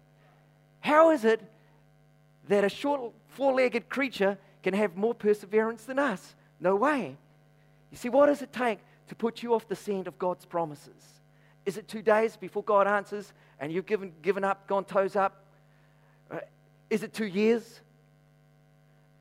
How 0.81 1.11
is 1.11 1.27
it 1.27 1.43
that 2.49 2.65
a 2.65 2.71
short, 2.71 3.13
four 3.29 3.53
legged 3.53 3.91
creature 3.91 4.39
can 4.63 4.73
have 4.73 4.97
more 4.97 5.15
perseverance 5.15 5.85
than 5.85 5.99
us. 5.99 6.35
No 6.59 6.77
way. 6.77 7.19
You 7.91 7.99
see, 7.99 8.09
what 8.09 8.29
does 8.29 8.41
it 8.41 8.51
take 8.51 8.79
to 9.09 9.15
put 9.15 9.43
you 9.43 9.53
off 9.53 9.69
the 9.69 9.77
scent 9.77 10.07
of 10.07 10.19
God's 10.19 10.47
promises? 10.47 11.21
Is 11.65 11.77
it 11.77 11.89
two 11.89 12.03
days 12.03 12.37
before 12.37 12.63
God 12.63 12.87
answers 12.87 13.33
and 13.61 13.73
you've 13.73 13.87
given, 13.87 14.13
given 14.23 14.45
up, 14.45 14.67
gone 14.67 14.85
toes 14.85 15.17
up? 15.17 15.45
Is 16.91 17.03
it 17.03 17.13
two 17.13 17.27
years? 17.27 17.81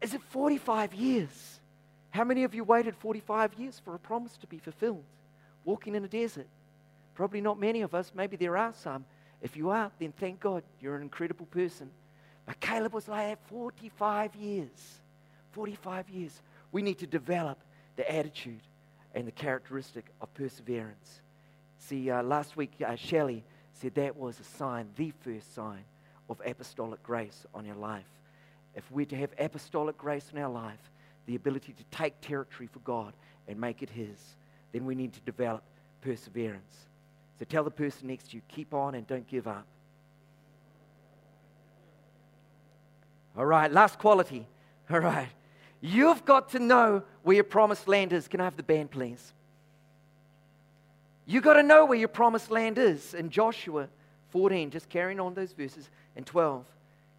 Is 0.01 0.13
it 0.13 0.21
45 0.29 0.93
years? 0.93 1.59
How 2.09 2.23
many 2.23 2.43
of 2.43 2.53
you 2.53 2.63
waited 2.63 2.95
45 2.95 3.53
years 3.53 3.81
for 3.83 3.95
a 3.95 3.99
promise 3.99 4.35
to 4.37 4.47
be 4.47 4.57
fulfilled? 4.57 5.03
Walking 5.63 5.95
in 5.95 6.03
a 6.03 6.07
desert. 6.07 6.47
Probably 7.15 7.39
not 7.39 7.59
many 7.59 7.81
of 7.81 7.93
us. 7.93 8.11
Maybe 8.15 8.35
there 8.35 8.57
are 8.57 8.73
some. 8.73 9.05
If 9.41 9.55
you 9.55 9.69
are, 9.69 9.91
then 9.99 10.11
thank 10.19 10.39
God 10.39 10.63
you're 10.79 10.95
an 10.95 11.01
incredible 11.01 11.45
person. 11.45 11.89
But 12.45 12.59
Caleb 12.59 12.93
was 12.93 13.07
like 13.07 13.29
that 13.29 13.47
45 13.47 14.35
years. 14.35 14.99
45 15.51 16.09
years. 16.09 16.41
We 16.71 16.81
need 16.81 16.99
to 16.99 17.07
develop 17.07 17.59
the 17.95 18.11
attitude 18.11 18.61
and 19.13 19.27
the 19.27 19.31
characteristic 19.31 20.05
of 20.19 20.33
perseverance. 20.33 21.21
See, 21.82 22.11
uh, 22.11 22.21
last 22.21 22.55
week, 22.55 22.73
uh, 22.86 22.95
Shelley 22.95 23.43
said 23.73 23.95
that 23.95 24.15
was 24.15 24.39
a 24.39 24.43
sign, 24.43 24.89
the 24.95 25.11
first 25.21 25.55
sign 25.55 25.84
of 26.29 26.39
apostolic 26.45 27.01
grace 27.01 27.45
on 27.55 27.65
your 27.65 27.75
life. 27.75 28.05
If 28.75 28.89
we're 28.91 29.07
to 29.07 29.15
have 29.17 29.32
apostolic 29.39 29.97
grace 29.97 30.29
in 30.32 30.39
our 30.39 30.49
life, 30.49 30.91
the 31.25 31.36
ability 31.36 31.73
to 31.73 31.84
take 31.86 32.21
territory 32.21 32.69
for 32.71 32.79
God 32.79 33.13
and 33.47 33.59
make 33.59 33.82
it 33.82 33.89
His, 33.89 34.17
then 34.71 34.86
we 34.86 34.93
need 34.93 35.13
to 35.13 35.19
develop 35.21 35.63
perseverance. 36.01 36.86
So 37.39 37.45
tell 37.45 37.63
the 37.63 37.71
person 37.71 38.07
next 38.07 38.29
to 38.29 38.36
you, 38.36 38.41
keep 38.47 38.75
on 38.75 38.93
and 38.93 39.07
don't 39.07 39.27
give 39.27 39.47
up. 39.47 39.65
All 43.36 43.45
right, 43.45 43.71
last 43.71 43.97
quality. 43.97 44.47
All 44.91 44.99
right. 44.99 45.29
You've 45.82 46.23
got 46.25 46.49
to 46.49 46.59
know 46.59 47.01
where 47.23 47.36
your 47.36 47.43
promised 47.43 47.88
land 47.88 48.13
is. 48.13 48.27
Can 48.27 48.39
I 48.39 48.43
have 48.43 48.55
the 48.55 48.63
band, 48.63 48.91
please? 48.91 49.34
You've 51.32 51.45
got 51.45 51.53
to 51.53 51.63
know 51.63 51.86
where 51.86 51.97
your 51.97 52.09
promised 52.09 52.51
land 52.51 52.77
is. 52.77 53.13
In 53.13 53.29
Joshua 53.29 53.88
14, 54.32 54.69
just 54.69 54.89
carrying 54.89 55.17
on 55.17 55.34
those 55.34 55.53
verses, 55.53 55.89
and 56.17 56.25
12, 56.25 56.65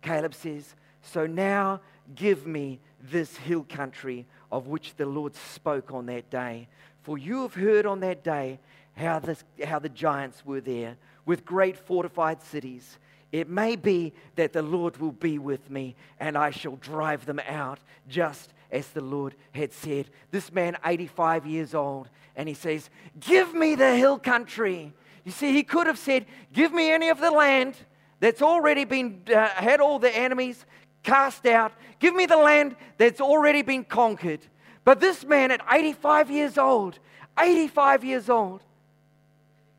Caleb 0.02 0.34
says, 0.34 0.74
So 1.00 1.26
now 1.26 1.80
give 2.14 2.46
me 2.46 2.78
this 3.00 3.34
hill 3.38 3.64
country 3.66 4.26
of 4.50 4.66
which 4.66 4.94
the 4.96 5.06
Lord 5.06 5.34
spoke 5.34 5.94
on 5.94 6.04
that 6.06 6.28
day. 6.28 6.68
For 7.00 7.16
you 7.16 7.40
have 7.40 7.54
heard 7.54 7.86
on 7.86 8.00
that 8.00 8.22
day 8.22 8.58
how, 8.98 9.18
this, 9.18 9.44
how 9.64 9.78
the 9.78 9.88
giants 9.88 10.44
were 10.44 10.60
there 10.60 10.98
with 11.24 11.46
great 11.46 11.78
fortified 11.78 12.42
cities. 12.42 12.98
It 13.32 13.48
may 13.48 13.76
be 13.76 14.12
that 14.36 14.52
the 14.52 14.60
Lord 14.60 14.98
will 14.98 15.12
be 15.12 15.38
with 15.38 15.70
me 15.70 15.96
and 16.20 16.36
I 16.36 16.50
shall 16.50 16.76
drive 16.76 17.24
them 17.24 17.40
out, 17.48 17.78
just 18.10 18.52
as 18.72 18.88
the 18.88 19.02
Lord 19.02 19.36
had 19.52 19.72
said. 19.72 20.06
This 20.30 20.50
man, 20.50 20.76
85 20.84 21.46
years 21.46 21.74
old, 21.74 22.08
and 22.34 22.48
he 22.48 22.54
says, 22.54 22.90
Give 23.20 23.54
me 23.54 23.74
the 23.74 23.94
hill 23.96 24.18
country. 24.18 24.92
You 25.24 25.30
see, 25.30 25.52
he 25.52 25.62
could 25.62 25.86
have 25.86 25.98
said, 25.98 26.26
Give 26.52 26.72
me 26.72 26.90
any 26.90 27.10
of 27.10 27.20
the 27.20 27.30
land 27.30 27.76
that's 28.18 28.42
already 28.42 28.84
been, 28.84 29.22
uh, 29.28 29.48
had 29.48 29.80
all 29.80 29.98
the 29.98 30.10
enemies 30.10 30.64
cast 31.02 31.46
out. 31.46 31.72
Give 32.00 32.14
me 32.14 32.26
the 32.26 32.36
land 32.38 32.74
that's 32.96 33.20
already 33.20 33.62
been 33.62 33.84
conquered. 33.84 34.40
But 34.84 34.98
this 34.98 35.24
man 35.24 35.50
at 35.50 35.60
85 35.70 36.30
years 36.30 36.58
old, 36.58 36.98
85 37.38 38.04
years 38.04 38.28
old, 38.28 38.62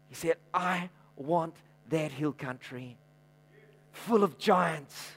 he 0.08 0.16
said, 0.16 0.38
I 0.54 0.90
want 1.18 1.56
that 1.90 2.12
hill 2.12 2.32
country 2.32 2.98
full 3.92 4.24
of 4.24 4.38
giants. 4.38 5.14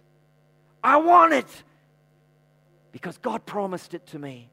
I 0.83 0.97
want 0.99 1.33
it 1.33 1.49
because 2.97 3.19
God 3.19 3.45
promised 3.45 3.93
it 3.93 4.07
to 4.07 4.19
me 4.19 4.51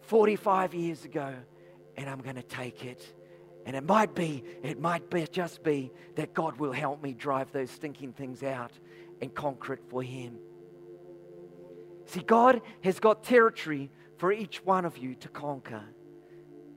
45 0.00 0.72
years 0.72 1.04
ago, 1.04 1.34
and 1.98 2.08
I'm 2.08 2.22
going 2.22 2.36
to 2.36 2.42
take 2.42 2.86
it. 2.86 3.14
And 3.66 3.76
it 3.76 3.84
might 3.84 4.14
be, 4.14 4.42
it 4.62 4.80
might 4.80 5.10
be, 5.10 5.26
just 5.30 5.62
be 5.62 5.92
that 6.14 6.32
God 6.32 6.58
will 6.58 6.72
help 6.72 7.02
me 7.02 7.12
drive 7.12 7.52
those 7.52 7.70
stinking 7.70 8.14
things 8.14 8.42
out 8.42 8.72
and 9.20 9.34
conquer 9.34 9.74
it 9.74 9.82
for 9.90 10.02
Him. 10.02 10.38
See, 12.06 12.20
God 12.20 12.62
has 12.82 12.98
got 12.98 13.22
territory 13.22 13.90
for 14.16 14.32
each 14.32 14.64
one 14.64 14.86
of 14.86 14.96
you 14.96 15.14
to 15.16 15.28
conquer. 15.28 15.84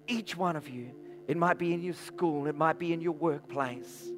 Each 0.10 0.36
one 0.36 0.58
of 0.58 0.68
you. 0.68 0.92
It 1.30 1.38
might 1.38 1.58
be 1.58 1.74
in 1.74 1.82
your 1.82 1.94
school, 1.94 2.48
it 2.48 2.56
might 2.56 2.80
be 2.80 2.92
in 2.92 3.00
your 3.00 3.14
workplace, 3.14 4.12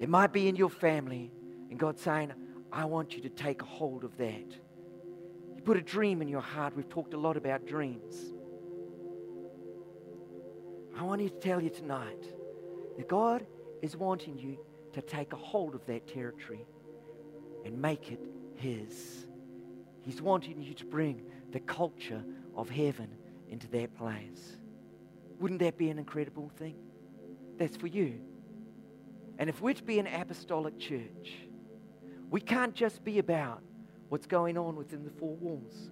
it 0.00 0.08
might 0.08 0.32
be 0.32 0.48
in 0.48 0.56
your 0.56 0.70
family. 0.70 1.30
And 1.68 1.78
God's 1.78 2.00
saying, 2.00 2.32
I 2.72 2.84
want 2.84 3.14
you 3.14 3.22
to 3.22 3.28
take 3.28 3.62
a 3.62 3.64
hold 3.64 4.04
of 4.04 4.16
that. 4.18 4.50
You 5.54 5.62
put 5.64 5.76
a 5.76 5.82
dream 5.82 6.22
in 6.22 6.28
your 6.28 6.40
heart. 6.40 6.76
We've 6.76 6.88
talked 6.88 7.14
a 7.14 7.18
lot 7.18 7.36
about 7.36 7.66
dreams. 7.66 8.32
I 10.98 11.02
want 11.02 11.20
to 11.20 11.28
tell 11.28 11.60
you 11.60 11.70
tonight 11.70 12.24
that 12.96 13.08
God 13.08 13.46
is 13.82 13.96
wanting 13.96 14.38
you 14.38 14.58
to 14.92 15.02
take 15.02 15.32
a 15.32 15.36
hold 15.36 15.74
of 15.74 15.84
that 15.86 16.06
territory 16.08 16.66
and 17.64 17.80
make 17.80 18.10
it 18.10 18.20
His. 18.56 19.26
He's 20.00 20.22
wanting 20.22 20.62
you 20.62 20.72
to 20.74 20.84
bring 20.86 21.22
the 21.52 21.60
culture 21.60 22.22
of 22.56 22.70
heaven 22.70 23.08
into 23.48 23.68
that 23.68 23.94
place. 23.96 24.56
Wouldn't 25.38 25.60
that 25.60 25.76
be 25.76 25.90
an 25.90 25.98
incredible 25.98 26.50
thing? 26.56 26.76
That's 27.58 27.76
for 27.76 27.86
you. 27.86 28.20
And 29.38 29.50
if 29.50 29.60
we're 29.60 29.74
to 29.74 29.82
be 29.82 29.98
an 29.98 30.06
apostolic 30.06 30.78
church, 30.78 31.34
we 32.30 32.40
can't 32.40 32.74
just 32.74 33.04
be 33.04 33.18
about 33.18 33.62
what's 34.08 34.26
going 34.26 34.58
on 34.58 34.76
within 34.76 35.04
the 35.04 35.10
four 35.10 35.36
walls 35.36 35.90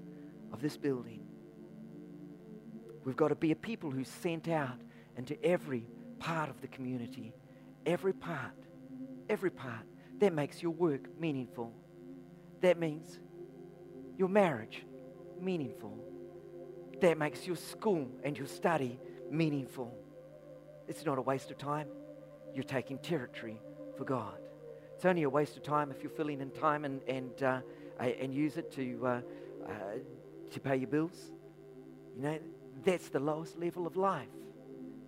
of 0.53 0.61
this 0.61 0.77
building. 0.77 1.21
We've 3.05 3.17
got 3.17 3.29
to 3.29 3.35
be 3.35 3.53
a 3.53 3.57
people 3.57 3.91
who 3.91 4.05
sent 4.05 4.49
out 4.49 4.79
into 5.17 5.43
every 5.45 5.87
part 6.19 6.49
of 6.49 6.61
the 6.61 6.69
community, 6.69 7.35
every 7.87 8.13
part, 8.13 8.55
every 9.29 9.51
part. 9.51 9.85
That 10.19 10.33
makes 10.33 10.63
your 10.63 10.73
work 10.73 11.09
meaningful. 11.19 11.73
That 12.63 12.79
means 12.79 13.19
your 14.17 14.29
marriage 14.29 14.85
meaningful. 15.41 15.99
That 17.01 17.19
makes 17.19 17.47
your 17.47 17.57
school 17.57 18.09
and 18.23 18.39
your 18.39 18.47
study 18.47 18.99
meaningful. 19.31 19.93
It's 20.89 21.05
not 21.05 21.19
a 21.19 21.23
waste 21.23 21.51
of 21.51 21.59
time. 21.59 21.89
You're 22.55 22.65
taking 22.65 22.99
territory 22.99 23.61
for 23.99 24.05
God. 24.05 24.39
It's 25.05 25.11
only 25.11 25.25
a 25.25 25.29
waste 25.29 25.55
of 25.59 25.63
time 25.63 25.91
if 25.91 26.03
you're 26.03 26.09
filling 26.09 26.41
in 26.41 26.51
time 26.51 26.87
and, 26.87 27.03
and, 27.07 27.43
uh, 27.43 27.61
and 28.01 28.33
use 28.33 28.57
it 28.57 28.73
to, 28.73 29.07
uh, 29.07 29.21
uh, 29.69 29.71
to 30.51 30.61
pay 30.61 30.77
your 30.77 30.89
bills. 30.89 31.31
You 32.17 32.23
know, 32.23 32.39
that's 32.87 33.11
the 33.11 33.21
lowest 33.21 33.59
level 33.59 33.87
of 33.87 33.99
life, 33.99 34.31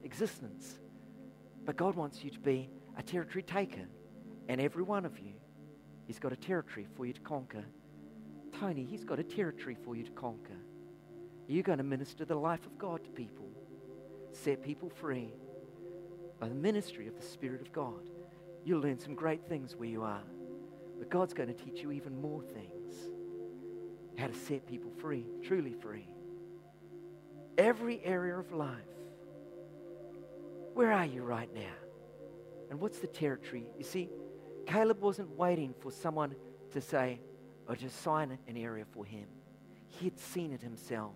existence. 0.04 0.78
But 1.64 1.78
God 1.78 1.94
wants 1.94 2.22
you 2.22 2.28
to 2.28 2.38
be 2.38 2.68
a 2.98 3.02
territory 3.02 3.42
taker. 3.42 3.88
And 4.50 4.60
every 4.60 4.82
one 4.82 5.06
of 5.06 5.18
you, 5.18 5.32
He's 6.06 6.18
got 6.18 6.30
a 6.30 6.36
territory 6.36 6.86
for 6.94 7.06
you 7.06 7.14
to 7.14 7.20
conquer. 7.22 7.64
Tony, 8.60 8.84
He's 8.84 9.02
got 9.02 9.18
a 9.18 9.24
territory 9.24 9.78
for 9.82 9.96
you 9.96 10.04
to 10.04 10.10
conquer. 10.10 10.60
You're 11.48 11.62
going 11.62 11.78
to 11.78 11.84
minister 11.84 12.26
the 12.26 12.36
life 12.36 12.66
of 12.66 12.76
God 12.76 13.02
to 13.02 13.10
people 13.12 13.48
set 14.34 14.62
people 14.62 14.90
free 14.90 15.32
by 16.38 16.50
the 16.50 16.54
ministry 16.54 17.08
of 17.08 17.16
the 17.16 17.26
Spirit 17.26 17.62
of 17.62 17.72
God. 17.72 18.10
You'll 18.66 18.80
learn 18.80 18.98
some 18.98 19.14
great 19.14 19.48
things 19.48 19.76
where 19.76 19.88
you 19.88 20.02
are. 20.02 20.24
But 20.98 21.08
God's 21.08 21.32
going 21.32 21.48
to 21.48 21.54
teach 21.54 21.82
you 21.82 21.92
even 21.92 22.20
more 22.20 22.42
things 22.42 22.94
how 24.18 24.26
to 24.26 24.34
set 24.34 24.66
people 24.66 24.90
free, 24.98 25.24
truly 25.44 25.72
free. 25.72 26.08
Every 27.56 28.02
area 28.02 28.36
of 28.36 28.52
life. 28.52 28.74
Where 30.74 30.90
are 30.90 31.06
you 31.06 31.22
right 31.22 31.48
now? 31.54 31.76
And 32.68 32.80
what's 32.80 32.98
the 32.98 33.06
territory? 33.06 33.68
You 33.78 33.84
see, 33.84 34.08
Caleb 34.66 35.00
wasn't 35.00 35.30
waiting 35.36 35.72
for 35.78 35.92
someone 35.92 36.34
to 36.72 36.80
say, 36.80 37.20
or 37.68 37.76
to 37.76 37.88
sign 37.88 38.36
an 38.48 38.56
area 38.56 38.84
for 38.90 39.04
him. 39.04 39.26
He 39.86 40.06
had 40.06 40.18
seen 40.18 40.52
it 40.52 40.60
himself. 40.60 41.14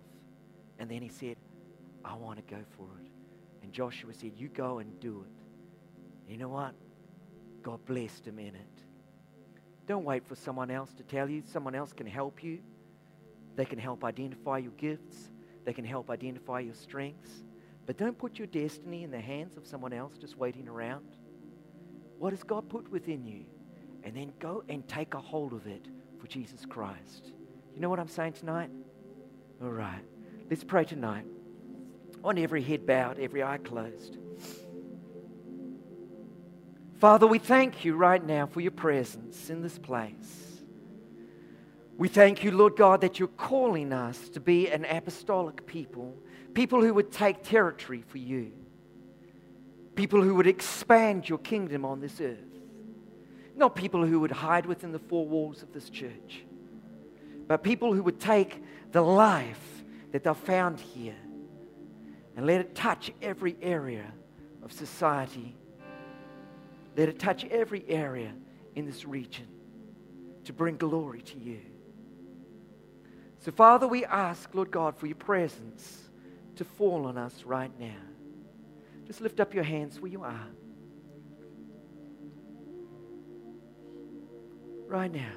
And 0.79 0.89
then 0.89 1.01
he 1.01 1.09
said, 1.09 1.35
I 2.05 2.15
want 2.15 2.37
to 2.37 2.55
go 2.55 2.61
for 2.77 2.87
it. 3.03 3.11
And 3.61 3.73
Joshua 3.73 4.13
said, 4.13 4.31
You 4.37 4.47
go 4.47 4.79
and 4.79 4.97
do 5.01 5.25
it. 5.27 6.31
you 6.31 6.37
know 6.37 6.47
what? 6.47 6.75
God 7.63 7.85
blessed 7.85 8.27
him 8.27 8.39
in 8.39 8.55
it. 8.55 8.83
Don't 9.87 10.05
wait 10.05 10.25
for 10.27 10.35
someone 10.35 10.71
else 10.71 10.93
to 10.93 11.03
tell 11.03 11.29
you. 11.29 11.43
Someone 11.51 11.75
else 11.75 11.93
can 11.93 12.07
help 12.07 12.43
you. 12.43 12.59
They 13.55 13.65
can 13.65 13.79
help 13.79 14.03
identify 14.03 14.59
your 14.59 14.71
gifts, 14.73 15.29
they 15.65 15.73
can 15.73 15.85
help 15.85 16.09
identify 16.09 16.59
your 16.61 16.73
strengths. 16.73 17.43
But 17.85 17.97
don't 17.97 18.17
put 18.17 18.37
your 18.37 18.47
destiny 18.47 19.03
in 19.03 19.11
the 19.11 19.19
hands 19.19 19.57
of 19.57 19.65
someone 19.65 19.91
else 19.91 20.17
just 20.17 20.37
waiting 20.37 20.67
around. 20.67 21.05
What 22.19 22.31
has 22.31 22.43
God 22.43 22.69
put 22.69 22.89
within 22.91 23.25
you? 23.25 23.45
And 24.03 24.15
then 24.15 24.31
go 24.39 24.63
and 24.69 24.87
take 24.87 25.13
a 25.13 25.19
hold 25.19 25.53
of 25.53 25.67
it 25.67 25.87
for 26.19 26.27
Jesus 26.27 26.65
Christ. 26.65 27.31
You 27.75 27.81
know 27.81 27.89
what 27.89 27.99
I'm 27.99 28.07
saying 28.07 28.33
tonight? 28.33 28.69
All 29.61 29.69
right. 29.69 30.03
Let's 30.49 30.63
pray 30.63 30.85
tonight 30.85 31.25
on 32.23 32.37
every 32.37 32.61
head 32.61 32.85
bowed, 32.85 33.19
every 33.19 33.43
eye 33.43 33.57
closed. 33.57 34.17
Father, 37.01 37.25
we 37.25 37.39
thank 37.39 37.83
you 37.83 37.95
right 37.95 38.23
now 38.23 38.45
for 38.45 38.61
your 38.61 38.69
presence 38.69 39.49
in 39.49 39.63
this 39.63 39.79
place. 39.79 40.61
We 41.97 42.07
thank 42.07 42.43
you, 42.43 42.51
Lord 42.51 42.75
God, 42.75 43.01
that 43.01 43.17
you're 43.17 43.27
calling 43.27 43.91
us 43.91 44.29
to 44.29 44.39
be 44.39 44.69
an 44.69 44.85
apostolic 44.85 45.65
people, 45.65 46.15
people 46.53 46.79
who 46.79 46.93
would 46.93 47.11
take 47.11 47.41
territory 47.41 48.03
for 48.05 48.19
you, 48.19 48.51
people 49.95 50.21
who 50.21 50.35
would 50.35 50.45
expand 50.45 51.27
your 51.27 51.39
kingdom 51.39 51.85
on 51.85 52.01
this 52.01 52.21
earth, 52.21 52.37
not 53.55 53.75
people 53.75 54.05
who 54.05 54.19
would 54.19 54.29
hide 54.29 54.67
within 54.67 54.91
the 54.91 54.99
four 54.99 55.25
walls 55.25 55.63
of 55.63 55.73
this 55.73 55.89
church, 55.89 56.43
but 57.47 57.63
people 57.63 57.95
who 57.95 58.03
would 58.03 58.19
take 58.19 58.61
the 58.91 59.01
life 59.01 59.83
that 60.11 60.23
they've 60.23 60.37
found 60.37 60.79
here 60.79 61.17
and 62.37 62.45
let 62.45 62.61
it 62.61 62.75
touch 62.75 63.11
every 63.23 63.57
area 63.59 64.05
of 64.63 64.71
society. 64.71 65.55
Let 66.95 67.09
it 67.09 67.19
touch 67.19 67.45
every 67.45 67.85
area 67.87 68.33
in 68.75 68.85
this 68.85 69.05
region 69.05 69.47
to 70.45 70.53
bring 70.53 70.77
glory 70.77 71.21
to 71.21 71.37
you. 71.37 71.59
So, 73.39 73.51
Father, 73.51 73.87
we 73.87 74.05
ask, 74.05 74.53
Lord 74.53 74.71
God, 74.71 74.97
for 74.97 75.07
your 75.07 75.15
presence 75.15 76.09
to 76.57 76.63
fall 76.63 77.05
on 77.05 77.17
us 77.17 77.43
right 77.43 77.71
now. 77.79 77.95
Just 79.07 79.21
lift 79.21 79.39
up 79.39 79.53
your 79.53 79.63
hands 79.63 79.99
where 79.99 80.11
you 80.11 80.23
are. 80.23 80.47
Right 84.87 85.11
now. 85.11 85.31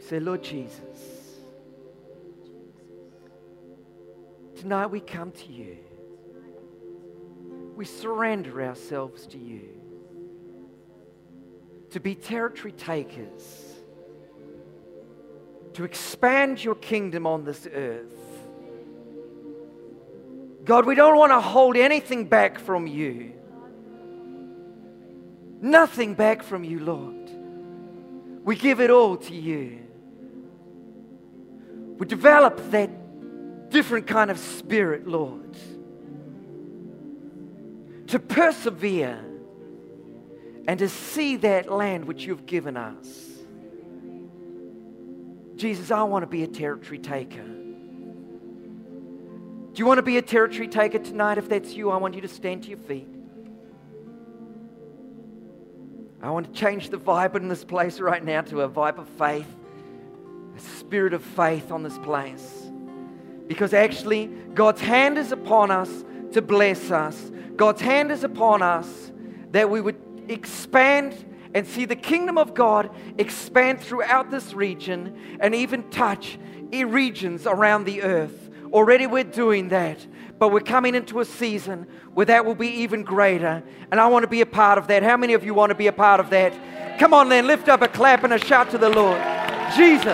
Say, 0.00 0.20
Lord 0.20 0.42
Jesus, 0.42 1.36
tonight 4.56 4.86
we 4.86 5.00
come 5.00 5.32
to 5.32 5.52
you. 5.52 5.76
We 7.76 7.84
surrender 7.84 8.62
ourselves 8.62 9.26
to 9.28 9.38
you 9.38 9.77
to 11.90 12.00
be 12.00 12.14
territory 12.14 12.72
takers, 12.72 13.74
to 15.74 15.84
expand 15.84 16.62
your 16.62 16.74
kingdom 16.74 17.26
on 17.26 17.44
this 17.44 17.66
earth. 17.72 18.12
God, 20.64 20.84
we 20.84 20.94
don't 20.94 21.16
want 21.16 21.32
to 21.32 21.40
hold 21.40 21.76
anything 21.76 22.26
back 22.26 22.58
from 22.58 22.86
you. 22.86 23.32
Nothing 25.60 26.14
back 26.14 26.42
from 26.42 26.62
you, 26.62 26.80
Lord. 26.80 27.30
We 28.44 28.54
give 28.54 28.80
it 28.80 28.90
all 28.90 29.16
to 29.16 29.34
you. 29.34 29.78
We 31.98 32.06
develop 32.06 32.70
that 32.70 33.70
different 33.70 34.06
kind 34.06 34.30
of 34.30 34.38
spirit, 34.38 35.06
Lord, 35.06 35.56
to 38.08 38.18
persevere 38.18 39.24
and 40.68 40.78
to 40.80 40.88
see 40.88 41.36
that 41.36 41.72
land 41.72 42.04
which 42.04 42.26
you've 42.26 42.44
given 42.44 42.76
us. 42.76 43.06
Jesus, 45.56 45.90
I 45.90 46.02
want 46.02 46.24
to 46.24 46.26
be 46.26 46.42
a 46.42 46.46
territory 46.46 46.98
taker. 46.98 47.42
Do 47.42 47.64
you 49.74 49.86
want 49.86 49.96
to 49.96 50.02
be 50.02 50.18
a 50.18 50.22
territory 50.22 50.68
taker 50.68 50.98
tonight? 50.98 51.38
If 51.38 51.48
that's 51.48 51.72
you, 51.72 51.90
I 51.90 51.96
want 51.96 52.14
you 52.14 52.20
to 52.20 52.28
stand 52.28 52.64
to 52.64 52.68
your 52.68 52.80
feet. 52.80 53.08
I 56.20 56.28
want 56.30 56.52
to 56.52 56.54
change 56.60 56.90
the 56.90 56.98
vibe 56.98 57.34
in 57.34 57.48
this 57.48 57.64
place 57.64 57.98
right 57.98 58.22
now 58.22 58.42
to 58.42 58.60
a 58.60 58.68
vibe 58.68 58.98
of 58.98 59.08
faith, 59.08 59.48
a 60.54 60.60
spirit 60.60 61.14
of 61.14 61.24
faith 61.24 61.72
on 61.72 61.82
this 61.82 61.96
place. 61.96 62.70
Because 63.46 63.72
actually, 63.72 64.26
God's 64.52 64.82
hand 64.82 65.16
is 65.16 65.32
upon 65.32 65.70
us 65.70 66.04
to 66.32 66.42
bless 66.42 66.90
us. 66.90 67.32
God's 67.56 67.80
hand 67.80 68.12
is 68.12 68.22
upon 68.22 68.60
us 68.60 69.12
that 69.52 69.70
we 69.70 69.80
would 69.80 70.07
expand 70.30 71.24
and 71.54 71.66
see 71.66 71.84
the 71.84 71.96
kingdom 71.96 72.38
of 72.38 72.54
God 72.54 72.90
expand 73.18 73.80
throughout 73.80 74.30
this 74.30 74.54
region 74.54 75.38
and 75.40 75.54
even 75.54 75.88
touch 75.90 76.38
regions 76.72 77.46
around 77.46 77.84
the 77.84 78.02
earth. 78.02 78.50
Already 78.72 79.06
we're 79.06 79.24
doing 79.24 79.68
that, 79.68 80.06
but 80.38 80.52
we're 80.52 80.60
coming 80.60 80.94
into 80.94 81.20
a 81.20 81.24
season 81.24 81.86
where 82.12 82.26
that 82.26 82.44
will 82.44 82.54
be 82.54 82.68
even 82.68 83.02
greater. 83.02 83.62
And 83.90 83.98
I 83.98 84.06
want 84.08 84.24
to 84.24 84.28
be 84.28 84.42
a 84.42 84.46
part 84.46 84.76
of 84.78 84.88
that. 84.88 85.02
How 85.02 85.16
many 85.16 85.32
of 85.32 85.44
you 85.44 85.54
want 85.54 85.70
to 85.70 85.74
be 85.74 85.86
a 85.86 85.92
part 85.92 86.20
of 86.20 86.30
that? 86.30 86.98
Come 86.98 87.14
on, 87.14 87.28
then, 87.28 87.46
lift 87.46 87.68
up 87.68 87.80
a 87.80 87.88
clap 87.88 88.24
and 88.24 88.32
a 88.34 88.38
shout 88.38 88.70
to 88.70 88.78
the 88.78 88.90
Lord. 88.90 89.20
Jesus, 89.74 90.04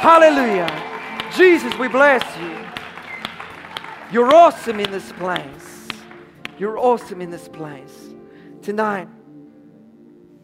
hallelujah. 0.00 0.70
Jesus, 1.36 1.76
we 1.78 1.88
bless 1.88 2.22
you. 2.38 2.64
You're 4.12 4.32
awesome 4.32 4.78
in 4.78 4.90
this 4.92 5.10
place. 5.12 5.88
You're 6.58 6.78
awesome 6.78 7.20
in 7.20 7.30
this 7.30 7.48
place. 7.48 8.14
Tonight, 8.62 9.08